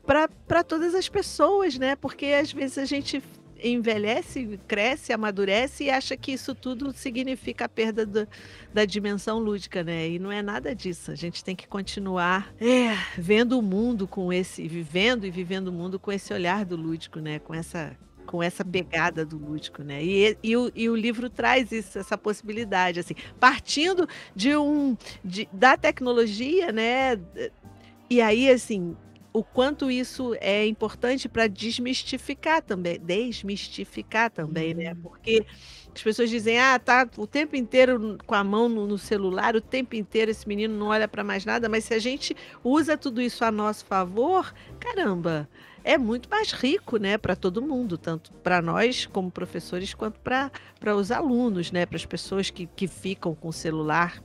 para 0.05 0.64
todas 0.64 0.93
as 0.93 1.09
pessoas, 1.09 1.76
né? 1.80 1.95
Porque 1.95 2.28
às 2.28 2.53
vezes 2.53 2.78
a 2.78 2.86
gente 2.86 3.20
envelhece, 3.64 4.59
cresce, 4.68 5.14
amadurece 5.14 5.86
e 5.86 5.89
acha 5.89 6.18
que 6.18 6.34
isso 6.34 6.53
tudo 6.53 6.91
significa 6.93 7.66
a 7.66 7.70
perda 7.70 8.05
do, 8.05 8.28
da 8.74 8.86
dimensão 8.86 9.39
lúdica, 9.39 9.84
né? 9.84 10.09
E 10.09 10.20
não 10.20 10.32
é 10.32 10.41
nada 10.41 10.76
disso. 10.76 11.11
A 11.11 11.16
gente 11.16 11.43
tem 11.43 11.55
que 11.55 11.68
continuar 11.68 12.53
é, 12.59 12.95
vendo 13.18 13.57
o 13.57 13.61
mundo 13.61 14.07
com 14.07 14.32
esse, 14.32 14.68
vivendo 14.68 15.26
e 15.26 15.32
vivendo 15.32 15.70
o 15.70 15.72
mundo 15.74 15.99
com 15.99 16.11
esse 16.11 16.34
olhar 16.34 16.66
do 16.66 16.76
lúdico, 16.76 17.20
né? 17.20 17.39
Com 17.39 17.53
essa 17.53 17.97
com 18.26 18.41
essa 18.41 18.64
pegada 18.64 19.26
do 19.26 19.38
lúdico, 19.38 19.84
né? 19.84 20.03
E, 20.03 20.38
e, 20.41 20.57
o, 20.57 20.72
e 20.74 20.89
o 20.89 20.95
livro 20.95 21.30
traz 21.30 21.72
isso, 21.72 21.99
essa 21.99 22.18
possibilidade, 22.18 22.99
assim, 22.99 23.14
partindo 23.39 24.07
de 24.36 24.55
um 24.55 24.97
de, 25.24 25.47
da 25.51 25.78
tecnologia, 25.78 26.72
né? 26.72 27.20
E 28.09 28.22
aí, 28.22 28.49
assim, 28.49 28.95
o 29.34 29.43
quanto 29.43 29.89
isso 29.89 30.36
é 30.39 30.65
importante 30.65 31.27
para 31.27 31.47
desmistificar 31.47 32.61
também, 32.61 32.99
desmistificar 32.99 34.29
também, 34.29 34.75
né? 34.75 34.91
Uhum. 34.91 35.01
Porque 35.01 35.43
as 35.93 36.01
pessoas 36.01 36.29
dizem, 36.29 36.59
ah, 36.59 36.77
tá 36.77 37.09
o 37.17 37.25
tempo 37.25 37.55
inteiro 37.55 38.17
com 38.27 38.36
a 38.36 38.43
mão 38.43 38.69
no, 38.69 38.86
no 38.86 38.97
celular, 38.97 39.55
o 39.55 39.61
tempo 39.61 39.95
inteiro 39.95 40.29
esse 40.29 40.47
menino 40.47 40.77
não 40.77 40.88
olha 40.88 41.07
para 41.07 41.23
mais 41.23 41.45
nada, 41.45 41.67
mas 41.67 41.86
se 41.86 41.95
a 41.95 41.99
gente 41.99 42.36
usa 42.63 42.95
tudo 42.95 43.19
isso 43.19 43.43
a 43.43 43.51
nosso 43.51 43.86
favor, 43.86 44.53
caramba, 44.79 45.49
é 45.84 45.97
muito 45.97 46.29
mais 46.29 46.51
rico, 46.51 46.97
né, 46.97 47.17
para 47.17 47.36
todo 47.36 47.61
mundo, 47.61 47.97
tanto 47.97 48.31
para 48.36 48.61
nós 48.61 49.07
como 49.07 49.31
professores 49.31 49.95
quanto 49.95 50.19
para 50.19 50.95
os 50.95 51.11
alunos, 51.11 51.71
né, 51.71 51.88
para 51.88 51.97
as 51.97 52.05
pessoas 52.05 52.51
que, 52.51 52.67
que 52.67 52.88
ficam 52.88 53.34
com 53.34 53.49
o 53.49 53.53
celular. 53.53 54.23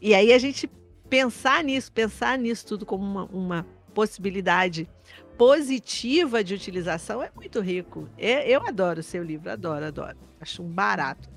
E 0.00 0.14
aí 0.14 0.32
a 0.32 0.38
gente 0.38 0.68
pensar 1.08 1.62
nisso, 1.62 1.92
pensar 1.92 2.38
nisso 2.38 2.66
tudo 2.66 2.86
como 2.86 3.04
uma, 3.04 3.24
uma 3.26 3.66
possibilidade 3.94 4.88
positiva 5.36 6.44
de 6.44 6.54
utilização 6.54 7.22
é 7.22 7.30
muito 7.34 7.60
rico. 7.60 8.08
É, 8.16 8.48
eu 8.48 8.66
adoro 8.66 9.00
o 9.00 9.02
seu 9.02 9.22
livro, 9.22 9.50
adoro, 9.50 9.86
adoro. 9.86 10.16
Acho 10.40 10.62
um 10.62 10.68
barato. 10.68 11.28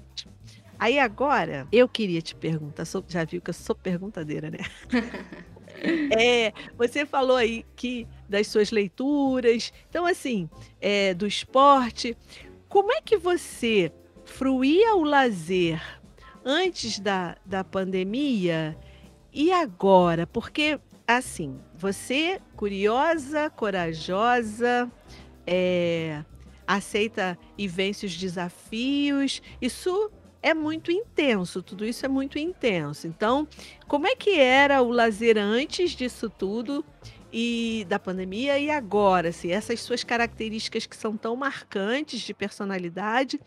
Aí 0.78 1.00
agora, 1.00 1.68
eu 1.72 1.88
queria 1.88 2.22
te 2.22 2.36
perguntar, 2.36 2.86
sou, 2.86 3.04
já 3.08 3.24
viu 3.24 3.42
que 3.42 3.50
eu 3.50 3.54
sou 3.54 3.76
perguntadeira, 3.76 4.52
né? 4.52 4.60
é, 6.20 6.52
você 6.78 7.06
falou 7.06 7.38
aí 7.38 7.66
que 7.76 8.08
das 8.28 8.48
suas 8.48 8.72
leituras, 8.72 9.72
então 9.90 10.06
assim, 10.06 10.50
é, 10.82 11.14
do 11.14 11.26
esporte, 11.26 12.18
como 12.68 12.92
é 12.92 13.02
que 13.02 13.18
você 13.18 13.92
fruía 14.26 14.96
o 14.96 15.04
lazer 15.04 15.82
antes 16.44 17.00
da, 17.00 17.38
da 17.46 17.64
pandemia 17.64 18.78
e 19.32 19.52
agora? 19.52 20.28
Porque 20.28 20.78
assim, 21.08 21.60
você 21.78 22.42
curiosa, 22.56 23.50
corajosa, 23.50 24.92
é, 25.46 26.24
aceita 26.66 27.38
e 27.58 27.68
vence 27.68 28.06
os 28.06 28.16
desafios, 28.16 29.42
isso 29.62 30.12
é 30.42 30.54
muito 30.54 30.92
intenso, 30.92 31.62
tudo 31.62 31.86
isso 31.86 32.06
é 32.06 32.10
muito 32.10 32.38
intenso. 32.38 33.08
Então, 33.08 33.48
como 33.88 34.08
é 34.08 34.16
que 34.16 34.40
era 34.40 34.82
o 34.82 34.90
lazer 34.90 35.38
antes 35.38 35.92
disso 35.92 36.30
tudo 36.30 36.86
e 37.34 37.86
da 37.90 38.00
pandemia 38.00 38.58
e 38.60 38.70
agora, 38.70 39.30
assim, 39.30 39.52
essas 39.52 39.82
suas 39.82 40.04
características 40.04 40.86
que 40.86 40.96
são 40.96 41.18
tão 41.18 41.36
marcantes 41.36 42.22
de 42.22 42.34
personalidade, 42.34 43.40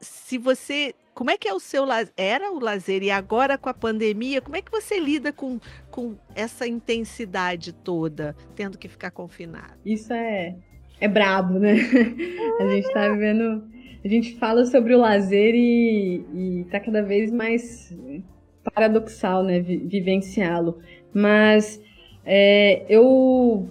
se 0.00 0.38
você 0.38 0.94
como 1.14 1.32
é 1.32 1.36
que 1.36 1.48
é 1.48 1.52
o 1.52 1.58
seu 1.58 1.84
era 2.16 2.52
o 2.52 2.60
lazer 2.60 3.02
e 3.02 3.10
agora 3.10 3.58
com 3.58 3.68
a 3.68 3.74
pandemia, 3.74 4.40
como 4.40 4.54
é 4.54 4.62
que 4.62 4.70
você 4.70 5.00
lida 5.00 5.32
com, 5.32 5.58
com 5.90 6.14
essa 6.32 6.64
intensidade 6.64 7.72
toda, 7.72 8.36
tendo 8.54 8.78
que 8.78 8.86
ficar 8.86 9.10
confinado? 9.10 9.74
Isso 9.84 10.12
é 10.12 10.54
é 11.00 11.08
brabo, 11.08 11.58
né? 11.58 11.74
A 12.60 12.68
gente 12.68 12.92
tá 12.92 13.08
vivendo, 13.08 13.64
a 14.04 14.08
gente 14.08 14.36
fala 14.36 14.64
sobre 14.64 14.94
o 14.94 14.98
lazer 14.98 15.54
e, 15.54 16.24
e 16.34 16.66
tá 16.70 16.80
cada 16.80 17.02
vez 17.02 17.32
mais 17.32 17.96
paradoxal, 18.74 19.42
né, 19.42 19.60
vivenciá-lo. 19.60 20.78
Mas 21.12 21.82
é, 22.24 22.84
eu 22.88 23.68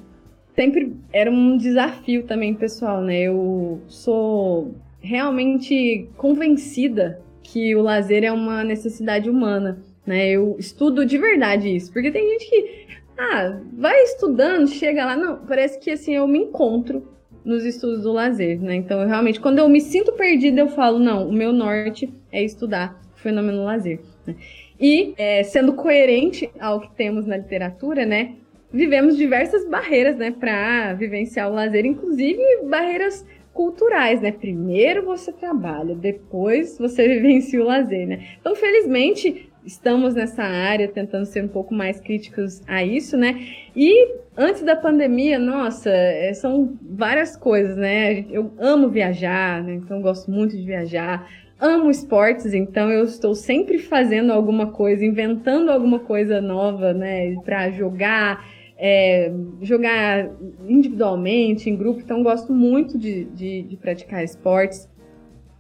sempre 0.56 0.96
era 1.14 1.30
um 1.30 1.58
desafio 1.58 2.26
também 2.26 2.54
pessoal, 2.54 3.02
né? 3.02 3.22
Eu 3.22 3.82
sou 3.88 4.76
realmente 5.00 6.10
convencida 6.18 7.22
que 7.44 7.76
o 7.76 7.82
lazer 7.82 8.24
é 8.24 8.32
uma 8.32 8.64
necessidade 8.64 9.30
humana. 9.30 9.80
né? 10.06 10.30
Eu 10.30 10.56
estudo 10.60 11.06
de 11.06 11.18
verdade 11.18 11.74
isso, 11.76 11.92
porque 11.92 12.12
tem 12.12 12.28
gente 12.32 12.50
que 12.50 12.88
ah, 13.18 13.60
vai 13.74 14.04
estudando, 14.04 14.68
chega 14.68 15.06
lá, 15.06 15.16
não, 15.16 15.38
parece 15.38 15.80
que 15.80 15.90
assim 15.92 16.16
eu 16.16 16.28
me 16.28 16.40
encontro 16.40 17.08
nos 17.44 17.64
estudos 17.64 18.04
do 18.04 18.12
lazer, 18.12 18.62
né? 18.62 18.76
Então, 18.76 19.02
eu 19.02 19.08
realmente, 19.08 19.40
quando 19.40 19.60
eu 19.60 19.70
me 19.70 19.80
sinto 19.80 20.12
perdida, 20.12 20.60
eu 20.60 20.68
falo, 20.68 21.00
não, 21.00 21.30
o 21.30 21.32
meu 21.32 21.54
norte 21.54 22.14
é 22.30 22.44
estudar 22.44 23.02
o 23.16 23.20
fenômeno 23.20 23.64
lazer. 23.64 24.02
Né? 24.26 24.36
E, 24.78 25.14
é, 25.18 25.44
sendo 25.44 25.74
coerente 25.74 26.50
ao 26.60 26.82
que 26.82 26.94
temos 26.94 27.26
na 27.26 27.38
literatura, 27.38 28.06
né? 28.06 28.36
Vivemos 28.72 29.16
diversas 29.16 29.66
barreiras, 29.66 30.18
né, 30.18 30.30
para 30.30 30.94
vivenciar 30.94 31.50
o 31.50 31.54
lazer, 31.54 31.86
inclusive 31.86 32.42
barreiras 32.66 33.26
culturais, 33.58 34.22
né? 34.22 34.32
Primeiro 34.32 35.04
você 35.04 35.34
trabalha, 35.34 35.96
depois 35.96 36.78
você 36.78 37.08
vivencia 37.10 37.60
o 37.60 37.66
lazer, 37.66 38.08
né? 38.08 38.24
Então, 38.40 38.56
felizmente, 38.56 39.50
estamos 39.66 40.14
nessa 40.14 40.44
área 40.44 40.88
tentando 40.88 41.26
ser 41.26 41.44
um 41.44 41.48
pouco 41.48 41.74
mais 41.74 42.00
críticos 42.00 42.62
a 42.68 42.84
isso, 42.84 43.18
né? 43.18 43.48
E 43.76 44.16
antes 44.38 44.62
da 44.62 44.76
pandemia, 44.76 45.40
nossa, 45.40 45.90
é, 45.90 46.32
são 46.36 46.78
várias 46.84 47.36
coisas, 47.36 47.76
né? 47.76 48.26
Eu 48.30 48.54
amo 48.60 48.90
viajar, 48.90 49.64
né? 49.64 49.74
Então 49.74 50.04
gosto 50.04 50.30
muito 50.30 50.56
de 50.56 50.64
viajar. 50.64 51.28
Amo 51.60 51.90
esportes, 51.90 52.54
então 52.54 52.92
eu 52.92 53.06
estou 53.06 53.34
sempre 53.34 53.80
fazendo 53.80 54.32
alguma 54.32 54.68
coisa, 54.68 55.04
inventando 55.04 55.72
alguma 55.72 55.98
coisa 55.98 56.40
nova, 56.40 56.94
né, 56.94 57.34
para 57.44 57.72
jogar, 57.72 58.46
é, 58.78 59.32
jogar 59.62 60.30
individualmente, 60.68 61.70
em 61.70 61.76
grupo. 61.76 62.00
Então 62.00 62.22
gosto 62.24 62.54
muito 62.54 62.98
de, 62.98 63.26
de, 63.26 63.64
de 63.64 63.78
praticar 63.78 64.24
esportes. 64.24 64.88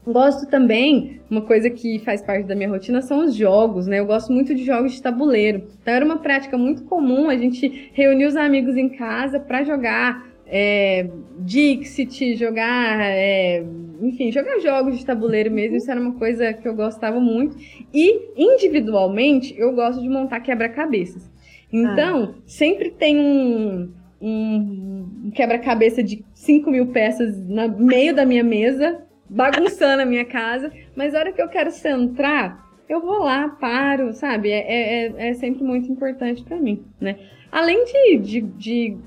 Gosto 0.05 0.49
também, 0.49 1.20
uma 1.30 1.41
coisa 1.41 1.70
que 1.70 1.99
faz 1.99 2.22
parte 2.22 2.45
da 2.45 2.55
minha 2.55 2.70
rotina 2.70 3.01
são 3.01 3.26
os 3.26 3.36
jogos, 3.36 3.88
né? 3.88 3.99
Eu 3.99 4.05
gosto 4.05 4.32
muito 4.32 4.55
de 4.55 4.63
jogos 4.63 4.93
de 4.93 5.01
tabuleiro. 5.01 5.63
Então 5.82 5.93
era 5.93 6.05
uma 6.05 6.20
prática 6.20 6.57
muito 6.57 6.86
comum 6.86 7.30
a 7.30 7.36
gente 7.36 7.91
reunir 7.93 8.26
os 8.26 8.38
amigos 8.38 8.78
em 8.78 8.88
casa 8.88 9.38
para 9.38 9.63
jogar 9.65 10.26
é, 10.45 11.09
Dixit, 11.39 12.38
jogar, 12.38 13.01
é, 13.01 13.65
enfim, 14.01 14.32
jogar 14.32 14.59
jogos 14.59 14.97
de 14.97 15.05
tabuleiro 15.05 15.51
mesmo. 15.51 15.76
Isso 15.76 15.91
era 15.91 15.99
uma 15.99 16.13
coisa 16.13 16.53
que 16.53 16.65
eu 16.65 16.74
gostava 16.74 17.20
muito. 17.20 17.57
E 17.93 18.32
individualmente 18.38 19.53
eu 19.57 19.74
gosto 19.74 20.01
de 20.01 20.07
montar 20.07 20.39
quebra-cabeças. 20.39 21.30
Então, 21.72 22.36
ah. 22.38 22.41
sempre 22.45 22.91
tem 22.91 23.20
um, 23.20 23.91
um 24.22 25.32
quebra-cabeça 25.34 26.01
de 26.01 26.24
5 26.34 26.70
mil 26.72 26.88
peças 26.88 27.38
no 27.47 27.70
meio 27.78 28.15
da 28.15 28.26
minha 28.26 28.43
mesa 28.43 29.01
bagunçando 29.30 30.01
a 30.01 30.05
minha 30.05 30.26
casa, 30.26 30.72
mas 30.95 31.13
a 31.13 31.20
hora 31.20 31.32
que 31.32 31.41
eu 31.41 31.49
quero 31.49 31.70
centrar, 31.72 32.65
eu 32.88 33.01
vou 33.01 33.20
lá, 33.20 33.49
paro, 33.49 34.13
sabe? 34.13 34.49
É, 34.49 34.59
é, 34.59 35.07
é, 35.07 35.30
é 35.30 35.34
sempre 35.34 35.63
muito 35.63 35.91
importante 35.91 36.43
para 36.43 36.57
mim, 36.57 36.84
né? 36.99 37.18
Além 37.51 37.84
de, 37.86 38.18
de, 38.18 38.41
de, 38.41 38.97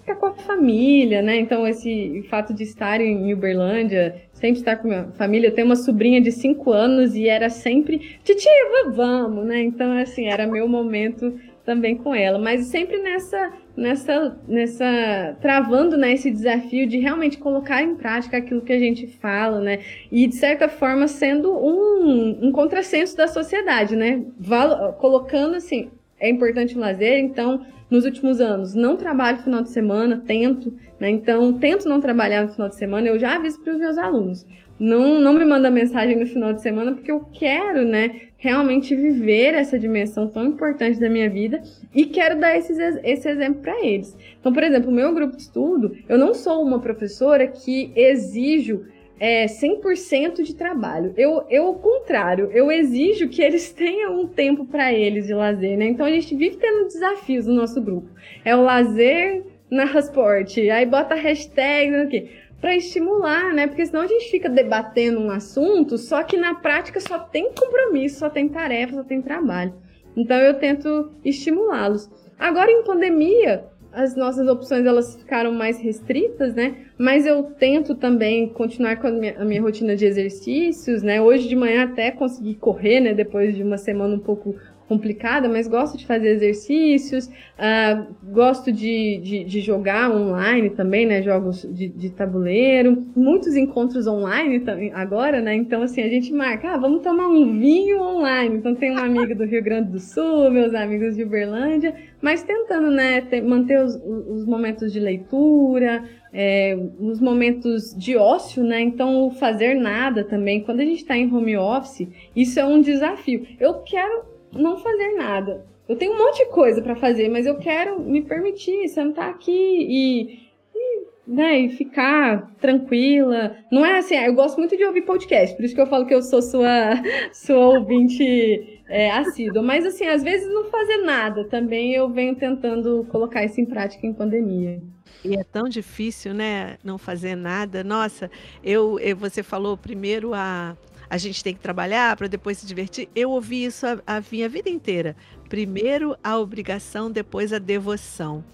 ficar 0.00 0.16
com 0.16 0.26
a 0.26 0.34
família, 0.34 1.20
né? 1.20 1.36
Então, 1.36 1.66
esse 1.66 2.24
fato 2.30 2.54
de 2.54 2.62
estar 2.62 3.00
em 3.00 3.32
Uberlândia, 3.32 4.22
sempre 4.32 4.60
estar 4.60 4.76
com 4.76 4.88
a 4.88 4.90
minha 4.90 5.12
família. 5.12 5.48
Eu 5.48 5.54
tenho 5.54 5.66
uma 5.66 5.76
sobrinha 5.76 6.20
de 6.20 6.32
5 6.32 6.70
anos 6.72 7.14
e 7.14 7.28
era 7.28 7.50
sempre, 7.50 8.18
titia, 8.24 8.50
vamos, 8.90 9.44
né? 9.44 9.62
Então, 9.62 9.92
assim, 9.92 10.26
era 10.26 10.46
meu 10.46 10.66
momento 10.66 11.38
também 11.68 11.96
com 11.96 12.14
ela, 12.14 12.38
mas 12.38 12.64
sempre 12.68 12.96
nessa 13.02 13.52
nessa 13.76 14.38
nessa 14.48 15.36
travando 15.38 15.98
né, 15.98 16.14
esse 16.14 16.30
desafio 16.30 16.86
de 16.86 16.96
realmente 16.96 17.36
colocar 17.36 17.82
em 17.82 17.94
prática 17.94 18.38
aquilo 18.38 18.62
que 18.62 18.72
a 18.72 18.78
gente 18.78 19.06
fala, 19.06 19.60
né? 19.60 19.80
E 20.10 20.26
de 20.26 20.34
certa 20.34 20.66
forma 20.66 21.06
sendo 21.06 21.52
um, 21.52 22.46
um 22.46 22.52
contrassenso 22.52 23.14
da 23.14 23.28
sociedade, 23.28 23.94
né? 23.94 24.24
Val 24.40 24.94
colocando 24.94 25.56
assim, 25.56 25.90
é 26.18 26.30
importante 26.30 26.74
o 26.74 26.80
lazer, 26.80 27.18
então 27.18 27.66
nos 27.90 28.04
últimos 28.04 28.40
anos 28.40 28.74
não 28.74 28.96
trabalho 28.96 29.38
final 29.38 29.62
de 29.62 29.70
semana, 29.70 30.22
tento, 30.26 30.74
né? 31.00 31.10
Então 31.10 31.52
tento 31.54 31.88
não 31.88 32.00
trabalhar 32.00 32.42
no 32.42 32.52
final 32.52 32.68
de 32.68 32.76
semana, 32.76 33.08
eu 33.08 33.18
já 33.18 33.36
aviso 33.36 33.60
para 33.60 33.72
os 33.72 33.78
meus 33.78 33.98
alunos 33.98 34.46
não, 34.78 35.20
não 35.20 35.32
me 35.32 35.44
manda 35.44 35.70
mensagem 35.70 36.16
no 36.16 36.26
final 36.26 36.52
de 36.52 36.62
semana 36.62 36.92
porque 36.92 37.10
eu 37.10 37.20
quero, 37.32 37.84
né, 37.84 38.28
realmente 38.36 38.94
viver 38.94 39.54
essa 39.54 39.78
dimensão 39.78 40.28
tão 40.28 40.44
importante 40.44 41.00
da 41.00 41.10
minha 41.10 41.28
vida 41.28 41.60
e 41.94 42.06
quero 42.06 42.38
dar 42.38 42.56
esses, 42.56 42.78
esse 43.02 43.28
exemplo 43.28 43.60
para 43.62 43.84
eles. 43.84 44.16
Então, 44.38 44.52
por 44.52 44.62
exemplo, 44.62 44.90
o 44.90 44.94
meu 44.94 45.12
grupo 45.12 45.36
de 45.36 45.42
estudo, 45.42 45.96
eu 46.08 46.16
não 46.16 46.32
sou 46.32 46.62
uma 46.62 46.78
professora 46.78 47.46
que 47.48 47.90
exijo 47.96 48.84
é, 49.18 49.46
100% 49.46 50.42
de 50.42 50.54
trabalho. 50.54 51.12
Eu, 51.16 51.44
eu, 51.48 51.66
ao 51.66 51.74
contrário, 51.74 52.50
eu 52.52 52.70
exijo 52.70 53.28
que 53.28 53.42
eles 53.42 53.70
tenham 53.74 54.20
um 54.20 54.26
tempo 54.26 54.64
para 54.64 54.92
eles 54.92 55.26
de 55.26 55.34
lazer, 55.34 55.76
né? 55.76 55.86
Então, 55.86 56.06
a 56.06 56.10
gente 56.10 56.34
vive 56.34 56.56
tendo 56.56 56.86
desafios 56.86 57.46
no 57.46 57.54
nosso 57.54 57.80
grupo. 57.80 58.08
É 58.44 58.54
o 58.54 58.62
lazer 58.62 59.44
na 59.70 59.86
transporte, 59.88 60.70
aí 60.70 60.86
bota 60.86 61.14
hashtag, 61.14 61.90
não 61.90 61.98
sei 61.98 62.06
o 62.06 62.10
quê 62.10 62.30
para 62.60 62.76
estimular, 62.76 63.54
né? 63.54 63.66
Porque 63.66 63.86
senão 63.86 64.02
a 64.02 64.06
gente 64.06 64.30
fica 64.30 64.48
debatendo 64.48 65.20
um 65.20 65.30
assunto, 65.30 65.96
só 65.96 66.22
que 66.22 66.36
na 66.36 66.54
prática 66.56 67.00
só 67.00 67.18
tem 67.18 67.52
compromisso, 67.52 68.18
só 68.18 68.28
tem 68.28 68.48
tarefa, 68.48 68.94
só 68.94 69.04
tem 69.04 69.22
trabalho. 69.22 69.74
Então 70.16 70.36
eu 70.36 70.54
tento 70.54 71.12
estimulá-los. 71.24 72.10
Agora 72.38 72.70
em 72.70 72.82
pandemia, 72.82 73.64
as 73.98 74.14
nossas 74.14 74.46
opções 74.46 74.86
elas 74.86 75.16
ficaram 75.16 75.52
mais 75.52 75.80
restritas, 75.80 76.54
né? 76.54 76.76
Mas 76.96 77.26
eu 77.26 77.42
tento 77.42 77.96
também 77.96 78.48
continuar 78.48 78.96
com 78.96 79.08
a 79.08 79.10
minha, 79.10 79.36
a 79.36 79.44
minha, 79.44 79.60
rotina 79.60 79.96
de 79.96 80.04
exercícios, 80.04 81.02
né? 81.02 81.20
Hoje 81.20 81.48
de 81.48 81.56
manhã 81.56 81.82
até 81.82 82.12
consegui 82.12 82.54
correr, 82.54 83.00
né? 83.00 83.12
Depois 83.12 83.56
de 83.56 83.62
uma 83.64 83.76
semana 83.76 84.14
um 84.14 84.20
pouco 84.20 84.54
complicada, 84.88 85.48
mas 85.48 85.68
gosto 85.68 85.98
de 85.98 86.06
fazer 86.06 86.30
exercícios, 86.30 87.26
uh, 87.26 88.06
gosto 88.32 88.72
de, 88.72 89.20
de, 89.22 89.44
de, 89.44 89.60
jogar 89.60 90.10
online 90.10 90.70
também, 90.70 91.04
né? 91.04 91.22
Jogos 91.22 91.68
de, 91.70 91.88
de, 91.88 92.08
tabuleiro, 92.10 93.06
muitos 93.14 93.54
encontros 93.54 94.06
online 94.06 94.60
também 94.60 94.90
agora, 94.94 95.42
né? 95.42 95.54
Então, 95.54 95.82
assim, 95.82 96.02
a 96.02 96.08
gente 96.08 96.32
marca, 96.32 96.72
ah, 96.72 96.78
vamos 96.78 97.02
tomar 97.02 97.28
um 97.28 97.58
vinho 97.60 98.00
online. 98.00 98.56
Então, 98.56 98.74
tem 98.74 98.90
uma 98.90 99.04
amiga 99.04 99.34
do 99.34 99.44
Rio 99.44 99.62
Grande 99.62 99.90
do 99.90 100.00
Sul, 100.00 100.50
meus 100.50 100.74
amigos 100.74 101.14
de 101.14 101.22
Uberlândia, 101.22 101.94
mas 102.22 102.42
tentando, 102.42 102.90
né, 102.90 103.20
ter, 103.20 103.42
manter 103.42 103.80
os, 103.82 103.94
os 103.94 104.46
momentos 104.46 104.90
de 104.90 104.98
leitura, 104.98 106.02
é, 106.32 106.78
os 106.98 107.20
momentos 107.20 107.94
de 107.94 108.16
ócio, 108.16 108.64
né? 108.64 108.80
Então, 108.80 109.30
fazer 109.32 109.74
nada 109.74 110.24
também. 110.24 110.62
Quando 110.62 110.80
a 110.80 110.84
gente 110.84 111.02
está 111.02 111.14
em 111.14 111.30
home 111.30 111.58
office, 111.58 112.08
isso 112.34 112.58
é 112.58 112.64
um 112.64 112.80
desafio. 112.80 113.46
Eu 113.60 113.74
quero 113.82 114.37
não 114.52 114.78
fazer 114.78 115.14
nada. 115.16 115.66
Eu 115.88 115.96
tenho 115.96 116.12
um 116.12 116.18
monte 116.18 116.44
de 116.44 116.50
coisa 116.50 116.82
para 116.82 116.94
fazer, 116.94 117.28
mas 117.28 117.46
eu 117.46 117.56
quero 117.56 117.98
me 117.98 118.20
permitir 118.22 118.88
sentar 118.88 119.30
aqui 119.30 119.50
e, 119.52 120.48
e, 120.74 121.06
né, 121.26 121.60
e 121.60 121.70
ficar 121.70 122.54
tranquila. 122.60 123.56
Não 123.72 123.84
é 123.84 123.98
assim, 123.98 124.14
eu 124.14 124.34
gosto 124.34 124.58
muito 124.58 124.76
de 124.76 124.84
ouvir 124.84 125.02
podcast, 125.02 125.56
por 125.56 125.64
isso 125.64 125.74
que 125.74 125.80
eu 125.80 125.86
falo 125.86 126.04
que 126.04 126.14
eu 126.14 126.20
sou 126.20 126.42
sua, 126.42 126.92
sua 127.32 127.78
ouvinte 127.78 128.82
é, 128.86 129.10
assídua. 129.10 129.62
Mas 129.62 129.86
assim, 129.86 130.06
às 130.06 130.22
vezes 130.22 130.46
não 130.52 130.64
fazer 130.64 130.98
nada 130.98 131.44
também 131.44 131.94
eu 131.94 132.10
venho 132.10 132.36
tentando 132.36 133.06
colocar 133.10 133.42
isso 133.44 133.58
em 133.58 133.64
prática 133.64 134.06
em 134.06 134.12
pandemia. 134.12 134.82
E 135.24 135.34
é 135.34 135.42
tão 135.42 135.68
difícil, 135.68 136.34
né, 136.34 136.76
não 136.84 136.98
fazer 136.98 137.34
nada. 137.34 137.82
Nossa, 137.82 138.30
eu, 138.62 138.98
eu 139.00 139.16
você 139.16 139.42
falou 139.42 139.76
primeiro 139.76 140.34
a 140.34 140.76
a 141.10 141.16
gente 141.16 141.42
tem 141.42 141.54
que 141.54 141.60
trabalhar 141.60 142.16
para 142.16 142.26
depois 142.26 142.58
se 142.58 142.66
divertir. 142.66 143.08
Eu 143.14 143.30
ouvi 143.30 143.64
isso 143.64 143.86
a, 143.86 143.98
a 144.06 144.22
minha 144.30 144.48
vida 144.48 144.68
inteira. 144.68 145.16
Primeiro 145.48 146.16
a 146.22 146.38
obrigação, 146.38 147.10
depois 147.10 147.52
a 147.52 147.58
devoção. 147.58 148.44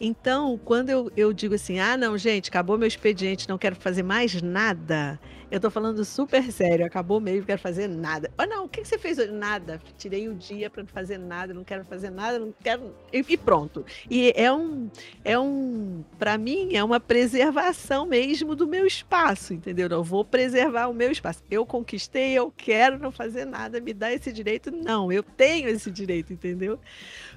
Então, 0.00 0.58
quando 0.64 0.90
eu, 0.90 1.12
eu 1.16 1.32
digo 1.32 1.54
assim, 1.54 1.78
ah, 1.78 1.96
não, 1.96 2.18
gente, 2.18 2.48
acabou 2.48 2.76
meu 2.76 2.88
expediente, 2.88 3.48
não 3.48 3.56
quero 3.56 3.76
fazer 3.76 4.02
mais 4.02 4.42
nada, 4.42 5.18
eu 5.52 5.60
tô 5.60 5.70
falando 5.70 6.02
super 6.02 6.50
sério, 6.50 6.86
acabou 6.86 7.20
mesmo, 7.20 7.40
não 7.40 7.46
quero 7.46 7.60
fazer 7.60 7.86
nada. 7.86 8.32
Oh, 8.40 8.46
não, 8.46 8.64
o 8.64 8.68
que 8.70 8.82
você 8.82 8.96
fez? 8.96 9.18
Nada. 9.30 9.78
Tirei 9.98 10.26
o 10.26 10.34
dia 10.34 10.70
para 10.70 10.82
não 10.82 10.88
fazer 10.88 11.18
nada, 11.18 11.52
não 11.52 11.62
quero 11.62 11.84
fazer 11.84 12.08
nada, 12.08 12.38
não 12.38 12.54
quero. 12.64 12.94
E 13.12 13.36
pronto. 13.36 13.84
E 14.10 14.32
é 14.34 14.50
um, 14.50 14.90
é 15.22 15.38
um, 15.38 16.02
para 16.18 16.38
mim, 16.38 16.74
é 16.74 16.82
uma 16.82 16.98
preservação 16.98 18.06
mesmo 18.06 18.56
do 18.56 18.66
meu 18.66 18.86
espaço, 18.86 19.52
entendeu? 19.52 19.88
Eu 19.90 20.02
vou 20.02 20.24
preservar 20.24 20.88
o 20.88 20.94
meu 20.94 21.12
espaço. 21.12 21.42
Eu 21.50 21.66
conquistei, 21.66 22.32
eu 22.32 22.50
quero 22.56 22.98
não 22.98 23.12
fazer 23.12 23.44
nada, 23.44 23.78
me 23.78 23.92
dá 23.92 24.10
esse 24.10 24.32
direito? 24.32 24.70
Não, 24.70 25.12
eu 25.12 25.22
tenho 25.22 25.68
esse 25.68 25.90
direito, 25.90 26.32
entendeu? 26.32 26.80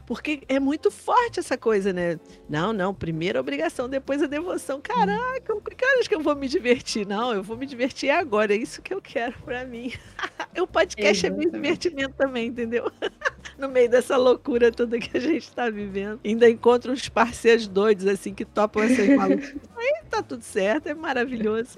Porque 0.07 0.43
é 0.47 0.57
muito 0.57 0.89
forte 0.89 1.41
essa 1.41 1.57
coisa, 1.57 1.91
né? 1.91 2.17
Não, 2.47 2.71
não, 2.71 2.93
primeiro 2.93 3.39
a 3.39 3.41
obrigação, 3.41 3.89
depois 3.89 4.23
a 4.23 4.27
devoção. 4.27 4.79
Caraca, 4.79 5.53
que 5.75 5.85
horas 5.85 6.07
que 6.07 6.15
eu 6.15 6.21
vou 6.21 6.35
me 6.35 6.47
divertir? 6.47 7.05
Não, 7.05 7.33
eu 7.33 7.43
vou 7.43 7.57
me 7.57 7.65
divertir 7.65 8.04
agora, 8.09 8.53
é 8.53 8.57
isso 8.57 8.81
que 8.81 8.93
eu 8.93 9.01
quero 9.01 9.33
para 9.43 9.65
mim. 9.65 9.91
o 10.59 10.67
podcast 10.67 11.25
Exatamente. 11.25 11.47
é 11.47 11.51
meu 11.51 11.61
divertimento 11.61 12.13
também, 12.15 12.47
entendeu? 12.47 12.91
no 13.57 13.69
meio 13.69 13.89
dessa 13.89 14.17
loucura 14.17 14.71
toda 14.71 14.99
que 14.99 15.15
a 15.17 15.19
gente 15.19 15.43
está 15.43 15.69
vivendo. 15.69 16.19
Ainda 16.23 16.49
encontro 16.49 16.91
uns 16.91 17.07
parceiros 17.09 17.67
doidos, 17.67 18.05
assim, 18.07 18.33
que 18.33 18.45
topam 18.45 18.83
essas 18.83 19.07
malucas. 19.09 19.55
Aí 19.77 20.03
tá 20.09 20.21
tudo 20.21 20.43
certo, 20.43 20.87
é 20.87 20.93
maravilhoso. 20.93 21.77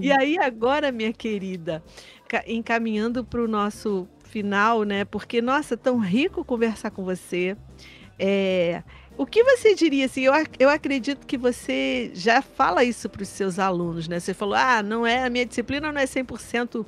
e 0.00 0.10
aí, 0.10 0.36
agora, 0.38 0.90
minha 0.90 1.12
querida, 1.12 1.82
encaminhando 2.46 3.24
para 3.24 3.42
o 3.42 3.48
nosso 3.48 4.08
final, 4.24 4.82
né? 4.82 5.04
Porque, 5.04 5.40
nossa, 5.40 5.76
tão 5.76 5.98
rico 5.98 6.44
conversar 6.44 6.90
com 6.90 7.04
você. 7.04 7.56
É, 8.18 8.82
o 9.18 9.26
que 9.26 9.42
você 9.42 9.74
diria 9.74 10.06
assim? 10.06 10.22
Eu, 10.22 10.32
eu 10.60 10.70
acredito 10.70 11.26
que 11.26 11.36
você 11.36 12.10
já 12.14 12.40
fala 12.40 12.84
isso 12.84 13.08
para 13.08 13.22
os 13.22 13.28
seus 13.28 13.58
alunos, 13.58 14.06
né? 14.06 14.20
Você 14.20 14.32
falou: 14.32 14.54
"Ah, 14.54 14.82
não 14.82 15.04
é 15.04 15.24
a 15.24 15.28
minha 15.30 15.44
disciplina 15.44 15.90
não 15.92 16.00
é 16.00 16.06
100% 16.06 16.86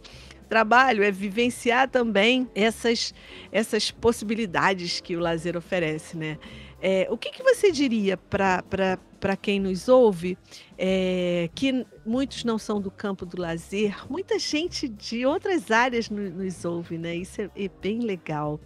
trabalho, 0.49 1.03
é 1.05 1.11
vivenciar 1.11 1.89
também 1.89 2.49
essas 2.55 3.13
essas 3.53 3.91
possibilidades 3.91 5.01
que 5.01 5.17
o 5.17 5.21
lazer 5.21 5.57
oferece, 5.57 6.17
né? 6.17 6.39
É, 6.83 7.07
o 7.11 7.17
que, 7.17 7.31
que 7.31 7.43
você 7.43 7.71
diria 7.71 8.17
para 8.17 9.37
quem 9.41 9.61
nos 9.61 9.89
ouve, 9.89 10.39
é, 10.79 11.51
que 11.55 11.87
muitos 12.07 12.43
não 12.43 12.59
são 12.59 12.81
do 12.81 12.91
campo 12.91 13.27
do 13.27 13.41
lazer, 13.41 14.11
muita 14.11 14.39
gente 14.39 14.89
de 14.89 15.27
outras 15.27 15.71
áreas 15.71 16.09
nos, 16.09 16.33
nos 16.33 16.65
ouve, 16.65 16.97
né? 16.97 17.15
Isso 17.17 17.43
é, 17.43 17.51
é, 17.55 17.71
bem 17.83 18.01
legal. 18.01 18.59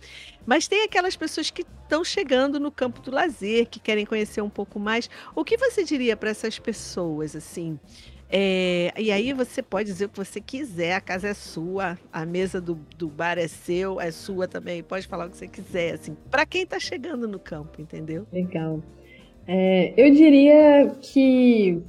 Mas 0.46 0.68
tem 0.68 0.84
aquelas 0.84 1.16
pessoas 1.16 1.50
que 1.50 1.62
estão 1.82 2.04
chegando 2.04 2.60
no 2.60 2.70
campo 2.70 3.00
do 3.00 3.10
lazer, 3.10 3.66
que 3.66 3.80
querem 3.80 4.06
conhecer 4.06 4.40
um 4.42 4.50
pouco 4.50 4.78
mais. 4.78 5.10
O 5.34 5.44
que 5.44 5.56
você 5.56 5.82
diria 5.82 6.16
para 6.16 6.30
essas 6.30 6.58
pessoas, 6.58 7.34
assim? 7.34 7.78
É, 8.36 8.92
e 8.98 9.12
aí 9.12 9.32
você 9.32 9.62
pode 9.62 9.88
dizer 9.88 10.06
o 10.06 10.08
que 10.08 10.18
você 10.18 10.40
quiser, 10.40 10.94
a 10.94 11.00
casa 11.00 11.28
é 11.28 11.34
sua, 11.34 11.96
a 12.12 12.26
mesa 12.26 12.60
do, 12.60 12.76
do 12.98 13.06
bar 13.06 13.38
é 13.38 13.46
seu, 13.46 14.00
é 14.00 14.10
sua 14.10 14.48
também, 14.48 14.82
pode 14.82 15.06
falar 15.06 15.26
o 15.26 15.30
que 15.30 15.36
você 15.36 15.46
quiser, 15.46 15.94
assim, 15.94 16.16
para 16.32 16.44
quem 16.44 16.62
está 16.62 16.80
chegando 16.80 17.28
no 17.28 17.38
campo, 17.38 17.80
entendeu? 17.80 18.26
Legal. 18.32 18.82
É, 19.46 19.94
eu 19.96 20.12
diria 20.12 20.96
que 21.00 21.80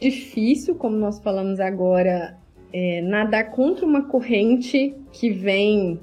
difícil, 0.00 0.74
como 0.74 0.96
nós 0.96 1.20
falamos 1.20 1.60
agora, 1.60 2.34
é, 2.72 3.02
nadar 3.02 3.50
contra 3.50 3.84
uma 3.84 4.08
corrente 4.08 4.94
que 5.12 5.28
vem 5.28 6.00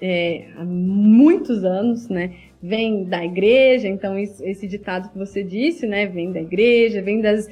é, 0.00 0.46
há 0.56 0.64
muitos 0.64 1.64
anos, 1.64 2.08
né? 2.08 2.34
Vem 2.62 3.04
da 3.04 3.22
igreja, 3.22 3.88
então 3.88 4.18
esse 4.18 4.66
ditado 4.66 5.10
que 5.10 5.18
você 5.18 5.42
disse, 5.42 5.86
né? 5.86 6.06
Vem 6.06 6.32
da 6.32 6.40
igreja, 6.40 7.02
vem 7.02 7.20
das 7.20 7.46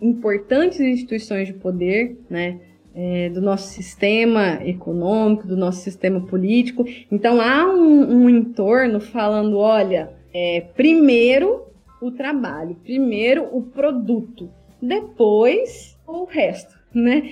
importantes 0.00 0.80
instituições 0.80 1.48
de 1.48 1.54
poder, 1.54 2.18
né? 2.28 2.60
É, 2.98 3.28
do 3.28 3.42
nosso 3.42 3.68
sistema 3.74 4.58
econômico, 4.64 5.46
do 5.46 5.54
nosso 5.54 5.82
sistema 5.82 6.18
político. 6.22 6.82
Então 7.12 7.42
há 7.42 7.66
um, 7.66 8.22
um 8.22 8.30
entorno 8.30 9.00
falando, 9.00 9.58
olha, 9.58 10.14
é, 10.32 10.62
primeiro 10.74 11.66
o 12.00 12.10
trabalho, 12.10 12.74
primeiro 12.76 13.48
o 13.52 13.62
produto, 13.62 14.50
depois 14.80 15.96
o 16.06 16.24
resto, 16.24 16.74
né? 16.94 17.22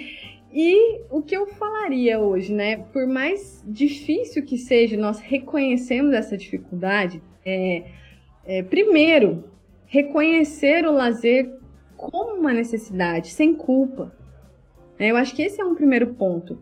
E 0.53 1.01
o 1.11 1.21
que 1.21 1.37
eu 1.37 1.47
falaria 1.47 2.21
hoje, 2.21 2.53
né? 2.53 2.77
Por 2.93 3.07
mais 3.07 3.65
difícil 3.67 4.45
que 4.45 4.57
seja, 4.57 4.97
nós 4.97 5.19
reconhecemos 5.19 6.13
essa 6.13 6.37
dificuldade. 6.37 7.21
É, 7.45 7.83
é, 8.45 8.63
primeiro, 8.63 9.45
reconhecer 9.87 10.87
o 10.87 10.93
lazer 10.93 11.51
como 12.11 12.41
uma 12.41 12.53
necessidade, 12.53 13.31
sem 13.31 13.55
culpa. 13.55 14.13
É, 14.99 15.11
eu 15.11 15.17
acho 15.17 15.35
que 15.35 15.43
esse 15.43 15.61
é 15.61 15.65
um 15.65 15.75
primeiro 15.75 16.15
ponto. 16.15 16.59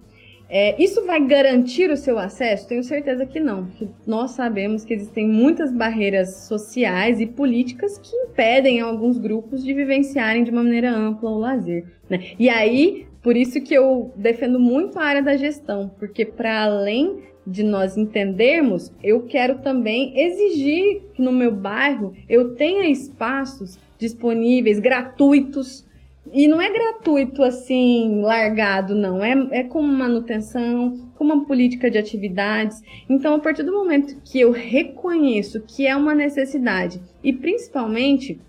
É, 0.49 0.81
isso 0.83 1.07
vai 1.07 1.25
garantir 1.25 1.91
o 1.91 1.97
seu 1.97 2.19
acesso? 2.19 2.69
Tenho 2.69 2.85
certeza 2.85 3.25
que 3.25 3.41
não, 3.41 3.65
porque 3.65 3.89
nós 4.07 4.33
sabemos 4.33 4.85
que 4.85 4.93
existem 4.93 5.27
muitas 5.27 5.73
barreiras 5.73 6.45
sociais 6.47 7.21
e 7.21 7.27
políticas 7.27 7.97
que 7.97 8.15
impedem 8.15 8.81
alguns 8.81 9.17
grupos 9.17 9.65
de 9.65 9.73
vivenciarem 9.73 10.45
de 10.45 10.51
uma 10.51 10.63
maneira 10.63 10.91
ampla 10.91 11.31
o 11.31 11.39
lazer. 11.39 11.87
Né? 12.09 12.33
E 12.39 12.51
aí, 12.51 13.07
por 13.23 13.35
isso 13.35 13.63
que 13.63 13.73
eu 13.73 14.13
defendo 14.15 14.61
muito 14.61 14.99
a 14.99 15.05
área 15.05 15.23
da 15.23 15.39
gestão, 15.39 15.91
porque 15.99 16.27
para 16.27 16.65
além 16.65 17.23
de 17.47 17.63
nós 17.63 17.97
entendermos, 17.97 18.93
eu 19.03 19.23
quero 19.23 19.59
também 19.61 20.13
exigir 20.21 21.03
que 21.15 21.23
no 21.23 21.33
meu 21.33 21.51
bairro 21.51 22.13
eu 22.29 22.55
tenha 22.55 22.91
espaços 22.91 23.79
disponíveis, 24.03 24.79
gratuitos. 24.79 25.87
E 26.33 26.47
não 26.47 26.61
é 26.61 26.71
gratuito 26.71 27.43
assim, 27.43 28.21
largado, 28.21 28.95
não. 28.95 29.25
É, 29.25 29.61
é 29.61 29.65
com 29.65 29.83
manutenção, 29.83 31.11
com 31.17 31.25
uma 31.25 31.45
política 31.45 31.91
de 31.91 31.99
atividades. 31.99 32.83
Então, 33.09 33.35
a 33.35 33.39
partir 33.39 33.63
do 33.63 33.73
momento 33.73 34.21
que 34.25 34.41
eu 34.41 34.51
reconheço 34.51 35.63
que 35.63 35.87
é 35.87 35.97
uma 35.97 36.15
necessidade 36.15 37.01
e 37.25 37.33
principalmente 37.33 38.41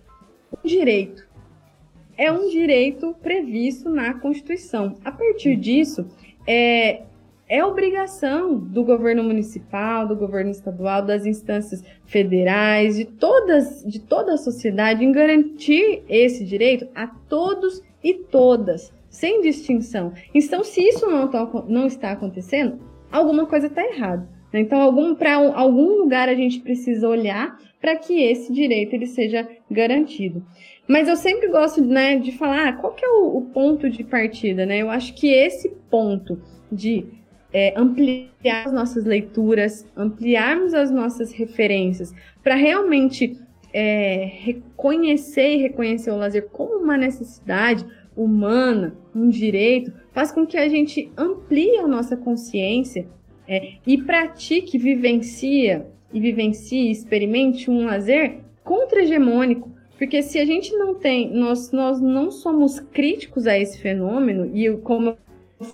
um 0.51 0.67
direito, 0.67 1.27
é 2.17 2.31
um 2.31 2.49
direito 2.49 3.15
previsto 3.21 3.89
na 3.89 4.13
Constituição. 4.13 4.97
A 5.03 5.11
partir 5.11 5.55
disso, 5.55 6.05
é, 6.45 7.01
é 7.53 7.63
obrigação 7.63 8.57
do 8.57 8.83
governo 8.83 9.23
municipal, 9.23 10.07
do 10.07 10.15
governo 10.15 10.49
estadual, 10.49 11.05
das 11.05 11.23
instâncias 11.23 11.83
federais, 12.03 12.95
de 12.95 13.05
todas, 13.05 13.83
de 13.85 13.99
toda 13.99 14.33
a 14.33 14.37
sociedade 14.37 15.05
em 15.05 15.11
garantir 15.11 16.01
esse 16.09 16.43
direito 16.43 16.87
a 16.95 17.05
todos 17.05 17.83
e 18.03 18.15
todas, 18.15 18.91
sem 19.07 19.41
distinção. 19.41 20.13
Então, 20.33 20.63
se 20.63 20.81
isso 20.81 21.05
não, 21.05 21.27
tá, 21.27 21.47
não 21.67 21.85
está 21.85 22.13
acontecendo, 22.13 22.79
alguma 23.11 23.45
coisa 23.45 23.67
está 23.67 23.85
errada. 23.85 24.27
Então, 24.51 24.81
algum, 24.81 25.13
para 25.13 25.35
algum 25.35 25.99
lugar 25.99 26.29
a 26.29 26.35
gente 26.35 26.59
precisa 26.59 27.07
olhar 27.07 27.55
para 27.79 27.95
que 27.95 28.19
esse 28.19 28.51
direito 28.51 28.95
ele 28.95 29.05
seja 29.05 29.47
garantido. 29.69 30.43
Mas 30.87 31.07
eu 31.07 31.15
sempre 31.15 31.49
gosto 31.49 31.85
né, 31.85 32.17
de 32.17 32.31
falar 32.31 32.69
ah, 32.69 32.73
qual 32.73 32.93
que 32.93 33.05
é 33.05 33.09
o, 33.09 33.37
o 33.37 33.41
ponto 33.41 33.91
de 33.91 34.03
partida. 34.03 34.65
Né? 34.65 34.79
Eu 34.79 34.89
acho 34.89 35.13
que 35.13 35.27
esse 35.27 35.69
ponto 35.91 36.41
de 36.71 37.21
é, 37.53 37.73
ampliar 37.77 38.65
as 38.65 38.73
nossas 38.73 39.05
leituras, 39.05 39.85
ampliarmos 39.95 40.73
as 40.73 40.89
nossas 40.89 41.31
referências, 41.31 42.13
para 42.43 42.55
realmente 42.55 43.39
é, 43.71 44.29
reconhecer 44.41 45.55
e 45.55 45.61
reconhecer 45.61 46.11
o 46.11 46.17
lazer 46.17 46.47
como 46.51 46.83
uma 46.83 46.97
necessidade 46.97 47.85
humana, 48.15 48.95
um 49.15 49.29
direito, 49.29 49.93
faz 50.11 50.31
com 50.31 50.45
que 50.45 50.57
a 50.57 50.67
gente 50.67 51.11
amplie 51.17 51.77
a 51.77 51.87
nossa 51.87 52.17
consciência 52.17 53.07
é, 53.47 53.73
e 53.85 53.97
pratique, 53.97 54.77
vivencia 54.77 55.87
e 56.11 56.19
vivencie, 56.19 56.91
experimente 56.91 57.69
um 57.69 57.85
lazer 57.85 58.39
contra-hegemônico. 58.63 59.71
Porque 59.97 60.21
se 60.21 60.37
a 60.37 60.45
gente 60.45 60.75
não 60.75 60.95
tem, 60.95 61.31
nós, 61.31 61.71
nós 61.71 62.01
não 62.01 62.29
somos 62.29 62.79
críticos 62.79 63.47
a 63.47 63.57
esse 63.57 63.79
fenômeno, 63.79 64.51
e 64.53 64.69
como 64.77 65.15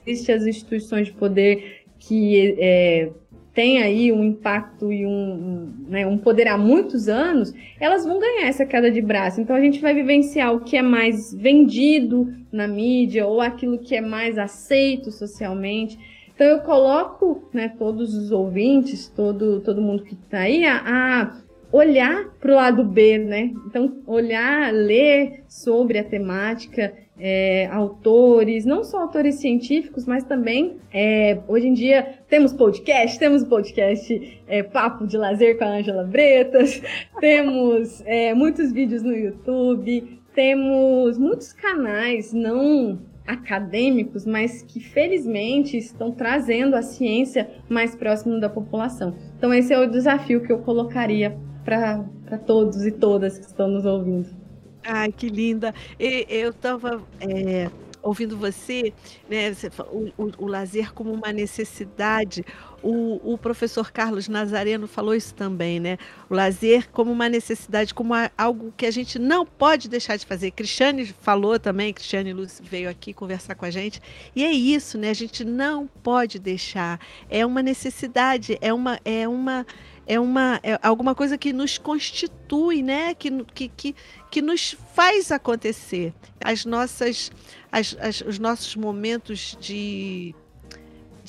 existem 0.05 0.35
as 0.35 0.45
instituições 0.45 1.07
de 1.07 1.13
poder 1.13 1.83
que 1.97 2.55
é, 2.59 3.09
tem 3.53 3.81
aí 3.81 4.11
um 4.11 4.23
impacto 4.23 4.91
e 4.91 5.05
um, 5.05 5.09
um, 5.09 5.73
né, 5.89 6.07
um 6.07 6.17
poder 6.17 6.47
há 6.47 6.57
muitos 6.57 7.09
anos, 7.09 7.53
elas 7.79 8.05
vão 8.05 8.19
ganhar 8.19 8.47
essa 8.47 8.65
queda 8.65 8.89
de 8.89 9.01
braço. 9.01 9.41
Então 9.41 9.55
a 9.55 9.59
gente 9.59 9.81
vai 9.81 9.93
vivenciar 9.93 10.53
o 10.53 10.61
que 10.61 10.77
é 10.77 10.81
mais 10.81 11.33
vendido 11.33 12.33
na 12.51 12.67
mídia 12.67 13.27
ou 13.27 13.41
aquilo 13.41 13.79
que 13.79 13.95
é 13.95 14.01
mais 14.01 14.37
aceito 14.37 15.11
socialmente. 15.11 15.99
Então 16.33 16.47
eu 16.47 16.61
coloco 16.61 17.49
né, 17.53 17.73
todos 17.77 18.15
os 18.15 18.31
ouvintes, 18.31 19.09
todo, 19.09 19.59
todo 19.59 19.81
mundo 19.81 20.03
que 20.03 20.13
está 20.13 20.39
aí, 20.39 20.63
a, 20.65 20.77
a 20.85 21.37
olhar 21.71 22.29
para 22.39 22.51
o 22.51 22.55
lado 22.55 22.83
B, 22.83 23.17
né? 23.17 23.51
Então 23.67 23.97
olhar, 24.07 24.73
ler 24.73 25.43
sobre 25.47 25.99
a 25.99 26.03
temática 26.03 26.93
é, 27.19 27.67
autores, 27.67 28.65
não 28.65 28.83
só 28.83 29.01
autores 29.01 29.35
científicos, 29.35 30.05
mas 30.05 30.23
também 30.23 30.77
é, 30.91 31.39
hoje 31.47 31.67
em 31.67 31.73
dia 31.73 32.19
temos 32.29 32.53
podcast, 32.53 33.19
temos 33.19 33.43
podcast 33.43 34.39
é, 34.47 34.63
Papo 34.63 35.05
de 35.05 35.17
Lazer 35.17 35.57
com 35.57 35.65
a 35.65 35.77
Ângela 35.77 36.03
Bretas, 36.03 36.81
temos 37.19 38.01
é, 38.05 38.33
muitos 38.33 38.71
vídeos 38.71 39.03
no 39.03 39.13
YouTube, 39.13 40.19
temos 40.33 41.17
muitos 41.17 41.51
canais 41.51 42.31
não 42.31 42.99
acadêmicos, 43.27 44.25
mas 44.25 44.63
que 44.63 44.79
felizmente 44.79 45.77
estão 45.77 46.11
trazendo 46.11 46.75
a 46.75 46.81
ciência 46.81 47.49
mais 47.69 47.95
próximo 47.95 48.39
da 48.39 48.49
população. 48.49 49.13
Então 49.37 49.53
esse 49.53 49.71
é 49.73 49.79
o 49.79 49.89
desafio 49.89 50.41
que 50.41 50.51
eu 50.51 50.59
colocaria 50.59 51.37
para 51.63 52.37
todos 52.45 52.85
e 52.85 52.91
todas 52.91 53.37
que 53.37 53.45
estão 53.45 53.67
nos 53.67 53.85
ouvindo. 53.85 54.38
Ai, 54.83 55.11
que 55.11 55.29
linda. 55.29 55.73
E, 55.99 56.25
eu 56.29 56.51
estava 56.51 57.01
é, 57.19 57.69
ouvindo 58.01 58.37
você, 58.37 58.93
né, 59.29 59.53
você 59.53 59.69
o, 59.91 60.11
o, 60.17 60.31
o, 60.39 60.47
lazer 60.47 60.93
como 60.93 61.11
uma 61.11 61.31
necessidade. 61.31 62.45
O, 62.81 63.33
o, 63.33 63.37
professor 63.37 63.91
Carlos 63.91 64.29
Nazareno 64.29 64.87
falou 64.87 65.13
isso 65.13 65.33
também, 65.33 65.81
né? 65.81 65.97
O 66.29 66.33
lazer 66.33 66.89
como 66.91 67.11
uma 67.11 67.27
necessidade, 67.27 67.93
como 67.93 68.13
a, 68.13 68.31
algo 68.37 68.73
que 68.77 68.85
a 68.85 68.91
gente 68.91 69.19
não 69.19 69.45
pode 69.45 69.89
deixar 69.89 70.15
de 70.15 70.25
fazer. 70.25 70.51
Cristiane 70.51 71.05
falou 71.05 71.59
também, 71.59 71.93
Cristiane 71.93 72.31
Lúcia 72.31 72.63
veio 72.63 72.89
aqui 72.89 73.13
conversar 73.13 73.55
com 73.55 73.65
a 73.65 73.69
gente. 73.69 74.01
E 74.33 74.45
é 74.45 74.51
isso, 74.51 74.97
né? 74.97 75.09
A 75.09 75.13
gente 75.13 75.43
não 75.43 75.87
pode 75.87 76.39
deixar. 76.39 77.01
É 77.29 77.45
uma 77.45 77.61
necessidade, 77.61 78.57
é 78.61 78.73
uma, 78.73 78.97
é 79.03 79.27
uma 79.27 79.65
é 80.09 80.19
uma 80.19 80.59
é 80.63 80.79
alguma 80.81 81.13
coisa 81.13 81.37
que 81.37 81.53
nos 81.53 81.77
constitui, 81.77 82.81
né? 82.81 83.13
Que, 83.13 83.29
que, 83.53 83.67
que, 83.67 83.95
que 84.29 84.41
nos 84.41 84.75
faz 84.93 85.31
acontecer. 85.31 86.13
As 86.43 86.65
nossas, 86.65 87.31
as, 87.71 87.95
as, 87.99 88.21
os 88.21 88.39
nossos 88.39 88.75
momentos 88.75 89.57
de 89.59 90.35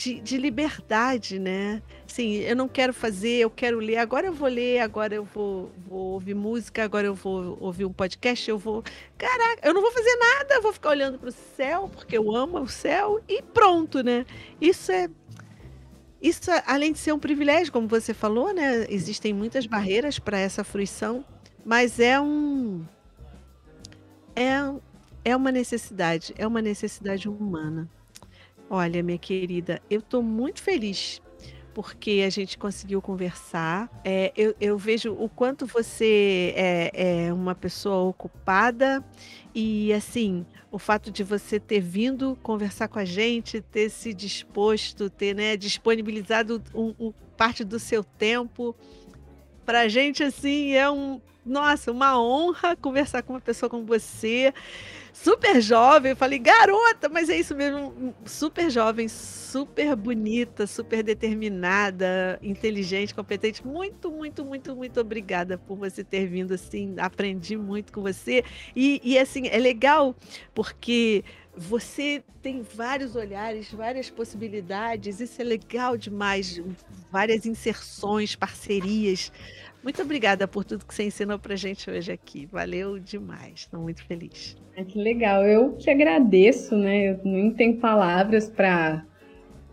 de, 0.00 0.18
de 0.20 0.38
liberdade, 0.38 1.38
né? 1.38 1.82
Sim, 2.06 2.36
eu 2.36 2.56
não 2.56 2.66
quero 2.66 2.94
fazer, 2.94 3.36
eu 3.36 3.50
quero 3.50 3.78
ler, 3.78 3.98
agora 3.98 4.26
eu 4.26 4.32
vou 4.32 4.48
ler, 4.48 4.78
agora 4.78 5.14
eu 5.14 5.24
vou, 5.24 5.70
vou 5.86 6.12
ouvir 6.12 6.34
música, 6.34 6.82
agora 6.82 7.06
eu 7.06 7.14
vou 7.14 7.58
ouvir 7.60 7.84
um 7.84 7.92
podcast, 7.92 8.48
eu 8.48 8.56
vou. 8.56 8.82
Caraca, 9.18 9.68
eu 9.68 9.74
não 9.74 9.82
vou 9.82 9.92
fazer 9.92 10.16
nada, 10.16 10.60
vou 10.62 10.72
ficar 10.72 10.90
olhando 10.90 11.18
para 11.18 11.28
o 11.28 11.34
céu, 11.54 11.90
porque 11.94 12.16
eu 12.16 12.34
amo 12.34 12.60
o 12.60 12.68
céu, 12.68 13.20
e 13.28 13.42
pronto, 13.42 14.02
né? 14.02 14.24
Isso 14.58 14.90
é. 14.90 15.08
Isso, 16.22 16.50
além 16.66 16.92
de 16.92 16.98
ser 16.98 17.12
um 17.12 17.18
privilégio, 17.18 17.72
como 17.72 17.86
você 17.86 18.14
falou, 18.14 18.54
né? 18.54 18.86
Existem 18.88 19.34
muitas 19.34 19.66
barreiras 19.66 20.18
para 20.18 20.38
essa 20.38 20.64
fruição, 20.64 21.24
mas 21.64 21.98
é 21.98 22.20
um. 22.20 22.84
É, 24.34 24.58
é 25.24 25.36
uma 25.36 25.52
necessidade, 25.52 26.34
é 26.36 26.46
uma 26.46 26.62
necessidade 26.62 27.28
humana. 27.28 27.88
Olha, 28.68 29.02
minha 29.02 29.18
querida, 29.18 29.82
eu 29.90 29.98
estou 29.98 30.22
muito 30.22 30.62
feliz 30.62 31.20
porque 31.74 32.22
a 32.26 32.30
gente 32.30 32.58
conseguiu 32.58 33.00
conversar. 33.00 33.88
É, 34.04 34.32
eu, 34.36 34.54
eu, 34.60 34.76
vejo 34.76 35.12
o 35.12 35.28
quanto 35.28 35.66
você 35.66 36.52
é, 36.56 36.90
é, 37.26 37.32
uma 37.32 37.54
pessoa 37.54 38.08
ocupada 38.08 39.04
e, 39.54 39.92
assim, 39.92 40.44
o 40.70 40.78
fato 40.78 41.10
de 41.10 41.22
você 41.22 41.58
ter 41.58 41.80
vindo 41.80 42.36
conversar 42.42 42.88
com 42.88 42.98
a 42.98 43.04
gente, 43.04 43.60
ter 43.60 43.88
se 43.88 44.12
disposto, 44.12 45.08
ter 45.08 45.34
né, 45.34 45.56
disponibilizado 45.56 46.62
um, 46.74 46.94
um, 46.98 47.12
parte 47.36 47.64
do 47.64 47.78
seu 47.78 48.04
tempo. 48.04 48.74
Para 49.64 49.82
a 49.82 49.88
gente, 49.88 50.22
assim, 50.22 50.72
é 50.72 50.90
um. 50.90 51.20
Nossa, 51.44 51.90
uma 51.90 52.20
honra 52.20 52.76
conversar 52.76 53.22
com 53.22 53.32
uma 53.32 53.40
pessoa 53.40 53.68
como 53.70 53.84
você 53.84 54.52
super 55.12 55.60
jovem. 55.60 56.10
Eu 56.10 56.16
falei, 56.16 56.38
garota, 56.38 57.08
mas 57.08 57.28
é 57.28 57.36
isso 57.36 57.54
mesmo, 57.54 58.14
super 58.24 58.70
jovem, 58.70 59.08
super 59.08 59.96
bonita, 59.96 60.66
super 60.66 61.02
determinada, 61.02 62.38
inteligente, 62.42 63.14
competente. 63.14 63.66
Muito, 63.66 64.10
muito, 64.10 64.44
muito, 64.44 64.74
muito 64.76 65.00
obrigada 65.00 65.58
por 65.58 65.76
você 65.76 66.04
ter 66.04 66.26
vindo 66.26 66.54
assim. 66.54 66.94
Aprendi 66.98 67.56
muito 67.56 67.92
com 67.92 68.02
você. 68.02 68.44
E, 68.76 69.00
e 69.02 69.18
assim, 69.18 69.46
é 69.48 69.58
legal 69.58 70.14
porque 70.54 71.24
você 71.56 72.22
tem 72.40 72.62
vários 72.62 73.16
olhares, 73.16 73.72
várias 73.72 74.08
possibilidades, 74.08 75.20
isso 75.20 75.42
é 75.42 75.44
legal 75.44 75.96
demais, 75.96 76.62
várias 77.10 77.44
inserções, 77.44 78.34
parcerias. 78.34 79.32
Muito 79.82 80.02
obrigada 80.02 80.46
por 80.46 80.64
tudo 80.64 80.84
que 80.84 80.94
você 80.94 81.04
ensinou 81.04 81.38
para 81.38 81.56
gente 81.56 81.90
hoje 81.90 82.12
aqui. 82.12 82.46
Valeu 82.46 82.98
demais. 82.98 83.60
Estou 83.60 83.80
muito 83.80 84.04
feliz. 84.04 84.56
que 84.84 84.98
legal. 84.98 85.44
Eu 85.44 85.72
que 85.72 85.90
agradeço, 85.90 86.76
né? 86.76 87.12
Eu 87.12 87.20
não 87.24 87.50
tenho 87.52 87.76
palavras 87.78 88.48
para 88.48 89.04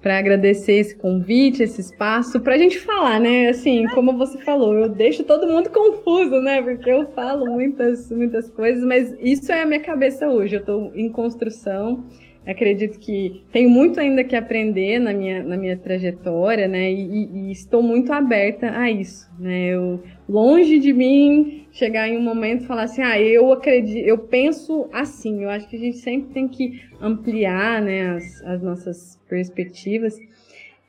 para 0.01 0.19
agradecer 0.19 0.73
esse 0.73 0.95
convite, 0.95 1.63
esse 1.63 1.81
espaço, 1.81 2.39
para 2.39 2.53
a 2.53 2.57
gente 2.57 2.79
falar, 2.79 3.19
né? 3.19 3.49
Assim, 3.49 3.85
como 3.87 4.15
você 4.15 4.37
falou, 4.37 4.73
eu 4.75 4.87
deixo 4.87 5.23
todo 5.23 5.47
mundo 5.47 5.69
confuso, 5.69 6.39
né? 6.39 6.61
Porque 6.61 6.89
eu 6.89 7.07
falo 7.11 7.45
muitas, 7.45 8.09
muitas 8.11 8.49
coisas, 8.49 8.83
mas 8.83 9.13
isso 9.19 9.51
é 9.51 9.63
a 9.63 9.65
minha 9.65 9.81
cabeça 9.81 10.29
hoje. 10.29 10.55
Eu 10.55 10.59
estou 10.61 10.91
em 10.95 11.09
construção 11.09 12.05
acredito 12.47 12.97
que 12.97 13.43
tenho 13.51 13.69
muito 13.69 13.99
ainda 13.99 14.23
que 14.23 14.35
aprender 14.35 14.99
na 14.99 15.13
minha, 15.13 15.43
na 15.43 15.57
minha 15.57 15.75
trajetória, 15.75 16.67
né? 16.67 16.89
E, 16.91 17.25
e, 17.25 17.51
estou 17.51 17.83
muito 17.83 18.13
aberta 18.13 18.71
a 18.71 18.89
isso, 18.89 19.29
né? 19.37 19.67
Eu, 19.67 20.01
longe 20.27 20.79
de 20.79 20.93
mim 20.93 21.67
chegar 21.71 22.07
em 22.07 22.17
um 22.17 22.21
momento 22.21 22.63
e 22.63 22.67
falar 22.67 22.83
assim, 22.83 23.01
ah, 23.01 23.19
eu 23.19 23.51
acredito, 23.51 24.05
eu 24.07 24.17
penso 24.17 24.87
assim. 24.93 25.43
Eu 25.43 25.49
acho 25.49 25.67
que 25.67 25.75
a 25.75 25.79
gente 25.79 25.97
sempre 25.97 26.33
tem 26.33 26.47
que 26.47 26.81
ampliar, 27.01 27.81
né, 27.81 28.11
as, 28.11 28.41
as 28.43 28.61
nossas 28.61 29.19
perspectivas. 29.27 30.17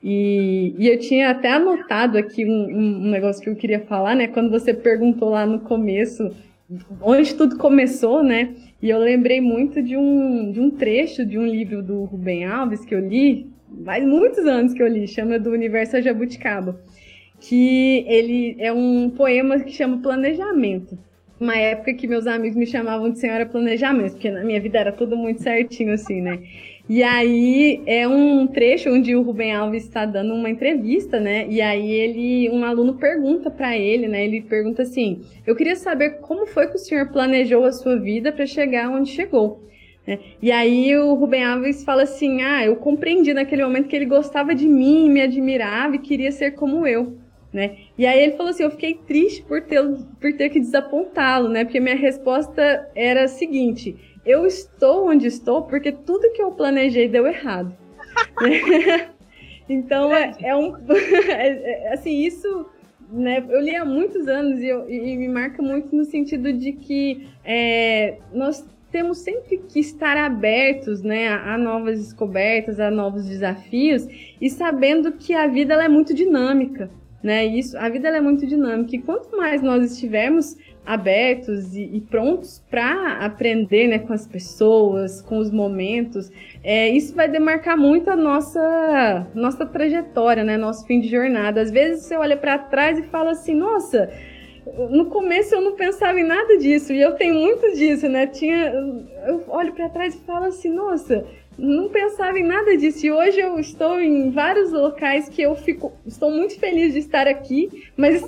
E, 0.00 0.74
e, 0.78 0.88
eu 0.88 0.98
tinha 0.98 1.30
até 1.30 1.52
anotado 1.52 2.16
aqui 2.16 2.44
um, 2.44 2.50
um, 2.50 3.10
negócio 3.10 3.42
que 3.42 3.50
eu 3.50 3.56
queria 3.56 3.80
falar, 3.80 4.14
né? 4.14 4.28
Quando 4.28 4.48
você 4.48 4.72
perguntou 4.72 5.30
lá 5.30 5.44
no 5.44 5.58
começo 5.58 6.30
onde 7.00 7.34
tudo 7.34 7.56
começou, 7.56 8.22
né? 8.22 8.54
E 8.80 8.90
eu 8.90 8.98
lembrei 8.98 9.40
muito 9.40 9.82
de 9.82 9.96
um, 9.96 10.52
de 10.52 10.60
um 10.60 10.70
trecho 10.70 11.24
de 11.24 11.38
um 11.38 11.46
livro 11.46 11.82
do 11.82 12.04
Rubem 12.04 12.44
Alves 12.44 12.84
que 12.84 12.94
eu 12.94 13.00
li, 13.00 13.50
faz 13.84 14.04
muitos 14.04 14.44
anos 14.46 14.72
que 14.72 14.82
eu 14.82 14.88
li, 14.88 15.08
chama 15.08 15.38
Do 15.38 15.50
Universo 15.50 16.00
Jabuticaba, 16.00 16.80
que 17.40 18.04
ele 18.06 18.56
é 18.58 18.72
um 18.72 19.10
poema 19.10 19.60
que 19.60 19.72
chama 19.72 20.02
Planejamento. 20.02 20.98
Uma 21.40 21.56
época 21.56 21.94
que 21.94 22.08
meus 22.08 22.26
amigos 22.26 22.56
me 22.56 22.66
chamavam 22.66 23.10
de 23.10 23.18
Senhora 23.20 23.46
Planejamento, 23.46 24.12
porque 24.12 24.30
na 24.30 24.44
minha 24.44 24.60
vida 24.60 24.78
era 24.78 24.92
tudo 24.92 25.16
muito 25.16 25.40
certinho 25.40 25.92
assim, 25.92 26.20
né? 26.20 26.40
E 26.88 27.02
aí 27.02 27.82
é 27.86 28.08
um 28.08 28.46
trecho 28.46 28.88
onde 28.90 29.14
o 29.14 29.20
Rubem 29.20 29.54
Alves 29.54 29.84
está 29.84 30.06
dando 30.06 30.32
uma 30.32 30.48
entrevista, 30.48 31.20
né? 31.20 31.46
E 31.46 31.60
aí 31.60 31.90
ele, 31.90 32.48
um 32.50 32.64
aluno 32.64 32.94
pergunta 32.94 33.50
para 33.50 33.76
ele, 33.76 34.08
né? 34.08 34.24
Ele 34.24 34.40
pergunta 34.40 34.82
assim: 34.82 35.20
"Eu 35.46 35.54
queria 35.54 35.76
saber 35.76 36.20
como 36.20 36.46
foi 36.46 36.66
que 36.66 36.76
o 36.76 36.78
senhor 36.78 37.10
planejou 37.12 37.66
a 37.66 37.72
sua 37.72 37.96
vida 37.96 38.32
para 38.32 38.46
chegar 38.46 38.88
onde 38.88 39.10
chegou?" 39.10 39.62
Né? 40.06 40.18
E 40.40 40.50
aí 40.50 40.96
o 40.96 41.12
Rubem 41.12 41.44
Alves 41.44 41.84
fala 41.84 42.04
assim: 42.04 42.40
"Ah, 42.40 42.64
eu 42.64 42.76
compreendi 42.76 43.34
naquele 43.34 43.62
momento 43.62 43.88
que 43.88 43.96
ele 43.96 44.06
gostava 44.06 44.54
de 44.54 44.66
mim, 44.66 45.10
me 45.10 45.20
admirava 45.20 45.96
e 45.96 45.98
queria 45.98 46.32
ser 46.32 46.52
como 46.52 46.86
eu." 46.86 47.18
Né? 47.52 47.76
E 47.96 48.06
aí 48.06 48.22
ele 48.22 48.32
falou 48.32 48.50
assim: 48.50 48.62
eu 48.62 48.70
fiquei 48.70 48.94
triste 48.94 49.42
por 49.42 49.62
ter, 49.62 49.82
por 50.20 50.32
ter 50.34 50.48
que 50.48 50.60
desapontá-lo, 50.60 51.48
né? 51.48 51.64
Porque 51.64 51.80
minha 51.80 51.96
resposta 51.96 52.90
era 52.94 53.24
a 53.24 53.28
seguinte: 53.28 53.94
eu 54.28 54.44
estou 54.44 55.08
onde 55.08 55.26
estou 55.26 55.62
porque 55.62 55.90
tudo 55.90 56.30
que 56.32 56.42
eu 56.42 56.52
planejei 56.52 57.08
deu 57.08 57.26
errado. 57.26 57.74
então 59.66 60.14
é, 60.14 60.34
é 60.40 60.54
um. 60.54 60.74
É, 61.30 61.86
é, 61.86 61.92
assim, 61.94 62.20
isso. 62.20 62.66
Né, 63.10 63.42
eu 63.48 63.62
li 63.62 63.74
há 63.74 63.86
muitos 63.86 64.28
anos 64.28 64.60
e, 64.60 64.66
eu, 64.66 64.86
e 64.86 65.16
me 65.16 65.28
marca 65.28 65.62
muito 65.62 65.96
no 65.96 66.04
sentido 66.04 66.52
de 66.52 66.72
que 66.72 67.26
é, 67.42 68.18
nós 68.34 68.62
temos 68.92 69.16
sempre 69.20 69.56
que 69.66 69.80
estar 69.80 70.14
abertos 70.14 71.00
né, 71.00 71.28
a, 71.28 71.54
a, 71.54 71.58
novas 71.58 71.98
descobertas, 71.98 72.78
a 72.78 72.90
novos 72.90 73.26
desafios 73.26 74.06
e 74.38 74.50
sabendo 74.50 75.12
que 75.12 75.32
a 75.32 75.46
vida 75.46 75.72
ela 75.72 75.84
é 75.84 75.88
muito 75.88 76.12
dinâmica. 76.12 76.90
Né? 77.22 77.46
Isso, 77.46 77.78
a 77.78 77.88
vida 77.88 78.08
ela 78.08 78.18
é 78.18 78.20
muito 78.20 78.46
dinâmica 78.46 78.94
e 78.94 79.00
quanto 79.00 79.34
mais 79.34 79.62
nós 79.62 79.90
estivermos 79.90 80.54
abertos 80.88 81.76
e, 81.76 81.82
e 81.82 82.00
prontos 82.00 82.64
para 82.70 83.18
aprender 83.18 83.88
né, 83.88 83.98
com 83.98 84.14
as 84.14 84.26
pessoas, 84.26 85.20
com 85.20 85.36
os 85.36 85.50
momentos, 85.50 86.32
é, 86.64 86.88
isso 86.88 87.14
vai 87.14 87.28
demarcar 87.28 87.76
muito 87.76 88.08
a 88.08 88.16
nossa, 88.16 89.26
nossa 89.34 89.66
trajetória, 89.66 90.42
né, 90.42 90.56
nosso 90.56 90.86
fim 90.86 90.98
de 90.98 91.08
jornada. 91.08 91.60
Às 91.60 91.70
vezes 91.70 92.06
você 92.06 92.16
olha 92.16 92.38
para 92.38 92.56
trás 92.56 92.98
e 92.98 93.02
fala 93.02 93.32
assim, 93.32 93.54
nossa, 93.54 94.10
no 94.88 95.06
começo 95.10 95.54
eu 95.54 95.60
não 95.60 95.72
pensava 95.72 96.18
em 96.18 96.24
nada 96.24 96.56
disso, 96.56 96.90
e 96.94 97.02
eu 97.02 97.12
tenho 97.16 97.34
muito 97.34 97.70
disso, 97.74 98.08
né? 98.08 98.26
Tinha, 98.26 98.72
eu 99.26 99.44
olho 99.48 99.74
para 99.74 99.90
trás 99.90 100.14
e 100.14 100.18
falo 100.24 100.46
assim, 100.46 100.70
nossa, 100.70 101.26
não 101.58 101.90
pensava 101.90 102.38
em 102.38 102.44
nada 102.44 102.76
disso. 102.78 103.04
E 103.04 103.10
hoje 103.10 103.40
eu 103.40 103.58
estou 103.58 104.00
em 104.00 104.30
vários 104.30 104.72
locais 104.72 105.28
que 105.28 105.42
eu 105.42 105.54
fico, 105.54 105.92
estou 106.06 106.30
muito 106.30 106.58
feliz 106.58 106.94
de 106.94 107.00
estar 107.00 107.26
aqui, 107.26 107.90
mas 107.94 108.22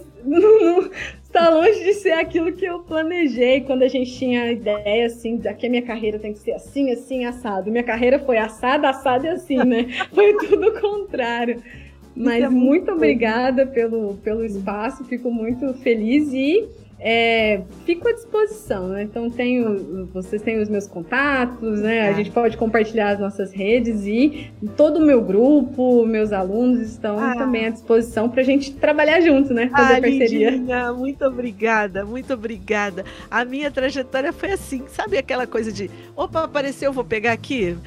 está 1.23 1.49
longe 1.51 1.85
de 1.85 1.95
ser 1.95 2.13
aquilo 2.13 2.53
que 2.53 2.65
eu 2.65 2.81
planejei 2.81 3.61
quando 3.63 3.83
a 3.83 3.89
gente 3.89 4.17
tinha 4.17 4.43
a 4.43 4.53
ideia 4.53 5.07
assim, 5.07 5.37
daqui 5.37 5.67
a 5.67 5.71
minha 5.71 5.83
carreira 5.83 6.19
tem 6.19 6.33
que 6.33 6.39
ser 6.39 6.53
assim, 6.53 6.91
assim, 6.91 7.25
assado. 7.25 7.71
Minha 7.71 7.85
carreira 7.85 8.19
foi 8.19 8.39
assada, 8.39 8.89
assada 8.89 9.27
e 9.27 9.31
assim, 9.31 9.57
né? 9.59 9.87
Foi 10.13 10.37
tudo 10.37 10.69
o 10.69 10.81
contrário. 10.81 11.63
Mas 12.15 12.43
é 12.43 12.49
muito, 12.49 12.65
muito 12.65 12.93
obrigada 12.93 13.67
pelo, 13.67 14.17
pelo 14.17 14.45
espaço, 14.45 15.05
fico 15.05 15.31
muito 15.31 15.73
feliz 15.75 16.33
e 16.33 16.69
é, 17.03 17.63
fico 17.87 18.07
à 18.07 18.13
disposição, 18.13 18.89
né? 18.89 19.05
Então 19.05 19.31
tenho, 19.31 20.07
vocês 20.13 20.43
têm 20.43 20.61
os 20.61 20.69
meus 20.69 20.87
contatos, 20.87 21.81
né? 21.81 22.09
A 22.09 22.13
gente 22.13 22.31
pode 22.31 22.59
compartilhar 22.59 23.13
as 23.13 23.19
nossas 23.19 23.53
redes 23.53 24.05
e 24.05 24.53
todo 24.77 24.99
o 24.99 25.01
meu 25.01 25.23
grupo, 25.23 26.05
meus 26.05 26.31
alunos 26.31 26.81
estão 26.81 27.19
ah. 27.19 27.35
também 27.35 27.67
à 27.67 27.71
disposição 27.71 28.29
para 28.29 28.43
a 28.43 28.45
gente 28.45 28.75
trabalhar 28.75 29.21
junto, 29.23 29.55
né? 29.55 29.69
Fazer 29.69 29.95
ah, 29.95 30.01
parceria. 30.01 30.51
Lindinha, 30.51 30.93
muito 30.93 31.25
obrigada, 31.25 32.05
muito 32.05 32.35
obrigada. 32.35 33.05
A 33.31 33.47
minha 33.47 33.71
trajetória 33.71 34.31
foi 34.31 34.53
assim, 34.53 34.85
sabe 34.89 35.17
aquela 35.17 35.47
coisa 35.47 35.73
de, 35.73 35.91
opa, 36.15 36.45
apareceu, 36.45 36.93
vou 36.93 37.05
pegar 37.05 37.33
aqui. 37.33 37.79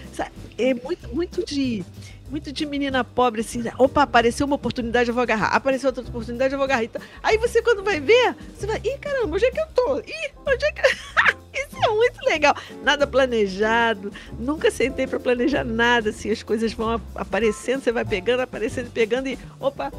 É 0.58 0.74
muito, 0.74 1.16
muito 1.16 1.46
de 1.46 1.84
muito 2.30 2.52
de 2.52 2.66
menina 2.66 3.04
pobre, 3.04 3.42
assim, 3.42 3.62
né? 3.62 3.72
opa, 3.78 4.04
apareceu 4.04 4.46
uma 4.46 4.56
oportunidade, 4.56 5.10
eu 5.10 5.14
vou 5.14 5.24
agarrar. 5.24 5.56
Apareceu 5.56 5.90
outra 5.90 6.04
oportunidade, 6.04 6.54
eu 6.54 6.58
vou 6.58 6.66
agarrar. 6.66 6.84
Então, 6.84 7.02
aí 7.22 7.38
você, 7.38 7.62
quando 7.62 7.84
vai 7.84 8.00
ver, 8.00 8.36
você 8.56 8.66
vai, 8.66 8.78
ih, 8.84 8.98
caramba, 8.98 9.36
onde 9.36 9.46
é 9.46 9.52
que 9.52 9.60
eu 9.60 9.68
tô? 9.76 10.00
Ih, 10.00 10.32
onde 10.46 10.66
é 10.66 10.72
que. 10.72 10.82
Isso 11.54 11.78
é 11.78 11.88
muito 11.88 12.26
legal. 12.26 12.56
Nada 12.84 13.06
planejado, 13.06 14.12
nunca 14.40 14.72
sentei 14.72 15.06
para 15.06 15.20
planejar 15.20 15.64
nada, 15.64 16.10
assim, 16.10 16.32
as 16.32 16.42
coisas 16.42 16.74
vão 16.74 17.00
aparecendo, 17.16 17.84
você 17.84 17.92
vai 17.92 18.04
pegando, 18.04 18.40
aparecendo, 18.40 18.90
pegando 18.92 19.28
e, 19.28 19.38
opa, 19.60 19.92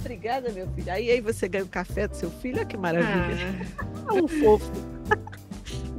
obrigada, 0.00 0.50
meu 0.50 0.66
filho. 0.68 0.90
Aí, 0.90 1.10
aí 1.10 1.20
você 1.20 1.48
ganha 1.48 1.64
o 1.64 1.68
café 1.68 2.08
do 2.08 2.16
seu 2.16 2.30
filho, 2.30 2.56
olha 2.56 2.64
que 2.64 2.76
maravilha. 2.76 3.36
Ah. 4.06 4.14
um 4.14 4.26
fofo. 4.26 4.70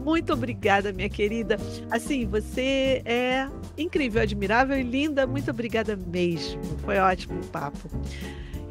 Muito 0.08 0.32
obrigada, 0.32 0.94
minha 0.94 1.10
querida. 1.10 1.58
Assim, 1.92 2.26
você 2.26 3.02
é 3.04 3.46
incrível, 3.78 4.22
admirável 4.22 4.80
e 4.80 4.82
linda. 4.82 5.28
Muito 5.28 5.52
obrigada 5.52 5.98
mesmo. 5.98 6.62
Foi 6.86 6.98
ótimo 6.98 7.42
o 7.42 7.46
papo. 7.48 7.90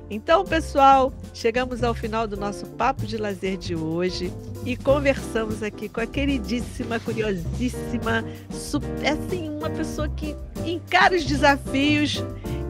Então, 0.08 0.44
pessoal, 0.44 1.12
chegamos 1.34 1.82
ao 1.82 1.92
final 1.92 2.28
do 2.28 2.36
nosso 2.36 2.66
papo 2.66 3.04
de 3.06 3.16
lazer 3.16 3.56
de 3.56 3.74
hoje 3.74 4.32
e 4.64 4.76
conversamos 4.76 5.62
aqui 5.62 5.88
com 5.88 6.00
a 6.00 6.06
queridíssima, 6.06 7.00
curiosíssima, 7.00 8.24
super, 8.50 9.06
assim, 9.06 9.48
uma 9.48 9.68
pessoa 9.68 10.08
que 10.08 10.36
encara 10.64 11.16
os 11.16 11.24
desafios 11.24 12.22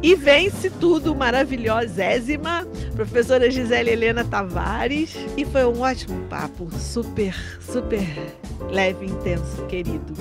e 0.03 0.15
vence 0.15 0.71
tudo, 0.71 1.15
maravilhosésima, 1.15 2.67
professora 2.95 3.51
Gisele 3.51 3.91
Helena 3.91 4.25
Tavares. 4.25 5.15
E 5.37 5.45
foi 5.45 5.65
um 5.65 5.81
ótimo 5.81 6.23
papo, 6.29 6.69
super, 6.79 7.35
super 7.61 8.07
leve, 8.71 9.07
intenso, 9.07 9.65
querido. 9.67 10.15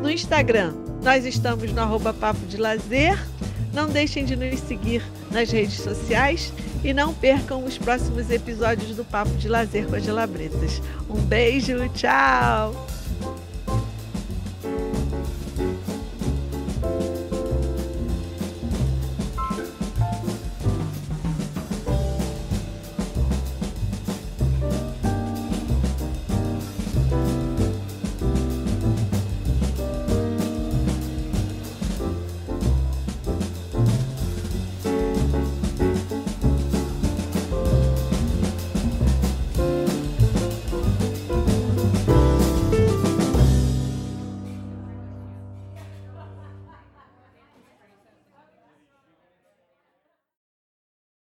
No 0.00 0.10
Instagram, 0.10 0.74
nós 1.02 1.24
estamos 1.24 1.72
no 1.72 1.80
arroba 1.80 2.12
Papo 2.14 2.46
de 2.46 2.56
Lazer. 2.56 3.18
Não 3.74 3.88
deixem 3.88 4.24
de 4.24 4.36
nos 4.36 4.60
seguir 4.60 5.02
nas 5.32 5.50
redes 5.50 5.80
sociais 5.80 6.52
e 6.84 6.94
não 6.94 7.12
percam 7.12 7.64
os 7.64 7.76
próximos 7.76 8.30
episódios 8.30 8.96
do 8.96 9.04
Papo 9.04 9.32
de 9.32 9.48
Lazer 9.48 9.86
com 9.88 9.96
as 9.96 10.04
Gelabretas. 10.04 10.80
Um 11.10 11.20
beijo, 11.20 11.88
tchau! 11.88 12.86